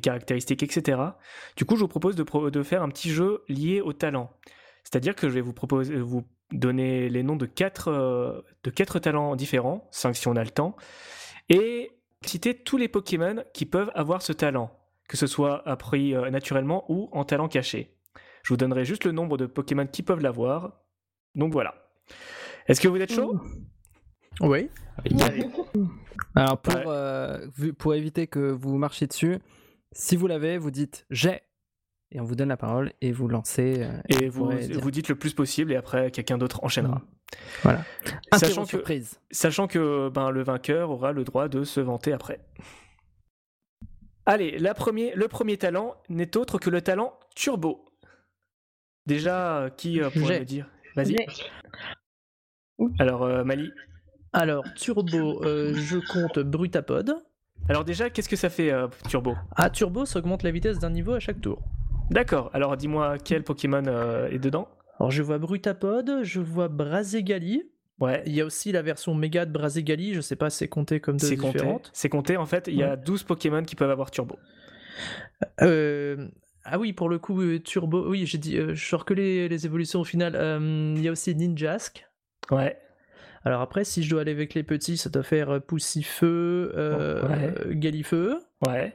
[0.00, 1.02] caractéristiques, etc.
[1.56, 4.30] Du coup je vous propose de, faire un petit jeu lié aux talents.
[4.84, 7.90] C'est-à-dire que je vais vous proposer, vous donner les noms de quatre,
[8.62, 10.76] de quatre talents différents, 5 si on a le temps,
[11.48, 11.90] et
[12.24, 14.70] citer tous les Pokémon qui peuvent avoir ce talent,
[15.08, 17.96] que ce soit appris naturellement ou en talent caché.
[18.42, 20.72] Je vous donnerai juste le nombre de Pokémon qui peuvent l'avoir.
[21.34, 21.74] Donc voilà.
[22.66, 23.40] Est-ce que vous êtes chaud?
[24.40, 24.68] Oui.
[26.34, 27.46] Alors pour, euh,
[27.78, 29.38] pour éviter que vous marchiez dessus,
[29.92, 31.42] si vous l'avez, vous dites j'ai
[32.14, 33.82] et on vous donne la parole et vous lancez.
[33.82, 36.96] Euh, et, vous, vous dites le plus possible et après quelqu'un d'autre enchaînera.
[36.96, 37.04] Mm.
[37.62, 37.84] Voilà.
[38.34, 38.76] Sachant que,
[39.30, 42.40] sachant que ben, le vainqueur aura le droit de se vanter après.
[44.26, 47.86] Allez, la premier, le premier talent n'est autre que le talent turbo.
[49.06, 50.66] Déjà, qui euh, pourrait me dire?
[50.96, 51.16] Vas-y.
[52.98, 53.70] Alors, euh, Mali
[54.32, 57.16] Alors, Turbo, euh, je compte Brutapod.
[57.68, 58.72] Alors déjà, qu'est-ce que ça fait,
[59.08, 59.36] Turbo?
[59.54, 61.62] Ah, Turbo, ça augmente la vitesse d'un niveau à chaque tour.
[62.10, 63.84] D'accord, alors dis-moi quel Pokémon
[64.30, 64.68] est dedans?
[64.98, 67.62] Alors, je vois Brutapod, je vois Brazegali.
[68.00, 68.22] Ouais.
[68.26, 71.18] Il y a aussi la version méga de Brazegali, je sais pas, c'est compté comme
[71.18, 71.90] deux différentes.
[71.92, 74.38] C'est compté, en fait, il y a 12 Pokémon qui peuvent avoir Turbo.
[75.60, 76.28] Euh,
[76.64, 80.00] ah oui, pour le coup, euh, Turbo, oui, j'ai dit, euh, je que les, évolutions
[80.00, 80.36] au final.
[80.36, 82.06] Euh, il y a aussi Ninjask.
[82.50, 82.78] Ouais.
[83.44, 88.38] Alors après, si je dois aller avec les petits, ça doit faire Poussifeu, euh, Galifeu.
[88.64, 88.94] Ouais.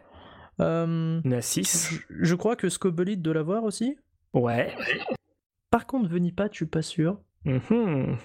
[0.59, 1.99] On a 6.
[2.09, 3.97] Je, crois que Scobolite doit l'avoir aussi.
[4.33, 4.73] Ouais.
[5.69, 7.19] Par contre, Venipat, je suis pas sûr.
[7.45, 8.17] Mm-hmm.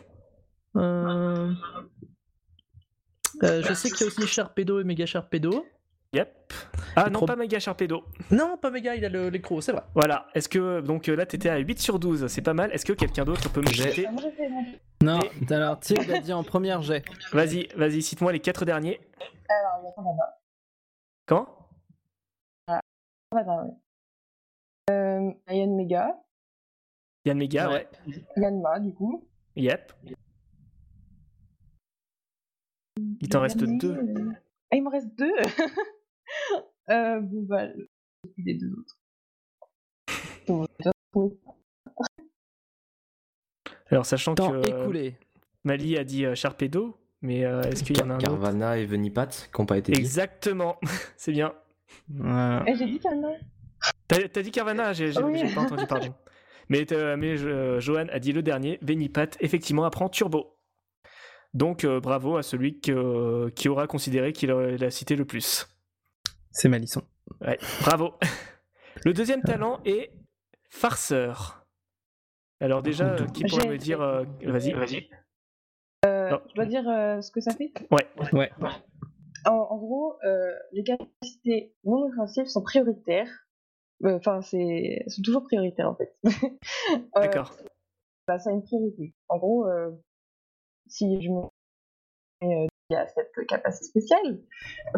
[3.43, 5.67] je sais qu'il y a aussi Sharpedo et Mega Sharpedo.
[6.15, 6.53] Yep.
[6.95, 8.05] Ah non, pas méga Sharpedo.
[8.31, 9.83] Non, pas méga, il a l'écro, c'est vrai.
[9.95, 10.29] Voilà.
[10.35, 12.71] Est-ce que, donc là, t'étais à 8 sur 12, c'est pas mal.
[12.73, 14.07] Est-ce que quelqu'un d'autre peut me jeter
[15.03, 15.21] Non,
[15.51, 17.03] alors Thierry il a dit en première jet.
[17.33, 19.01] Vas-y, vas-y, cite-moi les 4 derniers.
[19.49, 20.39] Alors, il y a
[21.27, 21.49] Comment?
[22.67, 22.81] Ah,
[23.35, 23.81] attends,
[24.91, 26.15] Euh, Yann Mega.
[27.25, 27.89] Yann Mega, ouais.
[28.37, 29.27] Yann Ma, du coup.
[29.57, 29.93] Yep.
[33.21, 33.99] Il t'en reste deux.
[34.71, 35.33] Ah, il me reste deux
[36.91, 37.69] Euh, bon, bah,
[38.39, 38.99] les deux autres.
[43.91, 45.17] Alors, sachant Temps que écoulé.
[45.65, 48.87] Mali a dit euh, Sharpedo, mais euh, est-ce qu'il y en a un Carvana et
[48.87, 50.81] Venipat qui n'ont pas été dit Exactement,
[51.17, 51.55] c'est bien.
[52.11, 53.37] Eh, j'ai dit Carvana.
[54.09, 56.15] T'as dit Carvana, j'ai pas entendu, pardon.
[56.69, 56.87] Mais,
[57.17, 57.37] mais
[57.81, 60.59] Johan a dit le dernier, Venipat, effectivement, apprend Turbo.
[61.55, 62.93] Donc bravo à celui qui
[63.69, 65.72] aura considéré qu'il a cité le plus.
[66.53, 67.03] C'est Malisson.
[67.41, 68.13] Ouais, bravo.
[69.05, 70.13] Le deuxième talent est
[70.69, 71.67] farceur.
[72.61, 74.01] Alors déjà, qui pourrait me dire...
[74.01, 75.09] Euh, vas-y, vas-y.
[76.05, 78.07] Euh, je dois dire euh, ce que ça fait Ouais.
[78.33, 78.51] ouais.
[79.45, 80.17] En, gros,
[80.73, 83.29] les capacités non offensives sont prioritaires.
[84.05, 86.17] Enfin, c'est sont toujours prioritaires en fait.
[87.17, 87.57] D'accord.
[88.29, 89.15] Bah, ça a une priorité.
[89.29, 89.67] En gros,
[90.87, 94.41] si je me a cette capacité spéciale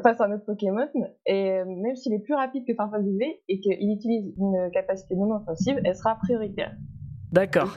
[0.03, 0.89] face à un autre Pokémon,
[1.27, 5.15] et euh, même s'il est plus rapide que Farfetch'd UV et qu'il utilise une capacité
[5.16, 6.77] non offensive, elle sera prioritaire.
[7.33, 7.75] D'accord.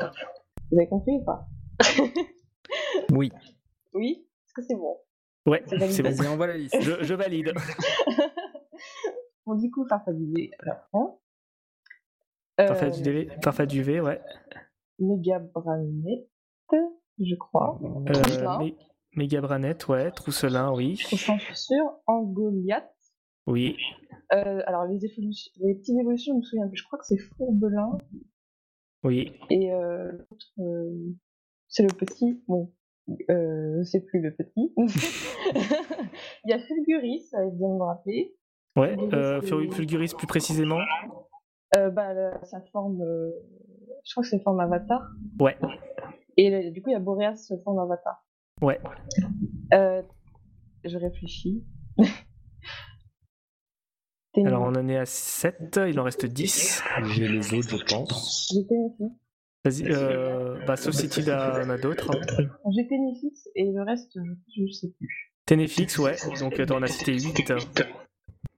[0.71, 1.47] Vous avez compris ou pas?
[3.11, 3.31] Oui.
[3.93, 4.27] Oui?
[4.45, 4.97] Est-ce que c'est bon?
[5.45, 5.87] Ouais, c'est bon.
[5.87, 6.75] Vas-y, envoie la liste.
[6.81, 7.53] Je, valide.
[9.45, 10.51] bon, du coup, Farfetch'd UV,
[13.41, 14.21] Farfetch'd UV, ouais.
[14.99, 16.27] Mega Branet,
[17.19, 17.79] je crois.
[17.83, 18.69] Euh,
[19.41, 20.11] Branette, ouais.
[20.11, 20.97] Trousselin, oui.
[21.03, 21.83] Trousselin, je suis sûr.
[22.05, 22.93] Angoliath.
[23.47, 23.75] Oui.
[24.33, 26.77] Euh, alors, les, évolutions, les petites évolutions, je me souviens plus.
[26.77, 27.97] Je crois que c'est Fourbelin.
[29.03, 29.33] Oui.
[29.49, 30.11] Et euh,
[30.59, 31.13] euh,
[31.67, 32.43] c'est le petit.
[32.47, 32.71] Bon,
[33.07, 34.73] c'est plus le petit.
[36.45, 38.35] Il y a Fulguris, ça vient de me rappeler.
[38.75, 38.95] Ouais,
[39.71, 40.79] Fulguris plus précisément
[41.73, 43.03] bah, sa forme.
[44.03, 45.09] je crois que c'est forme avatar.
[45.39, 45.57] Ouais.
[46.37, 48.26] Et du coup, il y a Boreas, forme avatar.
[48.61, 48.79] Ouais.
[49.73, 50.01] Euh,
[50.83, 51.63] je réfléchis.
[54.45, 56.83] Alors on en est à 7, il en reste 10.
[57.05, 58.53] J'ai les autres, je pense.
[58.53, 59.17] J'ai Ténéfix.
[59.65, 62.11] Vas-y, euh, bah, sauf si tu en as d'autres.
[62.75, 65.33] J'ai Ténéfix et le reste, je, je sais plus.
[65.45, 67.51] Ténéfix, ouais, donc t'en as cité 8.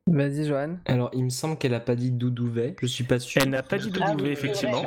[0.08, 0.78] Vas-y, Johan.
[0.86, 3.42] Alors, il me semble qu'elle a pas dit Doudouvet, je suis pas sûr.
[3.42, 4.84] Elle n'a pas dit Ah Doudouvet, oui, effectivement.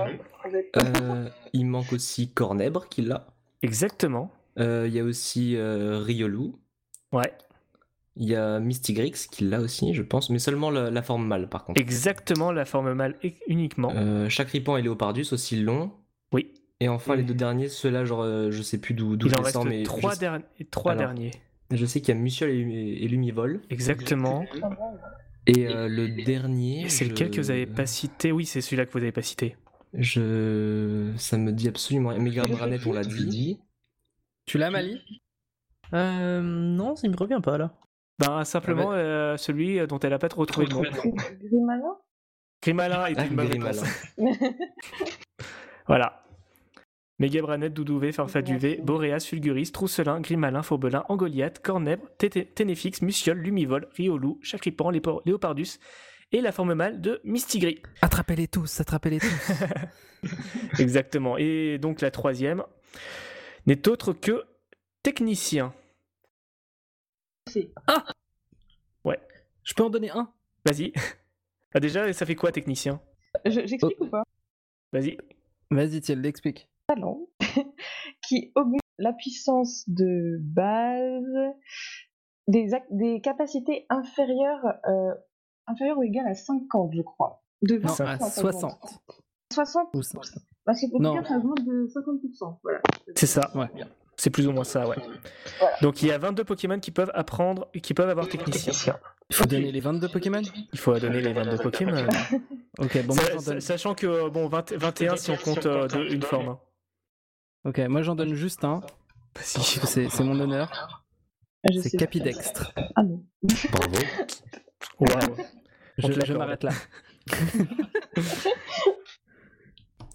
[0.76, 3.28] Euh, il manque aussi Cornèbre qui l'a.
[3.62, 4.32] Exactement.
[4.58, 6.52] Euh, Il y a aussi euh, Riolu.
[7.12, 7.32] Ouais,
[8.16, 11.48] Il y a Mystigrix qui l'a aussi, je pense, mais seulement la, la forme mâle
[11.48, 11.80] par contre.
[11.80, 13.92] exactement la forme mâle et- uniquement.
[13.94, 15.92] Euh, Chacripan et Léopardus aussi long.
[16.32, 16.52] Oui.
[16.80, 19.78] Et enfin, les deux derniers, ceux-là, genre, euh, je sais plus d'où je en les
[19.78, 21.04] mais trois, je, derni- trois Alors.
[21.04, 21.30] derniers.
[21.70, 23.60] je sais qu'il y a Muciol et, et Lumivol.
[23.70, 24.44] Exactement.
[25.46, 26.88] Et euh, le dernier.
[26.88, 28.32] C'est je- lequel que vous n'avez pas cité?
[28.32, 29.56] Oui, c'est celui-là que vous n'avez pas cité.
[29.94, 31.12] Je.
[31.16, 32.18] Ça me dit absolument rien.
[32.18, 33.58] Méga Branet, on l'a dit.
[34.52, 35.00] Tu l'as, Mali?
[35.94, 37.72] Euh, non, ça me revient pas là.
[38.18, 40.82] Ben, simplement Ah euh, celui dont elle n'a pas trop trouvé le nom.
[41.42, 41.96] Grimalin
[42.62, 43.72] Grimalin est Ah, une bonne.
[45.86, 46.22] Voilà.
[47.18, 54.90] Mégabranet, Doudouvet, Farfaduvet, Boréas, Fulguris, Trousselin, Grimalin, Faurbelin, Angoliath, Cornèbre, Ténéfix, Muciol, Lumivol, Riolou, Chacripan,
[54.90, 55.78] Lépo- Léopardus
[56.30, 57.80] et la forme mâle de Mistigris.
[58.02, 59.52] Attrapez-les tous, attrapez-les tous.
[60.78, 61.38] Exactement.
[61.38, 62.64] Et donc la troisième
[63.66, 64.44] n'est autre que
[65.02, 65.74] technicien.
[69.64, 70.32] Je peux en donner un?
[70.66, 70.92] Vas-y.
[71.74, 73.00] Ah, déjà, ça fait quoi technicien?
[73.44, 74.24] Je- J'explique ou pas?
[74.92, 75.16] Vas-y.
[75.70, 76.68] Vas-y, Thiel, l'explique.
[76.88, 77.28] Talent
[78.28, 81.54] qui augmente la puissance de base
[82.48, 85.14] des, ac- des capacités inférieures, euh,
[85.68, 87.42] inférieures ou égales à 50, je crois.
[87.62, 88.60] De Non, 20%, à ça augmente.
[88.60, 89.02] 60.
[89.52, 90.18] 60 Ou ça.
[90.64, 91.12] Parce que pour Non.
[91.12, 92.58] dire, ça augmente de 50%.
[92.62, 92.80] Voilà.
[93.14, 93.50] C'est ça.
[93.54, 93.68] Ouais.
[94.16, 94.96] C'est plus ou moins ça, ouais.
[95.58, 95.76] Voilà.
[95.82, 98.96] Donc il y a 22 Pokémon qui peuvent apprendre, qui peuvent avoir technicien.
[99.30, 100.42] Il faut donner les 22 Pokémon
[100.72, 102.06] Il faut donner les 22 Pokémon.
[102.78, 103.60] Ok, bon, moi Sa- j'en sa- donne...
[103.60, 106.48] Sachant que, bon, 20 21 si on compte euh, deux- une forme.
[106.48, 106.58] hein.
[107.64, 108.80] Ok, moi j'en donne juste un.
[109.40, 111.04] C'est c'est mon honneur.
[111.70, 112.72] Je C'est Capidextre.
[112.96, 113.22] Ah non.
[113.42, 113.96] Bravo.
[115.00, 115.36] Waouh.
[116.02, 116.70] On Je, je m'arrête là.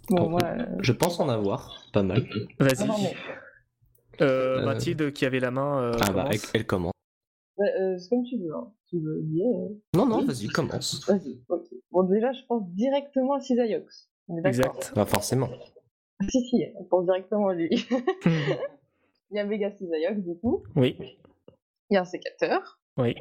[0.10, 2.24] Bon, moi, euh, Je pense en avoir pas mal.
[2.60, 2.88] Vas-y.
[2.88, 3.14] mais,
[4.22, 5.82] Euh, Euh, Mathilde qui avait la main.
[5.84, 6.34] euh, ah bah, commence.
[6.34, 6.94] elle, elle commence.
[7.58, 8.56] ouais, euh, c'est comme tu veux.
[8.56, 8.72] Hein.
[8.90, 9.46] Tu veux dire.
[9.46, 11.06] euh, Non, non, vas-y, commence.
[11.08, 11.40] Vas-y.
[11.50, 11.66] ok.
[11.92, 14.10] Bon, déjà, je pense directement à Cisaiox.
[14.30, 14.94] On est d'accord Exact.
[14.96, 15.50] Bah, forcément.
[16.30, 17.70] Si, si, on pense directement à lui.
[19.30, 20.64] Il y a Vega Cisaiox, du coup.
[20.76, 20.96] oui,
[21.90, 22.80] Il y a un sécateur.
[22.98, 23.14] oui.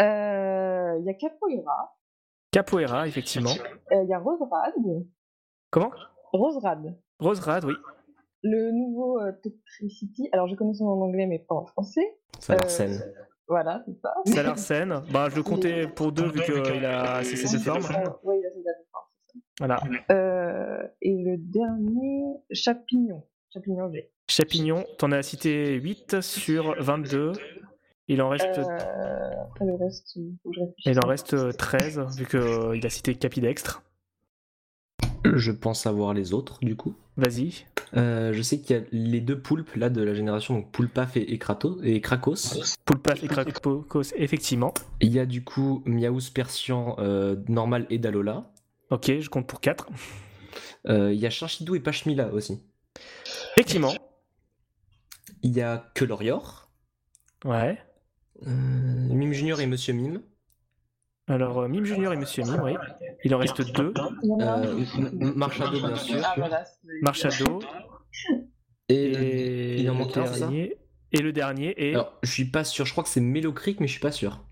[0.00, 1.96] Euh, Il y a Capoeira.
[2.50, 3.50] Capoeira, effectivement.
[3.92, 4.72] Euh, Il y a Roserad.
[5.72, 5.90] Comment?
[6.32, 6.94] Roserad.
[7.18, 7.74] Roserad, oui.
[8.44, 10.28] Le nouveau euh, Toxtricity.
[10.32, 12.06] Alors, je connais son nom en anglais, mais pas en français.
[12.38, 13.14] Ça a l'air Euh, saine.
[13.48, 14.14] Voilà, c'est ça.
[14.26, 15.02] Salarsen.
[15.12, 17.82] Bah, je le comptais pour deux vu qu'il a ses ses formes.
[18.22, 19.44] Oui, il a ses deux formes, c'est ça.
[19.58, 19.80] Voilà.
[20.10, 23.24] Euh, et le dernier, Chapignon.
[23.52, 24.10] Chapignon G.
[24.28, 27.32] Chapignon, t'en as cité 8 sur 22.
[28.08, 30.86] Il en reste, Euh, après le reste, il faut que je réfléchisse.
[30.86, 33.82] il en reste 13 vu qu'il a cité Capidextre.
[35.24, 36.94] Je pense avoir les autres, du coup.
[37.16, 37.64] Vas-y.
[37.94, 41.16] Euh, je sais qu'il y a les deux poulpes là de la génération, donc Poulpaf
[41.16, 42.76] et, Kratos, et Krakos.
[42.84, 44.72] Poulpaf et Krakos, effectivement.
[45.00, 48.50] Il y a du coup Miaous Persian, euh, Normal et Dalola.
[48.90, 49.88] Ok, je compte pour 4.
[50.88, 52.62] Euh, il y a Charchidou et Pachmila aussi.
[53.52, 53.92] Effectivement.
[55.42, 56.70] Il y a Kelorior,
[57.44, 57.78] Ouais.
[58.46, 60.22] Mime Junior et Monsieur Mime.
[61.32, 62.74] Alors, euh, Mime Junior et Monsieur Mime, oui.
[63.24, 63.94] Il en reste deux.
[64.40, 64.84] Euh,
[65.34, 66.20] Marchado, bien sûr.
[66.22, 66.64] Ah, voilà.
[67.00, 67.60] Marchado.
[68.88, 70.76] Et, Et, il en le manque un, c'est ça dernier.
[71.12, 71.94] Et le dernier est.
[71.94, 74.44] Alors, je suis pas sûr, je crois que c'est Mélocric, mais je suis pas sûr.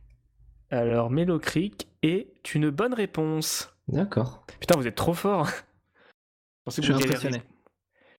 [0.70, 3.76] Alors, Mélocreek est une bonne réponse.
[3.88, 4.46] D'accord.
[4.60, 5.48] Putain, vous êtes trop fort.
[5.48, 6.92] Je pensais que Je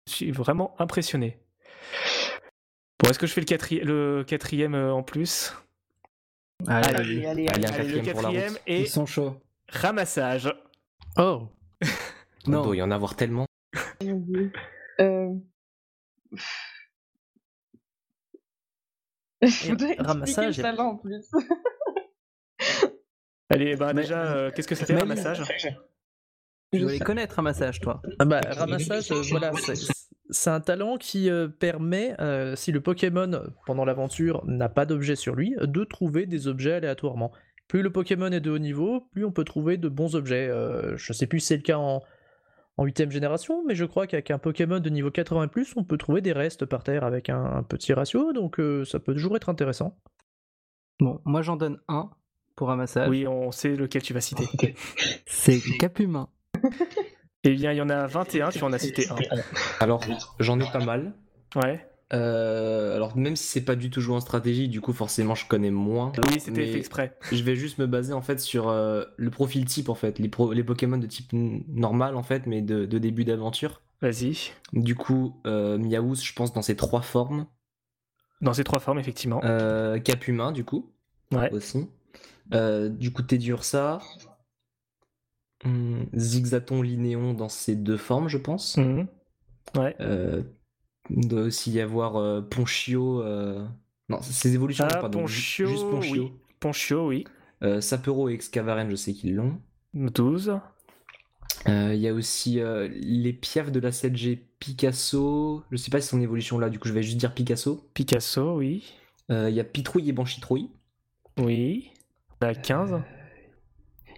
[0.05, 0.33] suis.
[0.33, 1.39] Je vraiment impressionné.
[3.01, 5.55] Bon, est-ce que je fais le, quatri- le quatrième euh, en plus?
[6.67, 7.87] Allez, Allez, allez, Allez, allez.
[7.87, 8.61] Le quatrième pour la quatrième route.
[8.67, 9.41] Ils est sont chauds.
[9.69, 10.53] ramassage.
[11.17, 11.47] Oh
[12.45, 12.63] Il Non.
[12.63, 13.45] doit y en avoir tellement.
[14.99, 15.33] Euh...
[19.99, 21.25] Ramassage, expliquer ça là en plus.
[23.49, 25.41] Allez, bah Mais- déjà, euh, qu'est-ce que c'était Mais- ramassage?
[26.71, 28.01] Tu dois les connaître, un massage, toi.
[28.19, 29.51] Ah bah, ramassage, euh, voilà,
[30.29, 35.15] c'est- un talent qui euh, permet, euh, si le Pokémon, pendant l'aventure, n'a pas d'objet
[35.17, 37.31] sur lui, de trouver des objets aléatoirement.
[37.67, 40.47] Plus le Pokémon est de haut niveau, plus on peut trouver de bons objets.
[40.47, 42.01] Euh, je sais plus si c'est le cas en,
[42.77, 45.83] en 8ème génération, mais je crois qu'avec un Pokémon de niveau 80 et plus, on
[45.83, 49.13] peut trouver des restes par terre avec un, un petit ratio, donc euh, ça peut
[49.13, 49.97] toujours être intéressant.
[51.01, 52.09] Bon, moi j'en donne un.
[52.55, 53.09] pour ramassage.
[53.09, 54.45] Oui, on sait lequel tu vas citer.
[55.25, 56.29] C'est Capumin.
[57.43, 59.15] Eh bien, il y en a 21, tu en as cité un.
[59.79, 60.03] Alors,
[60.39, 61.13] j'en ai pas mal.
[61.55, 61.83] Ouais.
[62.13, 65.47] Euh, alors même si c'est pas du tout joué en stratégie, du coup forcément je
[65.47, 66.11] connais moins.
[66.25, 67.17] Oui, c'était fait exprès.
[67.31, 70.29] Je vais juste me baser en fait sur euh, le profil type en fait, les,
[70.53, 73.81] les Pokémon de type normal en fait, mais de, début d'aventure.
[74.01, 74.51] Vas-y.
[74.73, 77.45] Du coup, euh, je pense dans ces trois formes.
[78.41, 79.39] Dans ces trois formes, effectivement.
[79.43, 80.91] Euh, Capumin, du coup.
[81.31, 81.51] Ouais.
[81.53, 81.87] Aussi.
[82.51, 83.99] du coup, Tedursa.
[85.63, 88.77] Hum, Zigzaton, Linéon dans ces deux formes, je pense.
[88.77, 89.07] Mmh.
[89.77, 89.95] Ouais
[91.09, 93.21] doit aussi y avoir euh, Ponchio.
[93.21, 93.65] Euh,
[94.09, 95.21] non, ces évolutions, ah, pardon.
[95.21, 96.23] Ponchio, juste Ponchio.
[96.23, 96.33] Oui.
[96.59, 97.23] Ponchio, oui.
[97.63, 99.59] Euh, Sapero et Excavaren, je sais qu'ils l'ont.
[99.93, 100.59] 12.
[101.67, 102.59] Il y a aussi
[102.89, 105.63] les piafs de la 7G Picasso.
[105.69, 107.87] Je sais pas si son évolution là, du coup je vais juste dire Picasso.
[107.93, 108.93] Picasso, oui.
[109.29, 110.71] Il y a Pitrouille et Banchitrouille.
[111.37, 111.91] Oui.
[112.41, 113.03] La 15.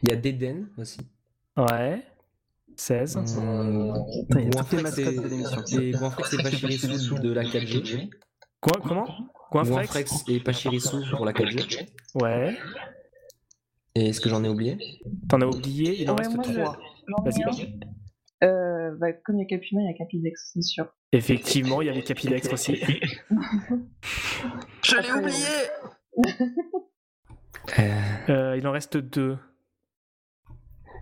[0.03, 1.01] Il y a Deden aussi.
[1.57, 2.03] Ouais.
[2.75, 3.17] 16.
[3.17, 4.39] Mmh.
[4.39, 4.45] Et
[5.91, 8.09] Guanfrex et Pachirissou de la 4G.
[8.59, 9.07] Quoi Comment?
[9.51, 11.87] Guanfrex et Pachirissou pour la 4G.
[12.15, 12.57] Ouais.
[13.95, 14.77] Et est-ce que j'en ai oublié?
[15.29, 16.01] T'en as oublié?
[16.01, 16.79] Il en reste 3.
[17.23, 17.43] Vas-y.
[18.43, 20.87] Euh, bah, comme il y a Capumin, il y a Capidex, c'est sûr.
[21.11, 22.75] Effectivement, il y avait Capidex aussi.
[24.83, 25.45] Je l'ai oublié
[28.29, 29.37] euh, Il en reste 2.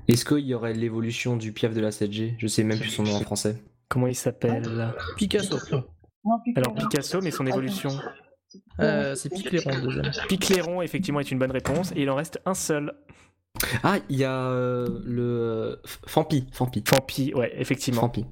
[0.07, 3.03] Est-ce qu'il y aurait l'évolution du piaf de la 7G Je sais même plus son
[3.03, 3.55] nom en français.
[3.87, 4.93] Comment il s'appelle?
[5.17, 5.57] Picasso.
[6.55, 7.91] Alors Picasso, mais son évolution
[8.79, 10.11] euh, C'est Picléron, deuxième.
[10.27, 11.91] Picléron, effectivement, est une bonne réponse.
[11.95, 12.93] Et il en reste un seul.
[13.83, 15.81] Ah, il y a euh, le.
[16.07, 16.47] Fampi.
[16.51, 16.83] Fampi.
[16.85, 18.01] Fampi, ouais, effectivement.
[18.01, 18.25] Fampi.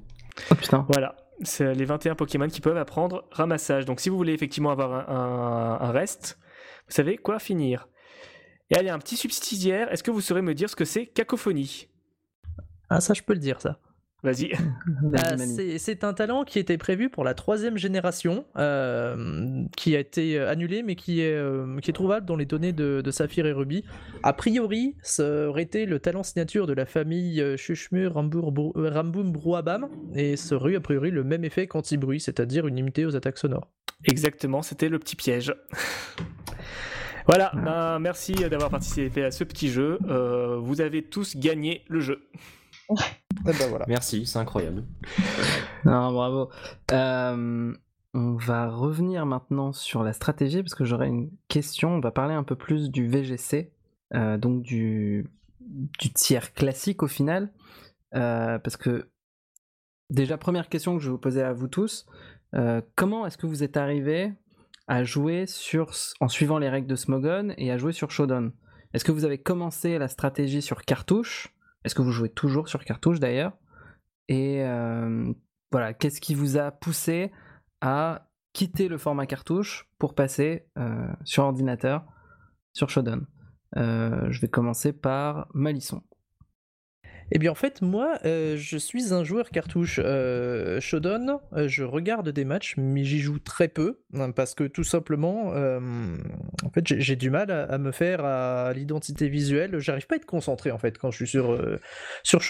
[0.50, 0.86] Oh putain.
[0.88, 1.16] Voilà.
[1.42, 3.86] C'est les 21 Pokémon qui peuvent apprendre ramassage.
[3.86, 6.38] Donc si vous voulez effectivement avoir un reste,
[6.88, 7.88] vous savez quoi finir.
[8.70, 11.88] Et allez, un petit subsidiaire, est-ce que vous saurez me dire ce que c'est cacophonie?
[12.88, 13.78] Ah, ça, je peux le dire, ça.
[14.22, 14.52] Vas-y.
[15.02, 15.36] Bah,
[15.78, 20.48] c'est un talent qui était prévu pour la troisième génération, euh, qui a été euh,
[20.48, 23.84] annulé, mais qui est, euh, qui est trouvable dans les données de, Saphir et Ruby.
[24.22, 30.36] A priori, ça aurait été le talent signature de la famille Chuchmur Ramboum Brouabam, et
[30.36, 33.68] ça aurait eu a priori le même effet qu'anti-bruit, c'est-à-dire une limitée aux attaques sonores.
[34.04, 35.54] Exactement, c'était le petit piège.
[37.32, 40.00] Voilà, ben, merci d'avoir participé à ce petit jeu.
[40.08, 42.28] Euh, vous avez tous gagné le jeu.
[43.46, 43.84] Eh ben voilà.
[43.86, 44.82] Merci, c'est incroyable.
[45.84, 46.50] Non, bravo.
[46.90, 47.72] Euh,
[48.14, 51.90] on va revenir maintenant sur la stratégie parce que j'aurais une question.
[51.90, 53.70] On va parler un peu plus du VGC,
[54.14, 55.30] euh, donc du,
[55.60, 57.52] du tiers classique au final.
[58.10, 59.08] parce que
[60.10, 62.06] déjà, première question que je vais vous poser à vous tous.
[62.96, 64.32] comment est-ce que vous êtes arrivé
[64.86, 68.50] à jouer sur, en suivant les règles de Smogon et à jouer sur Shodan.
[68.92, 71.54] Est-ce que vous avez commencé la stratégie sur cartouche?
[71.84, 73.56] Est-ce que vous jouez toujours sur cartouche d'ailleurs?
[74.28, 75.32] Et euh,
[75.70, 77.32] voilà, qu'est-ce qui vous a poussé
[77.80, 82.04] à quitter le format cartouche pour passer euh, sur ordinateur,
[82.72, 83.20] sur Shodan
[83.76, 86.02] euh, Je vais commencer par Malisson.
[87.32, 92.28] Eh bien en fait moi euh, je suis un joueur cartouche euh, euh, je regarde
[92.30, 97.16] des matchs mais j'y joue très peu hein, parce que tout simplement en fait j'ai
[97.16, 100.98] du mal à, me faire à l'identité visuelle, j'arrive pas à être concentré en fait
[100.98, 101.58] quand je suis sur,
[102.22, 102.40] sur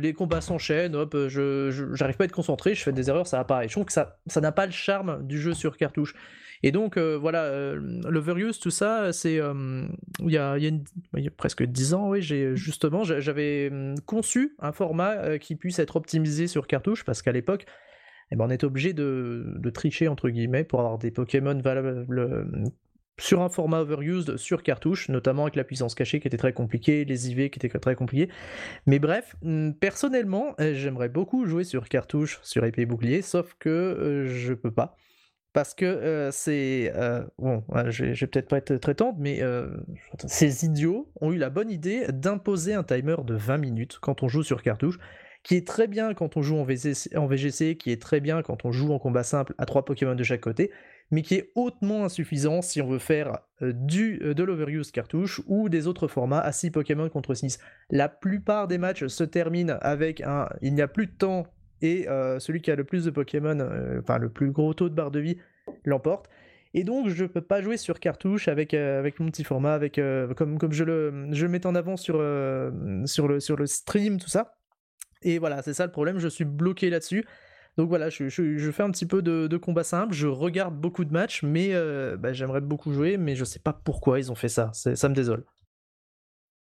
[0.00, 3.40] les combats s'enchaînent, hop, je, j'arrive pas à être concentré, je fais des erreurs, ça
[3.40, 3.68] apparaît.
[3.68, 6.14] Je trouve que ça n'a pas le charme du jeu sur cartouche.
[6.62, 9.38] Et donc, euh, voilà, euh, l'Overuse, tout ça, c'est.
[9.38, 9.86] Euh,
[10.20, 10.56] il, y a,
[11.36, 13.70] presque 10 ans, oui, justement, j'avais
[14.06, 17.66] conçu un format qui puisse être optimisé sur cartouche, parce qu'à l'époque,
[18.30, 22.06] eh ben, on est obligé de, tricher, entre guillemets, pour avoir des Pokémon valables
[23.18, 27.06] sur un format overused sur cartouche, notamment avec la puissance cachée qui était très compliquée,
[27.06, 28.30] les IV qui étaient très compliqués.
[28.86, 29.36] Mais bref,
[29.80, 34.96] personnellement, j'aimerais beaucoup jouer sur cartouche, sur épée bouclier, sauf que je peux pas
[35.56, 36.92] parce que c'est
[37.38, 39.40] bon, je, vais peut-être pas être très tendre, mais
[40.26, 44.28] ces idiots ont eu la bonne idée d'imposer un timer de 20 minutes quand on
[44.28, 44.98] joue sur cartouche,
[45.42, 48.42] qui est très bien quand on joue en VGC, en VGC, qui est très bien
[48.42, 50.70] quand on joue en combat simple à trois Pokémon de chaque côté,
[51.10, 55.86] mais qui est hautement insuffisant si on veut faire du de l'overuse cartouche ou des
[55.86, 57.60] autres formats à 6 Pokémon contre 6.
[57.88, 61.46] La plupart des matchs se terminent avec un il n'y a plus de temps
[61.82, 64.88] et euh, celui qui a le plus de Pokémon, euh, enfin le plus gros taux
[64.88, 65.38] de barre de vie,
[65.84, 66.28] l'emporte.
[66.74, 70.00] Et donc je peux pas jouer sur cartouche avec, euh, avec mon petit format, avec,
[70.36, 72.16] comme, comme je, le, je mets en avant sur,
[73.04, 74.56] sur, le, sur le stream, tout ça.
[75.22, 77.24] Et voilà, c'est ça le problème, je suis bloqué là-dessus.
[77.78, 81.04] Donc voilà, je, je, fais un petit peu de, de, combat simple, je regarde beaucoup
[81.04, 81.72] de matchs, mais
[82.18, 85.14] bah, j'aimerais beaucoup jouer, mais je sais pas pourquoi ils ont fait ça, ça me
[85.14, 85.44] désole.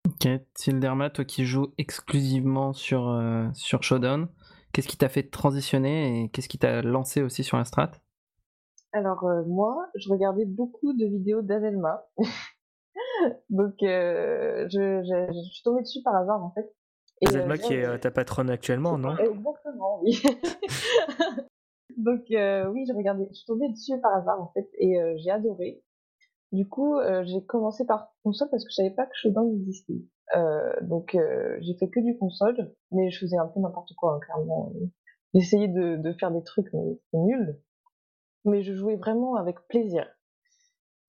[0.06, 4.28] Ok, Tilderma, toi qui joues exclusivement sur, euh, sur Showdown,
[4.72, 7.90] qu'est-ce qui t'a fait transitionner et qu'est-ce qui t'a lancé aussi sur la strat?
[8.92, 12.06] Alors euh, moi, je regardais beaucoup de vidéos d'Azelma.
[13.50, 16.74] Donc euh, je, je, je, suis tombée dessus par hasard en fait.
[17.26, 19.16] Azelma qui est ta patronne actuellement, non?
[19.16, 20.22] Exactement, oui.
[21.98, 25.82] Donc oui, je regardais, je suis tombée dessus par hasard en fait et j'ai adoré.
[26.52, 30.02] Du coup, euh, j'ai commencé par console parce que je savais pas que Shodan existait.
[30.36, 34.14] Euh, donc euh, j'ai fait que du console, mais je faisais un peu n'importe quoi,
[34.14, 34.72] hein, clairement.
[35.34, 37.60] J'essayais de, de, faire des trucs, mais c'était nul.
[38.44, 40.06] Mais je jouais vraiment avec plaisir.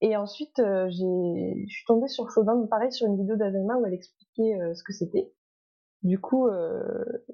[0.02, 3.94] Et ensuite, euh, je suis tombée sur Shodan, pareil, sur une vidéo d'Azema où elle
[3.94, 5.32] expliquait euh, ce que c'était.
[6.04, 6.50] Du coup,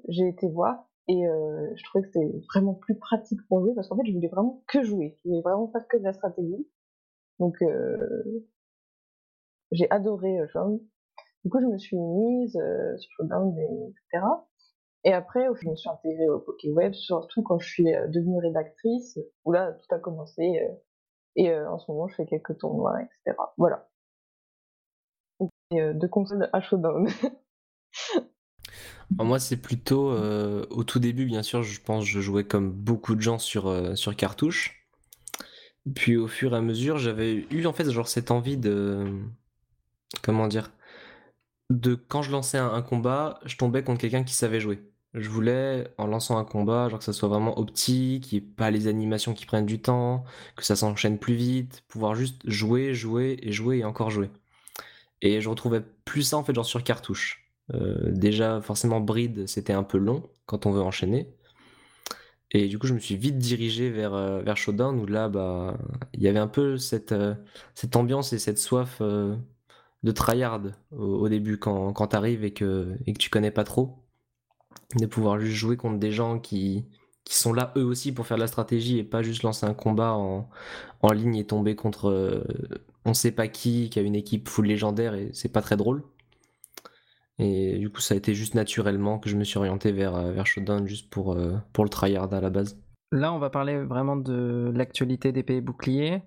[0.08, 1.22] j'ai été voir et
[1.74, 4.62] je trouvais que c'était vraiment plus pratique pour jouer parce qu'en fait, je voulais vraiment
[4.66, 5.16] que jouer.
[5.24, 6.68] Je voulais vraiment pas que de la stratégie.
[7.38, 8.46] Donc, euh,
[9.72, 10.80] j'ai adoré Showdown.
[11.44, 14.24] Du coup, je me suis mise euh, sur Showdown, etc.
[15.04, 19.52] Et après, je me suis intégrée au PokéWeb, surtout quand je suis devenue rédactrice, où
[19.52, 20.60] là, tout a commencé.
[21.36, 23.36] et en ce moment, je fais quelques tournois, etc.
[23.56, 23.88] Voilà.
[25.70, 27.06] de console à Showdown.
[29.12, 33.20] moi, c'est plutôt au tout début, bien sûr, je pense je jouais comme beaucoup de
[33.20, 34.78] gens sur, sur cartouche.
[35.94, 39.06] Puis au fur et à mesure, j'avais eu en fait genre cette envie de
[40.22, 40.70] comment dire
[41.70, 44.82] de quand je lançais un, combat, je tombais contre quelqu'un qui savait jouer.
[45.14, 48.70] Je voulais en lançant un combat, genre que ça soit vraiment optique, qu'il ait pas
[48.70, 50.24] les animations qui prennent du temps,
[50.56, 54.30] que ça s'enchaîne plus vite, pouvoir juste jouer, jouer et jouer et encore jouer.
[55.22, 57.44] Et je retrouvais plus ça en fait genre sur cartouche.
[57.74, 61.28] Euh, déjà forcément Bride c'était un peu long quand on veut enchaîner.
[62.50, 65.76] Et du coup, je me suis vite dirigé vers, euh, vers Showdown où là, bah,
[66.14, 67.34] il y avait un peu cette, euh,
[67.94, 69.36] ambiance et cette soif euh,
[70.02, 70.62] de tryhard
[70.92, 74.04] au, début quand, quand tu arrives et que, et que tu connais pas trop.
[74.96, 76.86] De pouvoir juste jouer contre des gens qui,
[77.24, 79.74] qui sont là eux aussi pour faire de la stratégie et pas juste lancer un
[79.74, 80.48] combat en,
[81.02, 82.44] en ligne et tomber contre
[83.08, 86.02] on sait pas qui, qui a une équipe full légendaire et c'est pas très drôle.
[87.38, 90.32] Et du coup, ça a été juste naturellement que je me suis orienté vers, euh,
[90.32, 92.80] vers Showdown juste pour, euh, pour le tryhard à la base.
[93.12, 96.22] Là, on va parler vraiment de l'actualité des pays boucliers.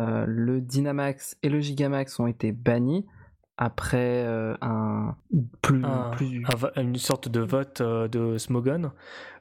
[0.00, 3.06] Euh, le Dynamax et le Gigamax ont été bannis
[3.56, 4.24] après
[4.62, 5.16] un
[5.60, 5.84] plus,
[6.76, 8.90] une sorte de vote de Smogon.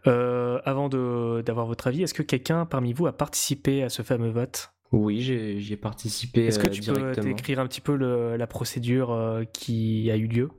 [0.05, 4.73] avant d'avoir votre avis, est-ce que quelqu'un parmi vous a participé à ce fameux vote?
[4.91, 6.47] Oui, j'y ai, participé.
[6.47, 10.49] Est-ce que tu peux décrire un petit peu la procédure qui a eu lieu?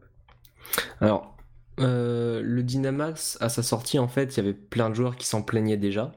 [1.03, 1.37] Alors,
[1.81, 5.27] euh, le Dynamax, à sa sortie, en fait, il y avait plein de joueurs qui
[5.27, 6.13] s'en plaignaient déjà.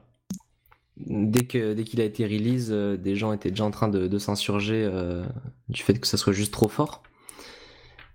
[0.96, 4.18] Dès qu'il dès qu'il a été release, euh, des gens étaient déjà en train de,
[4.18, 5.24] s'insurger euh,
[5.68, 7.02] du fait que ça soit juste trop fort.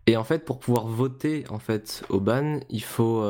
[0.08, 1.60] Et en fait, pour pouvoir voter en
[2.10, 3.22] au ban, il faut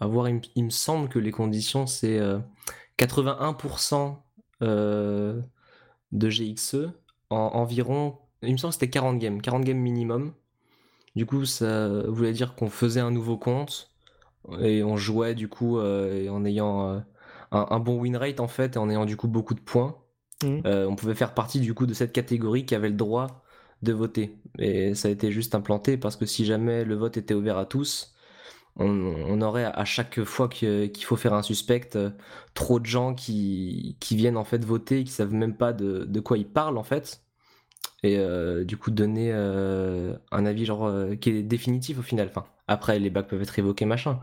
[0.00, 2.20] avoir, il, me semble que les conditions c'est
[2.98, 4.16] 81%
[4.60, 5.42] de
[6.12, 6.76] GXE
[7.30, 10.34] en environ, il me semble que c'était 40 games, 40 games minimum.
[11.16, 13.90] Du coup, ça voulait dire qu'on faisait un nouveau compte
[14.60, 17.02] et on jouait du coup euh, en ayant
[17.52, 19.96] euh, un, bon win rate en fait et en ayant du coup beaucoup de points.
[20.42, 20.60] Mmh.
[20.66, 23.44] Euh, on pouvait faire partie du coup de cette catégorie qui avait le droit
[23.82, 24.36] de voter.
[24.58, 27.66] Et ça a été juste implanté parce que si jamais le vote était ouvert à
[27.66, 28.14] tous,
[28.76, 31.90] on, aurait à chaque fois qu'il faut faire un suspect
[32.54, 36.38] trop de gens qui, viennent en fait voter qui savent même pas de, de quoi
[36.38, 37.22] ils parlent en fait
[38.02, 42.28] et euh, du coup donner euh, un avis genre euh, qui est définitif au final.
[42.28, 44.20] Enfin, après les bacs peuvent être évoqués machin,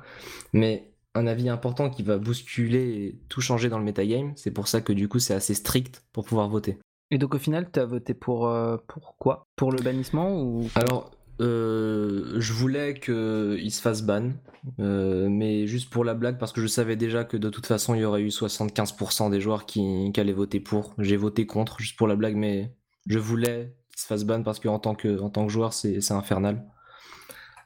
[0.54, 4.34] mais un avis important qui va bousculer et tout changer dans le metagame.
[4.36, 6.78] C'est pour ça que du coup c'est assez strict pour pouvoir voter.
[7.12, 8.52] Et donc au final, tu as voté pour,
[8.88, 9.48] pour quoi?
[9.56, 10.68] Pour le bannissement ou?
[10.76, 14.32] Alors, je voulais qu'il se fasse ban,
[14.78, 18.02] mais juste pour la blague, parce que je savais déjà que de toute façon il
[18.02, 20.94] y aurait eu 75% des joueurs qui, qui allaient voter pour.
[20.98, 22.76] J'ai voté contre, juste pour la blague, mais
[23.06, 26.12] je voulais qu'il se fasse ban parce qu'en tant que, en tant que joueur, c'est
[26.12, 26.66] infernal.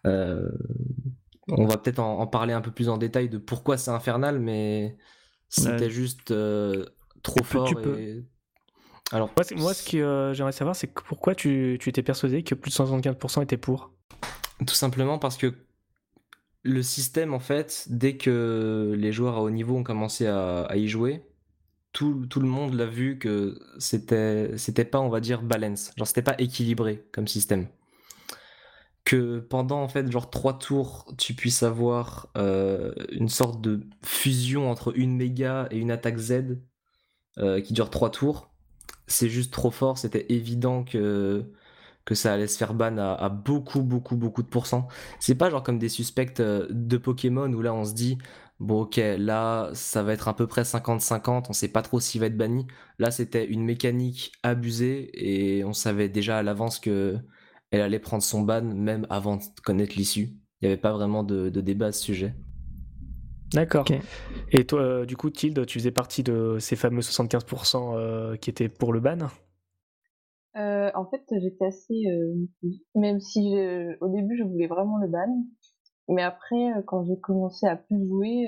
[0.06, 0.49] Euh,
[1.47, 4.97] on va peut-être en, parler un peu plus en détail de pourquoi c'est infernal, mais
[5.49, 6.85] c'était juste euh,
[7.23, 7.69] trop fort.
[9.11, 12.76] Alors, moi, ce que euh, j'aimerais savoir, c'est pourquoi tu, étais persuadé que plus de
[12.76, 13.91] 75% étaient pour?
[14.65, 15.53] Tout simplement parce que
[16.63, 20.88] le système, en fait, dès que les joueurs à haut niveau ont commencé à y
[20.88, 21.23] jouer,
[21.93, 25.91] tout, le monde l'a vu que c'était c'était pas on va dire balance.
[25.97, 27.68] Genre c'était pas équilibré comme système
[29.11, 34.71] que pendant en fait genre trois tours tu puisses avoir euh, une sorte de fusion
[34.71, 36.59] entre une méga et une attaque Z
[37.38, 38.53] euh, qui dure trois tours
[39.07, 41.45] c'est juste trop fort c'était évident que
[42.13, 44.88] ça allait se faire ban à, beaucoup, beaucoup, beaucoup de pourcents.
[45.19, 48.17] C'est pas genre comme des suspects euh, de Pokémon où là on se dit,
[48.59, 52.21] bon ok, là ça va être à peu près 50-50, on sait pas trop s'il
[52.21, 52.67] va être banni.
[52.99, 57.17] Là c'était une mécanique abusée et on savait déjà à l'avance que
[57.72, 60.30] elle allait prendre son ban même avant de connaître l'issue.
[60.61, 62.35] Il n'y avait pas vraiment de, débat à ce sujet.
[63.53, 63.85] D'accord.
[64.52, 68.49] Et toi, euh, du coup, Tilde, tu faisais partie de ces fameux 75% euh, qui
[68.49, 69.18] étaient pour le ban?
[70.57, 72.03] Euh, en fait, j'étais assez
[72.93, 73.56] même si
[74.02, 75.45] au début je voulais vraiment le ban,
[76.10, 78.48] mais après quand j'ai commencé à plus jouer,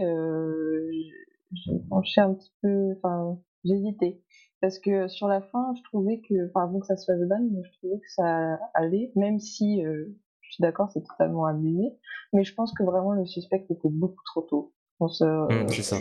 [1.54, 4.20] j'ai penché un petit peu, enfin j'hésitais
[4.64, 7.46] parce que sur la fin je trouvais que, enfin avant que ça soit le ban,
[7.62, 11.98] je trouvais que ça allait, même si je suis d'accord c'est totalement abusé,
[12.32, 14.74] mais je pense que vraiment le suspect était beaucoup trop tôt.
[15.00, 15.98] Mmh, c'est ça.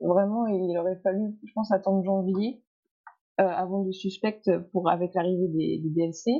[0.00, 2.62] Vraiment, il aurait fallu, je pense, attendre janvier
[3.40, 6.30] euh, avant de suspecte pour avec l'arrivée des, DLC.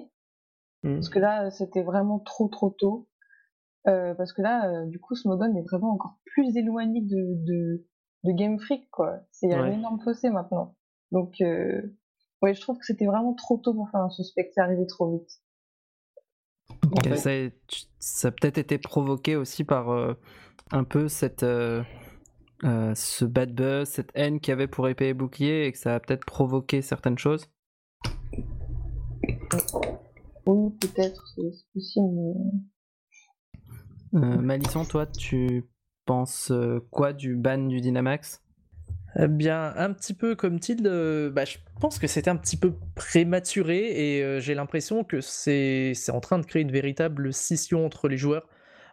[0.82, 0.94] Mmh.
[0.94, 3.08] Parce que là, c'était vraiment trop trop tôt.
[3.88, 7.86] Euh, parce que là, euh, du coup, Smogon est vraiment encore plus éloigné de, de,
[8.24, 9.20] de Game Freak, quoi.
[9.30, 10.75] C'est un énorme fossé maintenant.
[11.12, 14.86] Donc, ouais, je trouve que c'était vraiment trop tôt pour faire un suspect, c'est arrivé
[14.86, 15.40] trop vite.
[17.16, 17.30] ça,
[17.98, 20.16] ça, a peut-être été provoqué aussi par
[20.72, 21.44] un peu cette,
[22.64, 25.78] euh, ce bad buzz, cette haine qu'il y avait pour épée et bouclier et que
[25.78, 27.50] ça a peut-être provoqué certaines choses
[30.46, 31.42] Oui, peut-être, c'est
[31.74, 32.34] possible.
[34.14, 35.68] Euh, Malisson, toi, tu
[36.06, 38.40] penses euh, quoi du ban du Dynamax?
[39.18, 42.72] Eh bien, un petit peu comme Tilde, bah, je pense que c'était un petit peu
[42.94, 48.16] prématuré et j'ai l'impression que c'est en train de créer une véritable scission entre les
[48.16, 48.46] joueurs.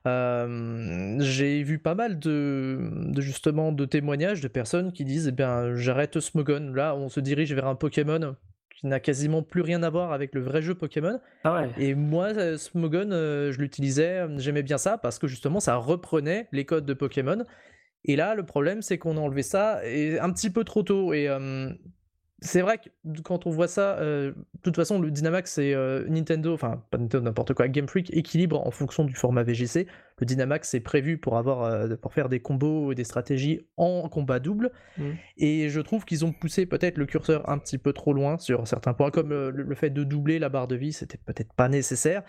[0.05, 2.77] Euh, j'ai vu pas mal de,
[3.17, 6.71] justement de témoignages de personnes qui disent eh bien j'arrête Smogon.
[6.73, 8.35] Là, on se dirige vers un Pokémon
[8.75, 11.21] qui n'a quasiment plus rien à voir avec le vrai jeu Pokémon.
[11.45, 15.75] Ah Et moi, euh, Smogon, euh, je l'utilisais, j'aimais bien ça parce que justement ça
[15.75, 17.45] reprenait les codes de Pokémon.
[18.05, 21.13] Et là, le problème, c'est qu'on a enlevé ça et un petit peu trop tôt.
[21.13, 21.29] Et
[22.43, 22.89] c'est vrai que
[23.23, 26.97] quand on voit ça, euh, de toute façon, le Dynamax, c'est euh, Nintendo, enfin, pas
[26.97, 29.87] Nintendo, n'importe quoi, Game Freak équilibre en fonction du format VGC.
[30.17, 34.09] Le Dynamax, c'est prévu pour, avoir, euh, pour faire des combos et des stratégies en
[34.09, 34.71] combat double.
[34.97, 35.11] Mm.
[35.37, 38.67] Et je trouve qu'ils ont poussé peut-être le curseur un petit peu trop loin sur
[38.67, 42.23] certains points, comme le, fait de doubler la barre de vie, c'était peut-être pas nécessaire.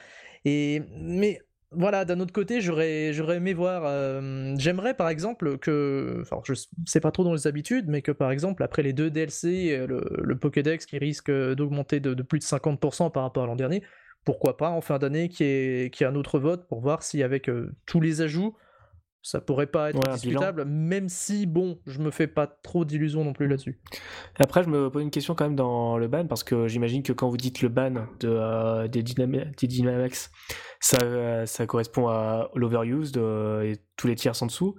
[0.45, 1.41] Et, mais
[1.77, 3.83] voilà, d'un autre côté, j'aurais, aimé voir.
[3.85, 6.19] Euh, j'aimerais par exemple que.
[6.23, 6.55] Enfin, je
[6.87, 10.01] sais pas trop dans les habitudes, mais que par exemple, après les deux DLC, euh,
[10.17, 13.83] le, Pokédex qui risque d'augmenter de, plus de 50% par rapport à l'an dernier,
[14.25, 17.23] pourquoi pas en fin d'année qui est qui ait un autre vote pour voir si
[17.23, 18.57] avec euh, tous les ajouts,
[19.25, 23.33] ça pourrait pas être discutable, même si, bon, je me fais pas trop d'illusions non
[23.33, 23.81] plus là-dessus.
[24.39, 27.15] Après, je me pose une question quand même dans le ban, parce que j'imagine que
[27.15, 30.31] quand vous dites le ban de, euh, des, Dynamax,
[30.79, 34.77] ça, euh, ça correspond à l'overuse et tous les tiers en dessous.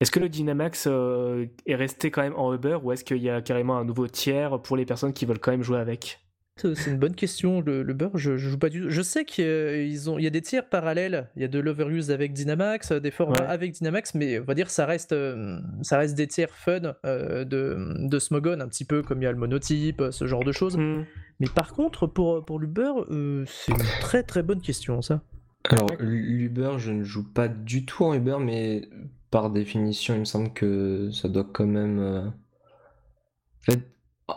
[0.00, 3.30] Est-ce que le Dynamax euh, est resté quand même en Uber, ou est-ce qu'il y
[3.30, 6.25] a carrément un nouveau tiers pour les personnes qui veulent quand même jouer avec?
[6.56, 7.60] C'est une bonne question.
[7.60, 8.90] Le, beurre, je, joue pas du tout.
[8.90, 11.28] Je sais qu'il ont, il y a des tirs parallèles.
[11.36, 14.70] Il y a de l'overuse avec Dynamax, des formats avec Dynamax, mais on va dire
[14.70, 19.02] ça reste, euh, ça reste des tirs fun euh, de, de Smogon, un petit peu
[19.02, 20.78] comme il y a le monotype, ce genre de choses.
[20.78, 21.04] Mm.
[21.40, 25.20] Mais par contre, pour, pour l'Uber, euh, c'est une très très bonne question, ça.
[25.68, 28.88] Alors, l'Uber, je ne joue pas du tout en Uber, mais
[29.30, 32.32] par définition, il me semble que ça doit quand même.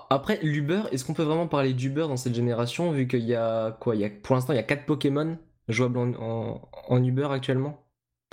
[0.10, 3.72] Après, l'Uber, est-ce qu'on peut vraiment parler d'Uber dans cette génération, vu qu'il y a
[3.72, 5.38] quoi il y a, Pour l'instant, il y a 4 Pokémon
[5.68, 7.86] jouables en, Uber actuellement?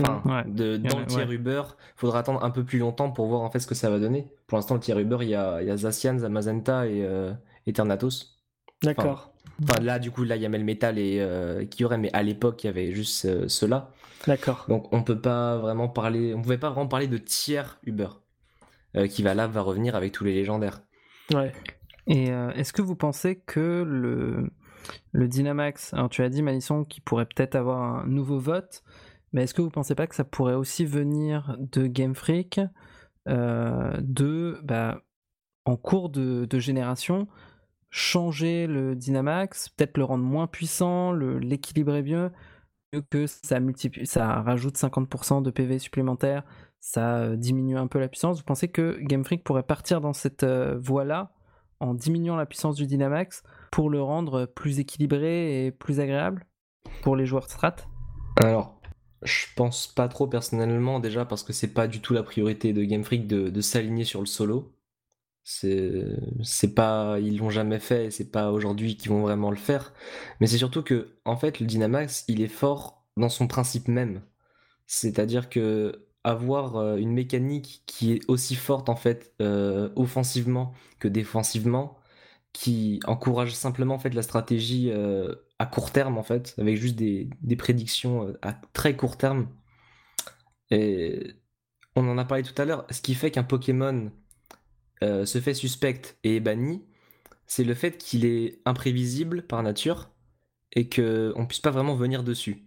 [0.02, 1.62] Enfin, de, dans le tiers Uber,
[1.96, 4.26] faudra attendre un peu plus longtemps pour voir en fait ce que ça va donner.
[4.46, 7.32] Pour l'instant, le tiers Uber, il y a, il y a Zacian, Zamazenta et euh,
[7.66, 8.36] Eternatos.
[8.82, 9.32] D'accord.
[9.62, 12.62] Enfin, là, du coup, là, il y a Melmetal et euh, aurait mais à l'époque,
[12.64, 13.90] il y avait juste euh, cela.
[14.26, 14.66] D'accord.
[14.68, 18.08] Donc, on peut pas vraiment parler, on pouvait pas vraiment parler de tiers Uber,
[18.96, 20.82] euh, qui va là, va revenir avec tous les légendaires.
[21.32, 21.52] Ouais.
[22.06, 24.50] Et euh, est-ce que vous pensez que le,
[25.12, 28.82] le Dynamax, alors tu as dit Malisson qu'il pourrait peut-être avoir un nouveau vote,
[29.32, 32.60] mais est-ce que vous pensez pas que ça pourrait aussi venir de Game Freak,
[33.28, 35.02] euh, de, bah,
[35.64, 37.26] en cours de, génération,
[37.90, 42.30] changer le Dynamax, peut-être le rendre moins puissant, l'équilibrer mieux,
[43.10, 46.44] que ça, multiplie, ça rajoute 50% de PV supplémentaires,
[46.86, 48.38] ça euh, diminue un peu la puissance.
[48.38, 51.32] Vous pensez que Game Freak pourrait partir dans cette euh, voie-là
[51.80, 53.42] en diminuant la puissance du Dynamax
[53.72, 56.46] pour le rendre plus équilibré et plus agréable
[57.02, 57.74] pour les joueurs strat?
[58.36, 58.80] Alors,
[59.22, 62.84] je pense pas trop personnellement déjà parce que c'est pas du tout la priorité de
[62.84, 64.72] Game Freak de, s'aligner sur le solo.
[65.42, 69.92] C'est pas ils l'ont jamais fait, c'est pas aujourd'hui qu'ils vont vraiment le faire.
[70.40, 74.22] Mais c'est surtout que en fait le Dynamax il est fort dans son principe même.
[74.86, 81.06] C'est-à-dire que avoir euh, une mécanique qui est aussi forte en fait euh, offensivement que
[81.06, 81.98] défensivement,
[82.52, 86.96] qui encourage simplement en fait la stratégie euh, à court terme en fait, avec juste
[86.96, 89.48] des, prédictions à très court terme.
[90.72, 92.86] On en a parlé tout à l'heure.
[92.90, 94.10] Ce qui fait qu'un Pokémon
[95.02, 96.84] se fait suspect et est banni,
[97.46, 100.10] c'est le fait qu'il est imprévisible par nature
[100.72, 102.66] et qu'on puisse pas vraiment venir dessus.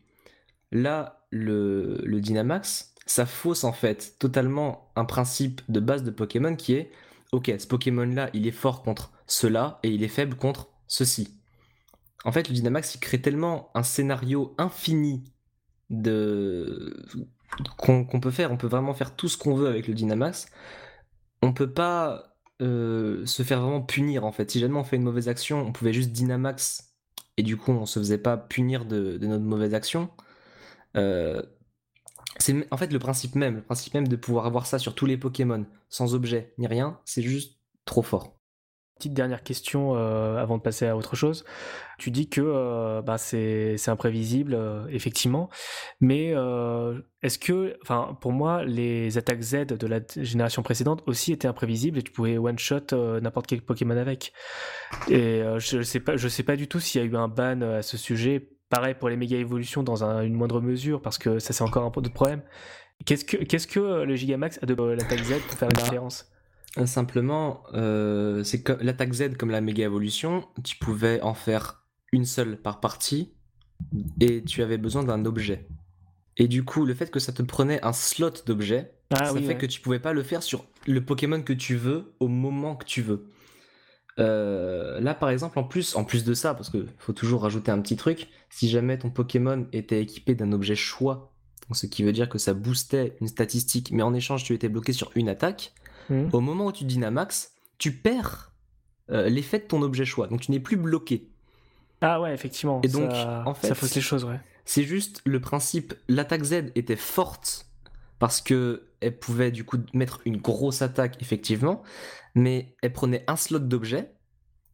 [0.72, 6.56] Là, le, le Dynamax, ça fausse en fait totalement un principe de base de Pokémon
[6.56, 6.91] qui est
[7.31, 11.40] ok, ce Pokémon-là, il est fort contre cela et il est faible contre ceci.
[12.26, 15.23] En fait, le Dynamax, il crée tellement un scénario infini
[15.90, 17.07] de
[17.77, 18.52] qu'on peut faire.
[18.52, 20.52] On peut vraiment faire tout ce qu'on veut avec le Dynamax.
[21.41, 24.52] On peut pas euh, se faire vraiment punir en fait.
[24.52, 26.94] Si jamais on fait une mauvaise action, on pouvait juste Dynamax
[27.38, 30.10] et du coup on se faisait pas punir de, notre mauvaise action.
[30.98, 31.41] Euh,
[32.39, 35.05] c'est en fait le principe même, le principe même de pouvoir avoir ça sur tous
[35.05, 38.39] les Pokémon, sans objet ni rien, c'est juste trop fort.
[38.99, 41.45] Petite dernière question euh, avant de passer à autre chose.
[41.97, 45.49] Tu dis que euh, bah, c'est imprévisible, euh, effectivement,
[46.01, 46.33] mais
[47.21, 51.97] est-ce que, enfin, pour moi, les attaques Z de la génération précédente aussi étaient imprévisibles
[51.97, 54.33] et tu pouvais one-shot n'importe quel Pokémon avec?
[55.09, 57.61] Et je sais pas, je sais pas du tout s'il y a eu un ban
[57.61, 61.53] à ce sujet Pareil pour les méga évolutions dans une moindre mesure, parce que ça
[61.53, 62.41] c'est encore un peu de problème.
[63.05, 66.31] Qu'est-ce que, qu'est-ce que le Gigamax a de l'attaque Z pour faire la bah, différence?
[66.77, 71.83] euh, Simplement, euh, c'est que l'attaque Z comme la méga évolution, tu pouvais en faire
[72.11, 73.33] une seule par partie
[74.19, 75.67] et tu avais besoin d'un objet.
[76.37, 79.57] Et du coup, le fait que ça te prenait un slot d'objet, ah ça fait
[79.57, 82.85] que tu pouvais pas le faire sur le Pokémon que tu veux au moment que
[82.85, 83.29] tu veux.
[84.19, 87.71] Euh, là, par exemple, en plus, en plus de ça, parce qu'il faut toujours rajouter
[87.71, 91.31] un petit truc, si jamais ton Pokémon était équipé d'un objet choix,
[91.71, 94.93] ce qui veut dire que ça boostait une statistique, mais en échange, tu étais bloqué
[94.93, 95.73] sur une attaque,
[96.09, 96.29] mmh.
[96.33, 98.51] au moment où tu Dynamax, tu perds
[99.11, 101.27] euh, l'effet de ton objet choix, donc tu n'es plus bloqué.
[102.01, 102.81] Ah ouais, effectivement.
[102.83, 104.39] Et donc, ça, en fait, ça fausse les choses, ouais.
[104.65, 107.68] C'est juste le principe, l'attaque Z était forte
[108.19, 111.81] parce que elle pouvait du coup mettre une grosse attaque effectivement,
[112.35, 114.13] mais elle prenait un slot d'objet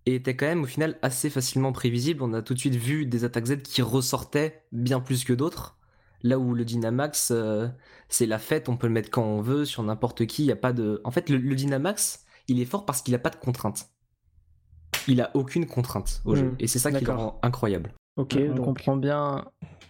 [0.05, 2.21] et était quand même au final assez facilement prévisible.
[2.23, 5.77] On a tout de suite vu des attaques Z qui ressortaient bien plus que d'autres.
[6.23, 7.67] Là où le Dynamax, euh,
[8.09, 10.43] c'est la fête, on peut le mettre quand on veut, sur n'importe qui.
[10.43, 11.01] Il y a pas de.
[11.03, 13.89] En fait, le, Dynamax, il est fort parce qu'il n'a pas de contrainte.
[15.07, 16.55] Il a aucune contrainte au jeu, hmm.
[16.59, 17.93] et c'est ça qui le rend incroyable.
[18.15, 19.45] Ok, on comprend bien.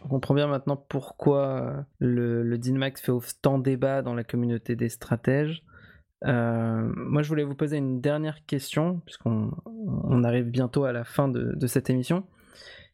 [0.06, 4.90] On comprend bien maintenant pourquoi le, le Dynamax fait autant débat dans la communauté des
[4.90, 5.64] stratèges.
[6.26, 11.04] Euh, moi, je voulais vous poser une dernière question, puisqu'on on arrive bientôt à la
[11.04, 12.28] fin de, cette émission,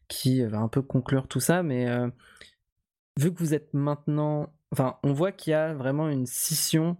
[0.08, 2.08] qui va un peu conclure tout ça, mais euh,
[3.20, 4.50] vu que vous êtes maintenant...
[4.72, 6.96] Enfin, on voit qu'il y a vraiment une scission,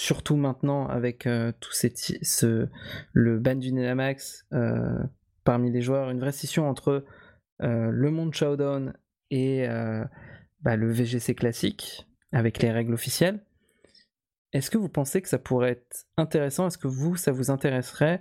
[0.00, 2.68] surtout maintenant avec euh, tout ces ce,
[3.12, 4.46] le ban du Dynamax
[5.44, 7.04] parmi les joueurs, une vraie scission entre
[7.60, 8.94] le monde Showdown
[9.32, 9.66] et
[10.62, 13.40] bah, le VGC classique, avec les règles officielles.
[14.52, 16.66] Est-ce que vous pensez que ça pourrait être intéressant?
[16.66, 18.20] Est-ce que vous, ça vous intéresserait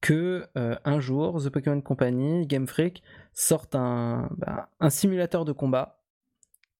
[0.00, 3.02] que euh, un jour The Pokémon Company, Game Freak
[3.32, 6.00] sorte un, bah, un simulateur de combat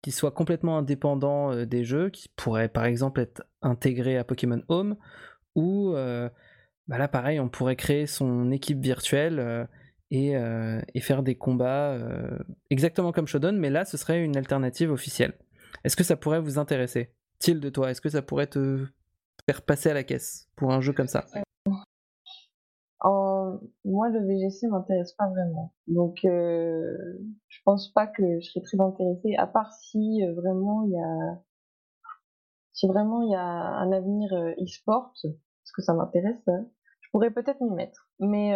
[0.01, 4.61] qui soit complètement indépendant euh, des jeux, qui pourrait par exemple être intégré à Pokémon
[4.67, 4.97] Home,
[5.55, 6.29] ou euh,
[6.87, 9.67] bah là pareil, on pourrait créer son équipe virtuelle
[10.13, 10.33] et,
[10.93, 11.97] et, faire des combats
[12.69, 15.33] exactement comme Shodown, mais là ce serait une alternative officielle.
[15.83, 17.11] Est-ce que ça pourrait vous intéresser
[17.47, 17.91] de toi?
[17.91, 18.85] Est-ce que ça pourrait te
[19.45, 21.25] faire passer à la caisse pour un jeu comme ça?
[23.85, 25.73] Moi, le VGC m'intéresse pas vraiment.
[25.87, 26.97] Donc, euh,
[27.47, 30.97] je pense pas que je serais très intéressée, à part si euh, vraiment il y
[30.97, 31.41] a.
[32.71, 36.65] Si vraiment il y a un avenir euh, e-sport, parce que ça m'intéresse, hein,
[37.01, 38.09] je pourrais peut-être m'y mettre.
[38.19, 38.53] Mais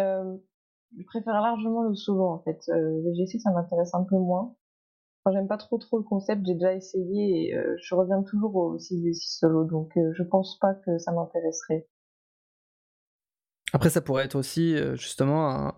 [0.96, 2.60] je préfère largement le solo en fait.
[2.68, 4.54] VGC, ça m'intéresse un peu moins
[5.32, 8.76] j'aime pas trop trop le concept, j'ai déjà essayé et euh, je reviens toujours au
[8.76, 11.86] 6v6 solo, donc euh, je pense pas que ça m'intéresserait.
[13.72, 15.74] Après, ça pourrait être aussi euh, justement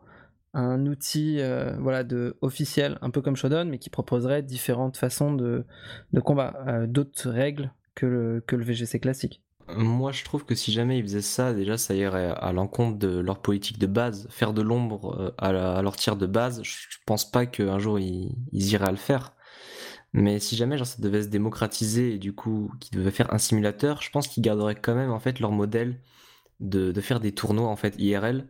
[0.55, 1.41] un, outil
[1.79, 5.65] voilà, de, officiel, un peu comme Shodown, mais qui proposerait différentes façons de,
[6.13, 9.45] de combat, d'autres règles que le, que le VGC classique.
[9.77, 13.19] Moi, je trouve que si jamais ils faisaient ça, déjà, ça irait à l'encontre de
[13.19, 14.27] leur politique de base.
[14.31, 18.89] Faire de l'ombre à, leur tir de base, je pense pas qu'un jour ils, iraient
[18.89, 19.35] à le faire.
[20.13, 23.39] Mais si jamais genre, ça devait se démocratiser et du coup qu'ils devaient faire un
[23.39, 26.01] simulateur, je pense qu'ils garderaient quand même en fait leur modèle
[26.61, 28.47] de, de, faire des tournois en fait IRL.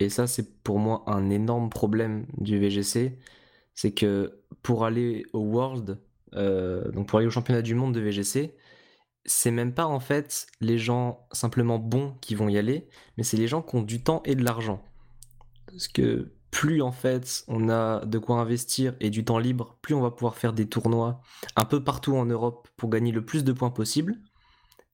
[0.00, 3.18] Et ça, c'est pour moi un énorme problème du VGC.
[3.74, 5.98] C'est que pour aller au World,
[6.34, 8.54] euh, donc pour aller au championnat du monde de VGC,
[9.28, 13.36] c'est même pas en fait les gens simplement bons qui vont y aller, mais c'est
[13.36, 14.82] les gens qui ont du temps et de l'argent.
[15.66, 19.94] Parce que plus en fait on a de quoi investir et du temps libre, plus
[19.94, 21.20] on va pouvoir faire des tournois
[21.56, 24.16] un peu partout en Europe pour gagner le plus de points possible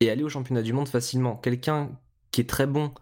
[0.00, 1.36] et aller au championnat du monde facilement.
[1.36, 1.92] Quelqu'un
[2.32, 2.92] qui est très bon,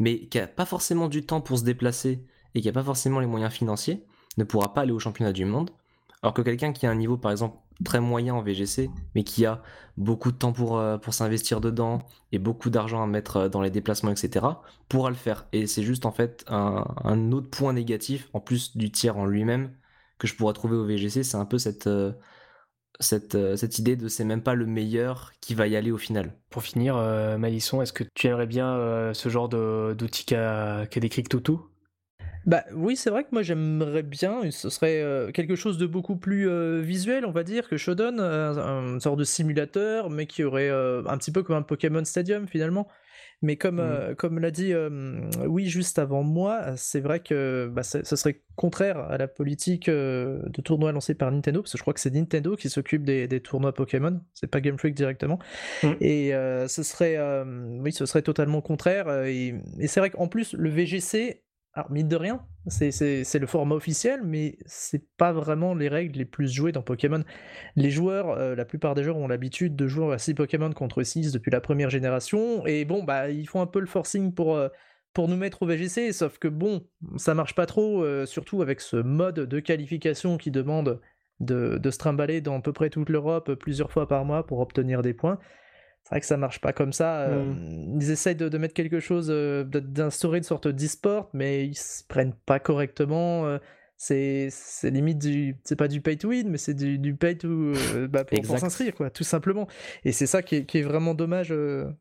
[0.00, 2.26] mais qui a pas forcément du temps pour se déplacer
[2.56, 4.04] et qui a pas forcément les moyens financiers,
[4.38, 5.70] ne pourra pas aller au championnat du monde.
[6.22, 9.46] Alors que quelqu'un qui a un niveau par exemple très moyen en VGC, mais qui
[9.46, 9.62] a
[9.96, 12.00] beaucoup de temps pour, euh, pour s'investir dedans
[12.32, 14.46] et beaucoup d'argent à mettre euh, dans les déplacements, etc.,
[14.88, 15.46] pourra le faire.
[15.52, 19.72] Et c'est juste en fait un, autre point négatif, en plus du tiers en lui-même,
[20.18, 22.12] que je pourrais trouver au VGC, c'est un peu cette, euh,
[23.00, 26.36] cette, cette, idée de c'est même pas le meilleur qui va y aller au final.
[26.50, 26.96] Pour finir,
[27.38, 31.70] Malisson, est-ce que tu aimerais bien ce genre d'outil qu'a décrit Toutou
[32.46, 36.16] bah oui, c'est vrai que moi j'aimerais bien, ce serait euh, quelque chose de beaucoup
[36.16, 40.42] plus euh, visuel, on va dire, que Shodan, un, un, sort de simulateur, mais qui
[40.42, 42.88] aurait euh, un petit peu comme un Pokémon Stadium finalement.
[43.42, 44.16] Mais comme, mmh.
[44.16, 44.74] comme l'a dit
[45.46, 50.60] oui juste avant moi, c'est vrai que bah, ce serait contraire à la politique de
[50.62, 53.40] tournoi lancée par Nintendo, parce que je crois que c'est Nintendo qui s'occupe des, des,
[53.40, 55.38] tournois Pokémon, c'est pas Game Freak directement.
[55.82, 55.88] Mmh.
[56.02, 56.32] Et
[56.68, 57.18] ce serait,
[57.80, 59.24] oui, ce serait totalement contraire.
[59.24, 59.54] et
[59.86, 61.40] c'est vrai qu'en plus le VGC
[61.72, 66.24] alors, mine de rien, c'est le format officiel, mais c'est pas vraiment les règles les
[66.24, 67.22] plus jouées dans Pokémon.
[67.76, 71.04] Les joueurs, euh, la plupart des joueurs ont l'habitude de jouer à 6 Pokémon contre
[71.04, 74.56] 6 depuis la première génération, et bon, bah, ils font un peu le forcing pour,
[74.56, 74.68] euh,
[75.16, 76.86] nous mettre au VGC, sauf que bon,
[77.16, 81.00] ça marche pas trop, euh, surtout avec ce mode de qualification qui demande
[81.40, 84.60] de, de se trimballer dans à peu près toute l'Europe plusieurs fois par mois pour
[84.60, 85.38] obtenir des points.
[86.04, 87.20] C'est vrai que ça marche pas comme ça.
[87.20, 88.00] Euh, mmh.
[88.00, 92.34] Ils essayent de, mettre quelque chose, euh, d'instaurer une sorte d'e-sport, mais ils se prennent
[92.46, 93.46] pas correctement.
[93.46, 93.58] Euh,
[93.96, 94.50] c'est
[94.84, 95.56] limite du.
[95.62, 97.72] C'est pas du pay to win, mais c'est du, du, pay to.
[98.08, 99.68] Bah, pour, s'inscrire, quoi, tout simplement.
[100.04, 101.54] Et c'est ça qui est, qui est, vraiment dommage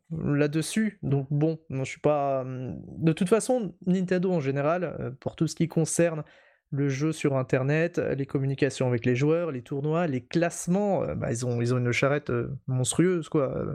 [0.10, 0.98] là-dessus.
[1.04, 2.46] Donc bon, je suis pas.
[2.46, 6.24] De toute façon, Nintendo en général, pour tout ce qui concerne
[6.72, 11.32] le jeu sur internet, les communications avec les joueurs, les tournois, les classements, euh, bah,
[11.32, 13.66] ils, ont, ils ont une charrette euh, monstrueuse quoi.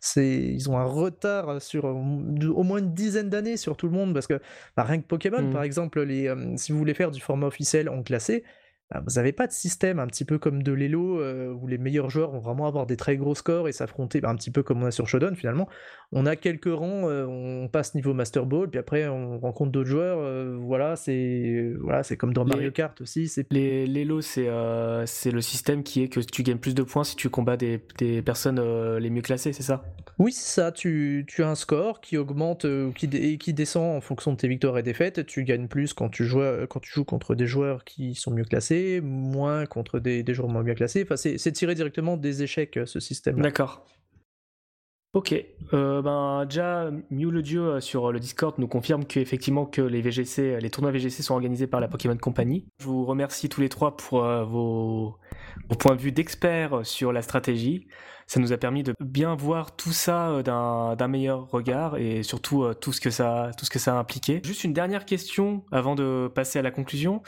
[0.00, 4.14] C'est, ils ont un retard sur au moins une dizaine d'années sur tout le monde
[4.14, 4.40] parce que
[4.76, 5.52] bah, rien que Pokémon mmh.
[5.52, 8.44] par exemple, les, euh, si vous voulez faire du format officiel en classé,
[8.92, 12.10] vous n'avez pas de système un petit peu comme de l'Elo euh, où les meilleurs
[12.10, 14.82] joueurs vont vraiment avoir des très gros scores et s'affronter bah, un petit peu comme
[14.82, 15.68] on a sur Shodown finalement.
[16.12, 19.88] On a quelques rangs, euh, on passe niveau Master Ball, puis après on rencontre d'autres
[19.88, 20.18] joueurs.
[20.20, 23.26] Euh, voilà, c'est voilà, c'est comme dans Mario Kart aussi.
[23.26, 24.48] C'est l'Elo, c'est
[25.06, 27.80] c'est le système qui est que tu gagnes plus de points si tu combats des,
[27.98, 28.60] des personnes
[28.98, 29.84] les mieux classées, c'est ça?
[30.18, 30.70] Oui, c'est ça.
[30.70, 34.36] Tu, tu, as un score qui augmente ou qui, et qui descend en fonction de
[34.36, 35.26] tes victoires et défaites.
[35.26, 38.44] Tu gagnes plus quand tu joues quand tu joues contre des joueurs qui sont mieux
[38.44, 41.02] classés moins contre des, des moins bien classés.
[41.02, 43.40] Enfin, c'est tiré directement des échecs, ce système.
[43.40, 43.86] D'accord.
[45.14, 45.32] Ok,
[45.72, 50.00] euh, ben déjà Mew le Dieu euh, sur le Discord nous confirme qu'effectivement que les
[50.00, 52.66] VGC, les tournois VGC sont organisés par la Pokémon Company.
[52.80, 55.16] Je vous remercie tous les trois pour euh, vos,
[55.68, 57.86] vos, points de vue d'experts sur la stratégie.
[58.26, 62.92] Ça nous a permis de bien voir tout ça d'un meilleur regard et surtout tout
[62.92, 64.40] ce que ça tout ce que ça a impliqué.
[64.42, 67.22] Juste une dernière question avant de passer à la conclusion.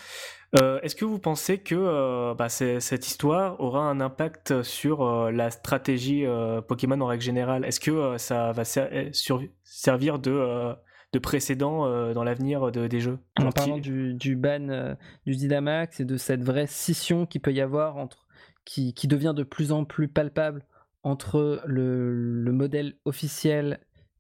[0.58, 5.30] Euh, est-ce que vous pensez que euh, bah, cette histoire aura un impact sur euh,
[5.30, 6.24] la stratégie
[6.68, 7.64] Pokémon en règle générale?
[7.64, 10.74] Est-ce que ça va servir de,
[11.12, 13.18] de précédent dans l'avenir des jeux?
[13.38, 14.96] En parlant du, du ban
[15.26, 18.26] du Dynamax et de cette vraie scission qu'il peut y avoir entre
[18.64, 20.64] qui, qui, devient de plus en plus palpable
[21.04, 23.78] entre le, le modèle officiel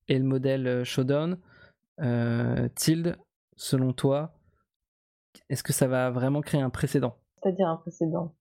[0.08, 1.38] et le modèle Showdown,
[2.76, 3.16] Tilde,
[3.56, 4.35] selon toi,
[5.48, 7.16] est-ce que ça va vraiment créer un précédent?
[7.42, 8.34] C'est-à-dire un précédent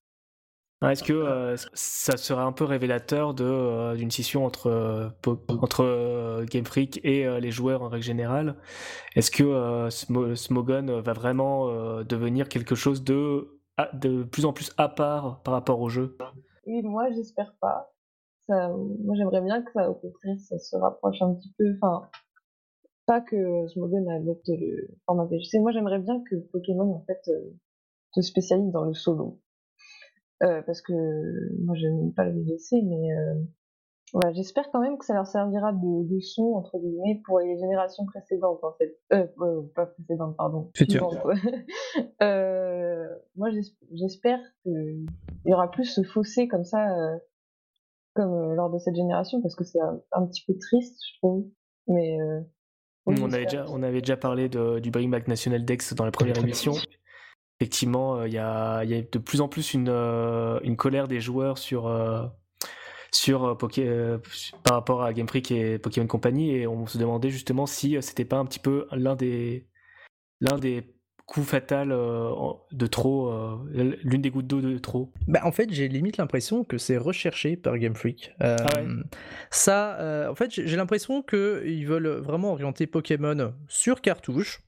[0.92, 5.10] est-ce que euh, ça serait un peu révélateur euh, d'une scission entre, euh,
[5.48, 8.56] entre Game Freak et les joueurs en règle générale?
[9.16, 11.68] Est-ce que Smogon va vraiment
[12.04, 13.60] devenir quelque chose de,
[13.94, 16.18] de plus en plus à part par rapport au jeu?
[16.66, 17.92] Oui, moi j'espère pas.
[18.50, 21.66] moi j'aimerais bien que ça, au contraire, ça se rapproche un petit peu.
[21.82, 22.10] Enfin,
[23.06, 25.60] pas que Smogon adopte le format VGC.
[25.60, 27.54] Moi, j'aimerais bien que Pokémon, en fait, euh,
[28.12, 29.40] se spécialise dans le solo.
[30.44, 30.94] Euh, parce que
[31.64, 33.36] moi, je n'aime pas le VGC, mais euh,
[34.14, 38.06] voilà, j'espère quand même que ça leur servira de leçon, entre guillemets, pour les générations
[38.06, 38.98] précédentes, en fait.
[39.14, 40.72] Euh, pas précédentes, pardon.
[40.76, 41.10] Futur.
[43.36, 43.50] moi,
[43.94, 45.06] j'espère qu'il
[45.46, 46.88] y aura plus ce fossé comme ça,
[48.14, 51.48] comme lors de cette génération, parce que c'est un, un, petit peu triste, je trouve.
[51.88, 52.18] Mais
[53.06, 56.38] on, avait déjà, on avait déjà parlé du Bring Back National Dex dans la première
[56.38, 56.74] émission.
[57.60, 61.58] Effectivement, il y, a, y, a, de plus en plus une, une colère des joueurs
[61.58, 61.90] sur,
[63.12, 64.18] sur Poké,
[64.64, 68.26] par rapport à Game Freak et Pokémon Company et on se demandait justement si c'était
[68.26, 69.68] pas un petit peu l'un des
[70.42, 70.95] l'un des
[71.26, 72.32] coup fatal euh,
[72.72, 73.58] de trop, euh,
[74.04, 77.56] l'une des gouttes d'eau de trop bah, En fait, j'ai limite l'impression que c'est recherché
[77.56, 78.36] par Game Freak.
[78.44, 78.80] Euh, ah
[79.50, 84.62] ça, en fait, j'ai l'impression qu'ils veulent vraiment orienter Pokémon sur cartouche.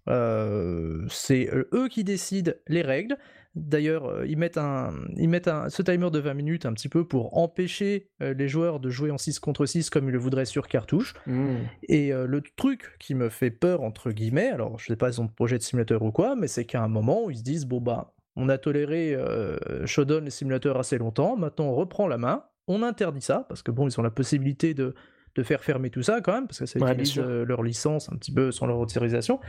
[1.10, 3.18] c'est eux qui décident les règles.
[3.58, 6.90] D'ailleurs, euh, ils mettent, un, ils mettent un, ce timer de 20 minutes un petit
[6.90, 10.20] peu pour empêcher euh, les joueurs de jouer en 6 contre 6 comme ils le
[10.20, 11.16] voudraient sur cartouche.
[11.26, 11.56] Mmh.
[11.90, 15.22] Et euh, le truc qui me fait peur, entre guillemets, alors je sais pas si
[15.22, 17.66] c'est projet de simulateur ou quoi, mais c'est qu'à un moment où ils se disent,
[17.66, 22.18] bon bah, on a toléré euh, Shodown les simulateurs assez longtemps, maintenant on reprend la
[22.18, 24.94] main, on interdit ça, parce que bon, ils ont la possibilité de
[25.38, 28.16] de faire fermer tout ça quand même, parce que ça utilise euh, leur licence un
[28.18, 29.40] petit peu sans leur autorisation,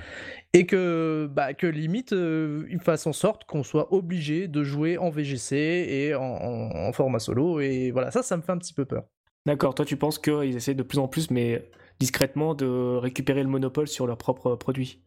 [0.52, 4.98] et que, bah, que limite, euh, ils fassent en sorte qu'on soit obligé de jouer
[4.98, 8.84] en VGC et en, format solo, et voilà, ça, ça me fait un petit peu
[8.84, 9.04] peur.
[9.46, 11.70] D'accord, toi tu penses qu'ils essaient de plus en plus, mais
[12.00, 15.00] discrètement, de récupérer le monopole sur leurs propres produits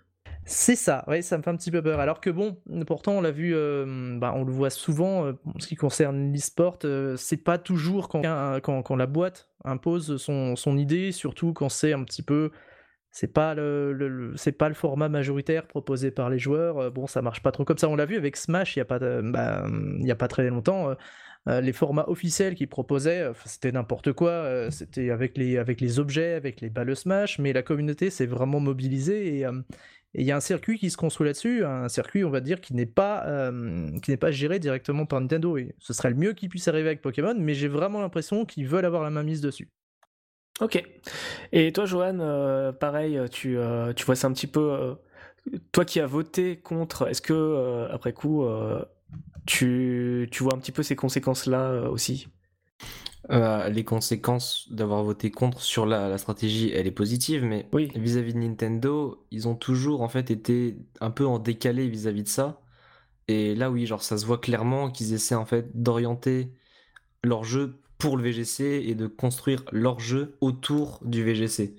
[0.46, 2.00] c'est ça, ouais, ça me fait un petit peu peur.
[2.00, 2.58] Alors que bon,
[2.88, 6.34] pourtant on l'a vu, euh, bah, on le voit souvent euh, en ce qui concerne
[6.34, 12.04] l'e-sport, euh, c'est pas toujours quand, la boîte impose son, idée, surtout quand c'est un
[12.04, 12.52] petit peu,
[13.12, 16.92] c'est pas le, pas le format majoritaire proposé par les joueurs.
[16.92, 17.88] bon, ça marche pas trop comme ça.
[17.88, 20.96] On l'a vu avec Smash il y a pas, bah, très longtemps.
[21.46, 24.70] les formats officiels qu'ils proposaient, c'était n'importe quoi.
[24.72, 28.60] c'était avec les, avec les objets, avec les balles Smash, mais la communauté s'est vraiment
[28.60, 29.46] mobilisée et,
[30.14, 32.60] et il y a un circuit qui se construit là-dessus, un circuit, on va dire,
[32.60, 33.90] qui n'est pas, euh,
[34.32, 35.58] géré directement par Nintendo.
[35.58, 38.68] Et ce serait le mieux qui puisse arriver avec Pokémon, mais j'ai vraiment l'impression qu'ils
[38.68, 39.70] veulent avoir la main mise dessus.
[40.60, 40.84] Ok.
[41.54, 44.96] Et toi, Johan, euh, pareil, tu, euh, tu vois ça un petit peu.
[45.72, 48.46] toi qui as voté contre, est-ce que, après coup,
[49.46, 52.28] tu, tu vois un petit peu ces conséquences-là aussi?
[53.30, 58.40] Euh, les conséquences d'avoir voté contre sur la, stratégie, elle est positive, mais vis-à-vis de
[58.40, 62.62] Nintendo, ils ont toujours en fait été un peu en décalé vis-à-vis de ça.
[63.28, 66.52] Et là, oui, genre ça se voit clairement qu'ils essaient en fait d'orienter
[67.24, 71.76] leur jeu pour le VGC et de construire leur jeu autour du VGC.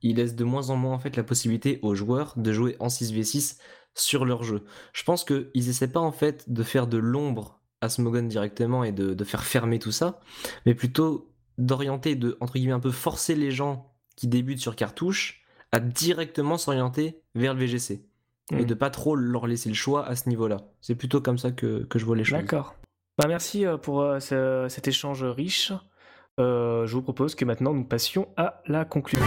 [0.00, 2.86] Ils laissent de moins en moins en fait la possibilité aux joueurs de jouer en
[2.86, 3.58] 6v6
[3.94, 4.64] sur leur jeu.
[4.94, 8.92] Je pense qu'ils essaient pas en fait de faire de l'ombre à Smogon directement et
[8.92, 10.20] de, faire fermer tout ça,
[10.64, 15.42] mais plutôt d'orienter, de entre guillemets un peu forcer les gens qui débutent sur cartouche
[15.72, 18.04] à directement s'orienter vers le VGC
[18.52, 18.64] et hmm.
[18.64, 20.68] de pas trop leur laisser le choix à ce niveau-là.
[20.80, 22.38] C'est plutôt comme ça que, je vois les choses.
[22.38, 22.76] D'accord.
[23.18, 25.72] Bah merci euh, pour euh, cet échange riche.
[26.38, 29.26] Euh, je vous propose que maintenant nous passions à la conclusion.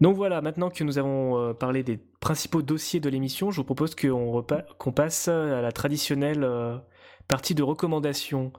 [0.00, 3.64] Donc voilà, maintenant que nous avons euh, parlé des principaux dossiers de l'émission, je vous
[3.64, 6.78] propose qu'on passe à la traditionnelle euh,
[7.26, 8.52] partie de recommandations.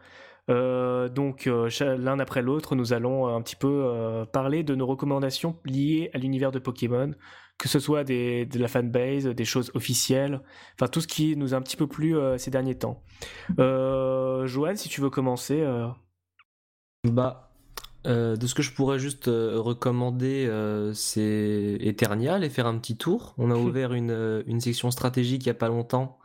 [0.49, 6.09] Euh, donc l'un après l'autre, nous allons un petit peu parler de nos recommandations liées
[6.13, 7.13] à l'univers de Pokémon,
[7.57, 10.41] que ce soit de la fanbase, des choses officielles,
[10.73, 13.03] enfin tout ce qui nous a un petit peu plu ces derniers temps.
[13.57, 15.63] Joanne, si tu veux commencer.
[17.03, 17.48] Bah,
[18.09, 22.77] euh, de ce que je pourrais juste euh, recommander, euh, c'est Eternial et faire un
[22.79, 23.35] petit tour.
[23.37, 26.17] On a ouvert une, une section stratégique il n'y a pas longtemps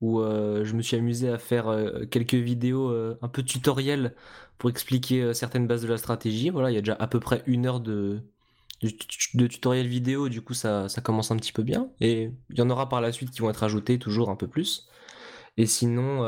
[0.00, 1.72] où je me suis amusé à faire
[2.10, 2.90] quelques vidéos
[3.22, 4.16] un peu tutoriels
[4.58, 6.50] pour expliquer certaines bases de la stratégie.
[6.50, 8.20] Voilà, il y a déjà à peu près une heure de,
[8.82, 11.88] de, tutoriel vidéo, du coup ça, ça, commence un petit peu bien.
[12.00, 14.48] Et il y en aura par la suite qui vont être ajoutés toujours un peu
[14.48, 14.88] plus.
[15.56, 16.22] Et sinon,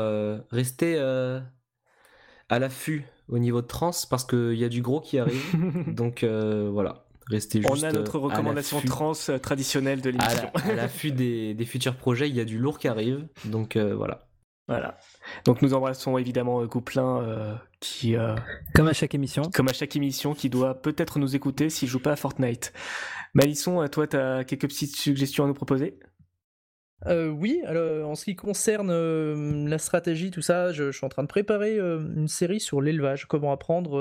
[0.51, 5.43] restez à l'affût au niveau de trans parce qu'il y a du gros qui arrive.
[5.87, 7.71] donc euh, voilà, restez juste.
[7.71, 10.51] On a notre euh, recommandation trans euh, traditionnelle de l'émission.
[10.53, 13.27] À l'affût des, des, futurs projets, il y a du lourd qui arrive.
[13.45, 14.27] Donc voilà.
[14.67, 14.97] Voilà.
[15.45, 18.15] Donc nous embrassons évidemment Couplin qui...
[18.73, 19.43] comme à chaque émission.
[19.53, 22.73] Comme à chaque émission, qui doit peut-être nous écouter s'il joue pas à Fortnite.
[23.35, 25.99] Malisson, toi, tu as quelques petites suggestions à nous proposer?
[27.07, 31.09] Euh, oui, alors, en ce qui concerne euh, la stratégie, tout ça, je, suis en
[31.09, 33.95] train de préparer euh, une série sur l'élevage, comment apprendre,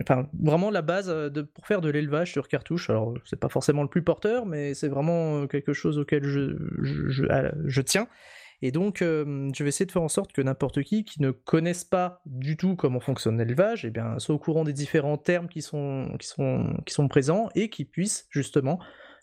[0.00, 1.12] enfin vraiment la base
[1.54, 2.88] pour faire de l'élevage sur cartouche.
[2.88, 7.80] Alors c'est pas forcément le plus porteur, mais c'est vraiment quelque chose auquel je, je,
[7.82, 8.08] tiens.
[8.62, 11.84] Et donc je vais essayer de faire en sorte que n'importe qui qui ne connaisse
[11.84, 15.62] pas du tout comment fonctionne l'élevage, eh bien soit au courant des différents termes qui
[15.62, 18.78] sont, qui sont, qui sont présents et qui puisse justement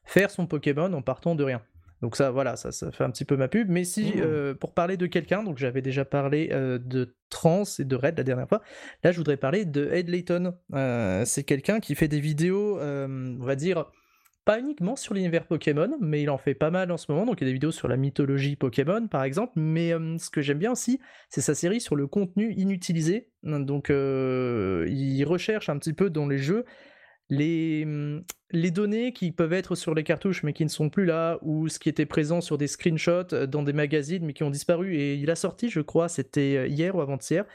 [0.05, 1.61] faire son Pokémon en partant de rien.
[2.01, 3.69] Donc ça, voilà, ça, ça fait un petit peu ma pub.
[3.69, 4.55] Mais si, mmh.
[4.55, 8.47] pour parler de quelqu'un, donc j'avais déjà parlé de Trans et de Red la dernière
[8.47, 8.61] fois,
[9.03, 10.55] là je voudrais parler de Ed Layton.
[11.25, 13.85] c'est quelqu'un qui fait des vidéos, on va dire,
[14.43, 17.25] pas uniquement sur l'univers Pokémon, mais il en fait pas mal en ce moment.
[17.25, 19.53] Donc il y a des vidéos sur la mythologie Pokémon, par exemple.
[19.55, 20.99] Mais ce que j'aime bien aussi,
[21.29, 23.31] c'est sa série sur le contenu inutilisé.
[23.41, 26.65] Donc il recherche un petit peu dans les jeux
[27.29, 27.87] les,
[28.51, 31.67] les données qui peuvent être sur les cartouches mais qui ne sont plus là, ou
[31.69, 34.95] ce qui était présent sur des screenshots dans des magazines mais qui ont disparu.
[34.95, 37.45] Et il a sorti, je crois, c'était hier ou avant-hier,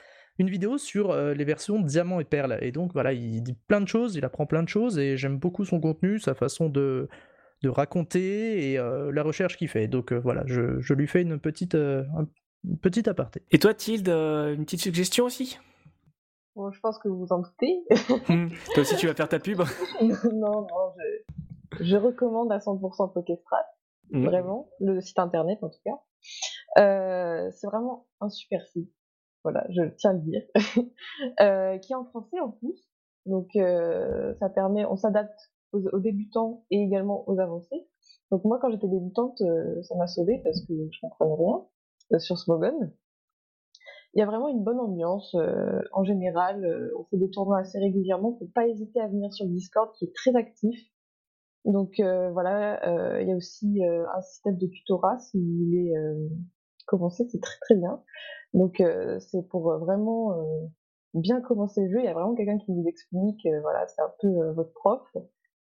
[0.41, 2.59] une vidéo sur euh, les versions diamant et perle.
[2.63, 5.39] Et donc voilà, il dit plein de choses, il apprend plein de choses, et j'aime
[5.39, 7.09] beaucoup son contenu, sa façon de,
[7.63, 9.87] de raconter et euh, la recherche qu'il fait.
[9.87, 13.43] Donc euh, voilà, je, je, lui fais une petite, une petite aparté.
[13.51, 15.59] Et toi, Tilde, une petite suggestion aussi?
[16.55, 17.85] Bon, Je pense que vous en doutez.
[18.29, 18.49] Hmm.
[18.75, 19.59] toi aussi, tu vas faire ta pub
[20.01, 20.67] Non, non,
[21.79, 23.67] je, je, recommande à 100% Pokestrat.
[24.11, 24.25] Hmm.
[24.25, 27.51] Vraiment, le site internet en tout cas.
[27.51, 28.91] c'est vraiment un super site
[29.43, 30.43] voilà, je tiens à le dire,
[31.41, 32.89] euh, qui est en français en plus.
[33.27, 37.87] Donc euh, ça permet, on s'adapte aux, débutants et également aux avancés.
[38.31, 42.39] Donc moi quand j'étais débutante, euh, ça m'a sauvé parce que je comprenais rien sur
[42.39, 42.93] Smogon.
[44.15, 45.37] Il y a vraiment une bonne ambiance
[45.93, 46.93] en général.
[46.99, 48.37] on fait des tournois assez régulièrement.
[48.39, 50.77] Faut pas hésiter à venir sur le Discord qui est très actif.
[51.65, 55.93] Donc voilà, il y a aussi un système de tutorat si vous voulez
[56.91, 58.03] commencer, c'est très très bien.
[58.53, 60.67] Donc euh, c'est pour euh, vraiment euh,
[61.15, 61.99] bien commencer le jeu.
[62.01, 65.03] Il y a vraiment quelqu'un qui vous explique, voilà, c'est un peu votre prof.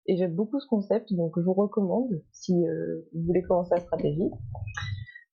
[0.06, 2.52] Et j'aime beaucoup ce concept, donc je vous recommande si
[3.14, 4.30] vous voulez commencer la stratégie.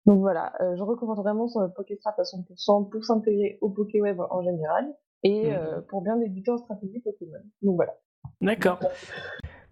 [0.09, 4.41] Donc voilà, je recommande vraiment sur le Pokéstrat à 100% pour s'intégrer au Pokéweb en
[4.41, 4.87] général
[5.21, 5.83] et mmh.
[5.87, 7.37] pour bien débuter en stratégie Pokémon.
[7.61, 7.93] Donc voilà.
[8.41, 8.79] D'accord.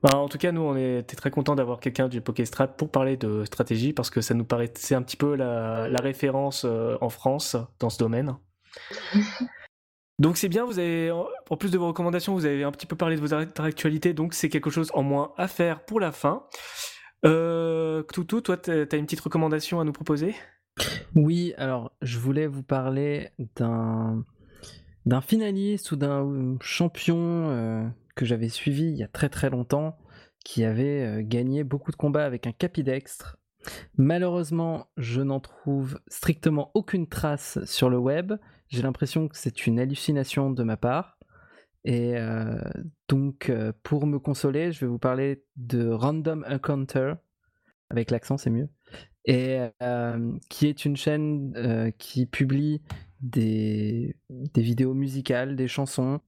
[0.04, 3.18] Bah, en tout cas, nous, on était très contents d'avoir quelqu'un du Pokéstrat pour parler
[3.18, 7.58] de stratégie parce que ça nous paraissait un petit peu la, référence euh, en France
[7.80, 8.36] dans ce domaine.
[10.20, 12.96] Donc c'est bien, vous avez, en plus de vos recommandations, vous avez un petit peu
[12.96, 16.48] parlé de vos actualités, donc c'est quelque chose en moins à faire pour la fin.
[17.26, 20.35] Euh, Toutou, toi, tu as une petite recommandation à nous proposer?
[21.15, 24.23] Oui, alors je voulais vous parler d'un
[25.06, 29.98] d'un finaliste ou d'un champion euh, que j'avais suivi il y a très très longtemps,
[30.44, 33.38] qui avait euh, gagné beaucoup de combats avec un capidextre.
[33.98, 38.34] Malheureusement, je n'en trouve strictement aucune trace sur le web.
[38.69, 41.16] J'ai l'impression que c'est une hallucination de ma part.
[41.88, 42.60] Et euh,
[43.08, 47.14] donc, euh, pour me consoler, je vais vous parler de Random Encounter,
[47.90, 48.68] avec l'accent c'est mieux,
[49.24, 49.60] et
[50.50, 52.82] qui est une chaîne qui publie
[53.22, 54.16] des,
[54.56, 56.20] vidéos musicales, des chansons,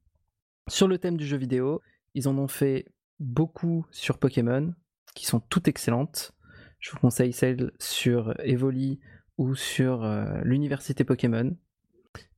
[0.67, 1.81] sur le thème du jeu vidéo.
[2.13, 2.85] Ils en ont fait
[3.19, 4.73] beaucoup sur Pokémon,
[5.13, 6.33] qui sont toutes excellentes.
[6.79, 8.99] Je vous conseille celles sur Evoli
[9.37, 11.55] ou sur euh, l'université Pokémon.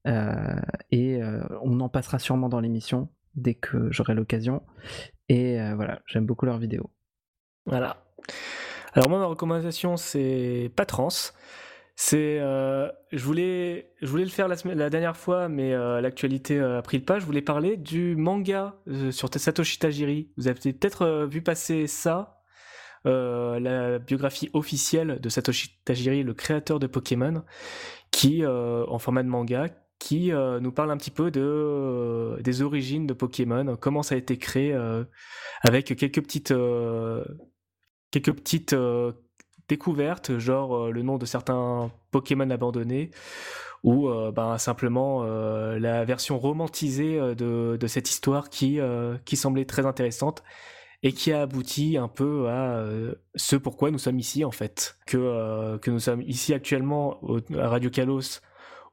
[0.08, 0.60] Euh,
[0.92, 4.62] et euh, on en passera sûrement dans l'émission dès que j'aurai l'occasion.
[5.30, 6.90] Et voilà, j'aime beaucoup leurs vidéos.
[7.66, 8.04] Voilà.
[8.94, 11.32] Alors moi ma recommandation c'est Patrans.
[12.04, 16.80] C'est, euh, je voulais, je voulais le faire la, dernière fois, mais euh, l'actualité euh,
[16.80, 17.20] a pris le pas.
[17.20, 18.76] Je voulais parler du manga
[19.12, 20.32] sur Satoshi Tajiri.
[20.36, 22.42] Vous avez peut-être vu passer ça,
[23.06, 27.44] la biographie officielle de Satoshi Tajiri, le créateur de Pokémon,
[28.10, 29.68] qui, en format de manga,
[30.02, 34.38] qui nous parle un petit peu de des origines de Pokémon, comment ça a été
[34.38, 34.76] créé,
[35.64, 36.54] avec quelques petites
[38.12, 38.76] quelques petites
[39.72, 43.12] découvertes, genre euh, le nom de certains Pokémon abandonnés,
[43.84, 48.80] ou euh, ben, simplement euh, la version romantisée de, de cette histoire qui,
[49.26, 50.44] qui semblait très intéressante
[51.04, 52.86] et qui a abouti un peu à
[53.34, 54.98] ce pourquoi nous sommes ici en fait.
[55.08, 57.20] Que, que nous sommes ici actuellement
[57.58, 58.42] à Radio Kalos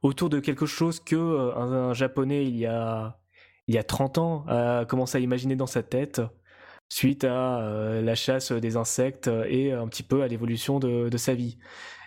[0.01, 1.15] autour de quelque chose que
[1.55, 3.17] un, japonais il y a
[3.67, 6.21] il y a 30 ans a commencé à imaginer dans sa tête
[6.91, 11.35] suite à euh, la chasse des insectes et un petit peu à l'évolution de, sa
[11.35, 11.59] vie.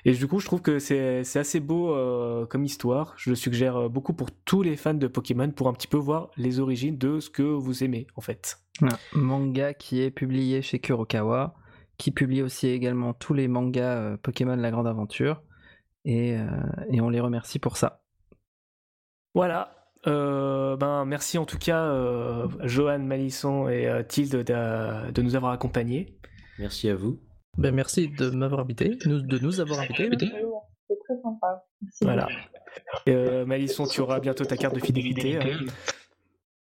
[0.05, 3.15] Et du coup, je trouve que c'est assez beau euh, comme histoire.
[3.17, 6.31] Je le suggère beaucoup pour tous les fans de Pokémon pour un petit peu voir
[6.37, 8.59] les origines de ce que vous aimez en fait.
[8.81, 11.55] Un manga qui est publié chez Kurokawa,
[11.99, 15.43] qui publie aussi également tous les mangas euh, Pokémon La Grande Aventure.
[16.05, 16.37] Et,
[16.91, 18.03] et on les remercie pour ça.
[19.35, 25.37] Voilà, euh, ben, merci en tout cas, euh, Johan, Malisson et euh, Tilde de, nous
[25.37, 26.19] avoir accompagnés.
[26.59, 27.21] Merci à vous.
[27.57, 30.11] Ben, merci de m'avoir invité, de nous avoir invités.
[30.89, 31.65] C'est très sympa.
[32.01, 32.29] voilà.
[33.45, 35.39] Malisson, tu auras bientôt ta carte de fidélité.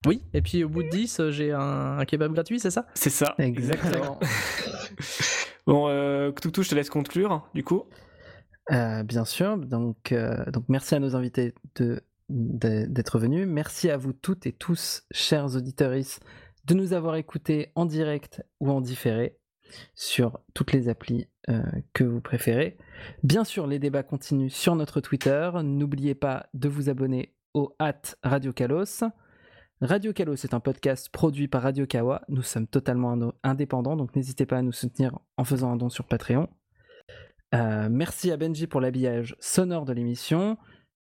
[0.06, 2.86] Oui, et puis au bout de 10, j'ai un, kebab gratuit, c'est ça?
[2.94, 3.34] C'est ça.
[3.38, 4.20] Exactement.
[5.66, 7.84] Bon, euh, Toutou, je te laisse conclure, du coup.
[8.72, 9.58] Euh, bien sûr.
[9.58, 13.46] Donc, euh, donc, merci à nos invités de, d'être venus.
[13.46, 15.94] Merci à vous toutes et tous, chers auditeurs,
[16.64, 19.38] de nous avoir écoutés en direct ou en différé
[19.94, 21.62] sur toutes les applis euh,
[21.92, 22.78] que vous préférez.
[23.22, 25.50] Bien sûr, les débats continuent sur notre Twitter.
[25.62, 29.04] N'oubliez pas de vous abonner au at Radio Kalos.
[29.80, 32.22] Radio Kalos est un podcast produit par Radio Kawa.
[32.28, 36.06] Nous sommes totalement indépendants, donc n'hésitez pas à nous soutenir en faisant un don sur
[36.06, 36.48] Patreon.
[37.54, 40.58] Euh, merci à Benji pour l'habillage sonore de l'émission.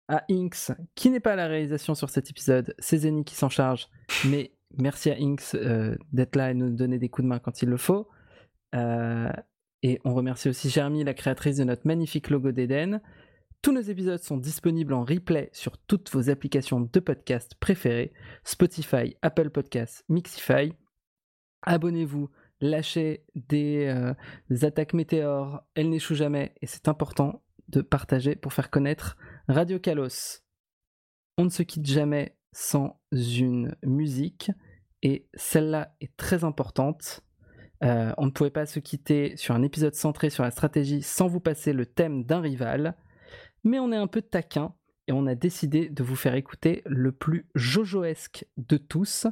[0.09, 3.49] À Inks, qui n'est pas à la réalisation sur cet épisode, c'est Zeni qui s'en
[3.49, 3.89] charge.
[4.29, 7.62] Mais merci à Inks euh, d'être là et nous donner des coups de main quand
[7.62, 8.09] il le faut.
[8.74, 9.33] Euh,
[9.83, 13.01] et on remercie aussi Jeremy, la créatrice de notre magnifique logo d'Eden.
[13.62, 18.12] Tous nos épisodes sont disponibles en replay sur toutes vos applications de podcast préférées
[18.45, 20.73] Spotify, Apple Podcasts, Mixify.
[21.62, 22.29] Abonnez-vous,
[22.62, 24.14] lâchez des, euh,
[24.62, 29.16] attaques météores, elles n'échouent jamais et c'est important de partager pour faire connaître
[29.48, 30.40] Radio Kalos.
[31.36, 34.51] On ne se quitte jamais sans une musique
[35.02, 37.22] et celle-là est très importante.
[37.82, 41.26] Euh, on ne pouvait pas se quitter sur un épisode centré sur la stratégie sans
[41.26, 42.97] vous passer le thème d'un rival,
[43.64, 44.74] mais on est un peu taquin
[45.09, 49.26] et on a décidé de vous faire écouter le plus jojoesque de tous,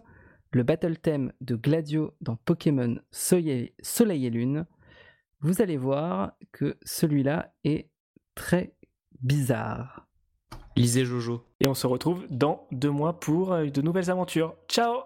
[0.53, 3.73] le battle theme de Gladio dans Pokémon Soleil
[4.27, 4.67] et Lune.
[5.41, 7.89] Vous allez voir que celui-là est
[8.35, 8.75] très
[9.23, 10.07] bizarre.
[10.77, 11.45] Lisez Jojo.
[11.61, 14.57] Et on se retrouve dans deux mois pour euh, de nouvelles aventures.
[14.69, 15.03] Ciao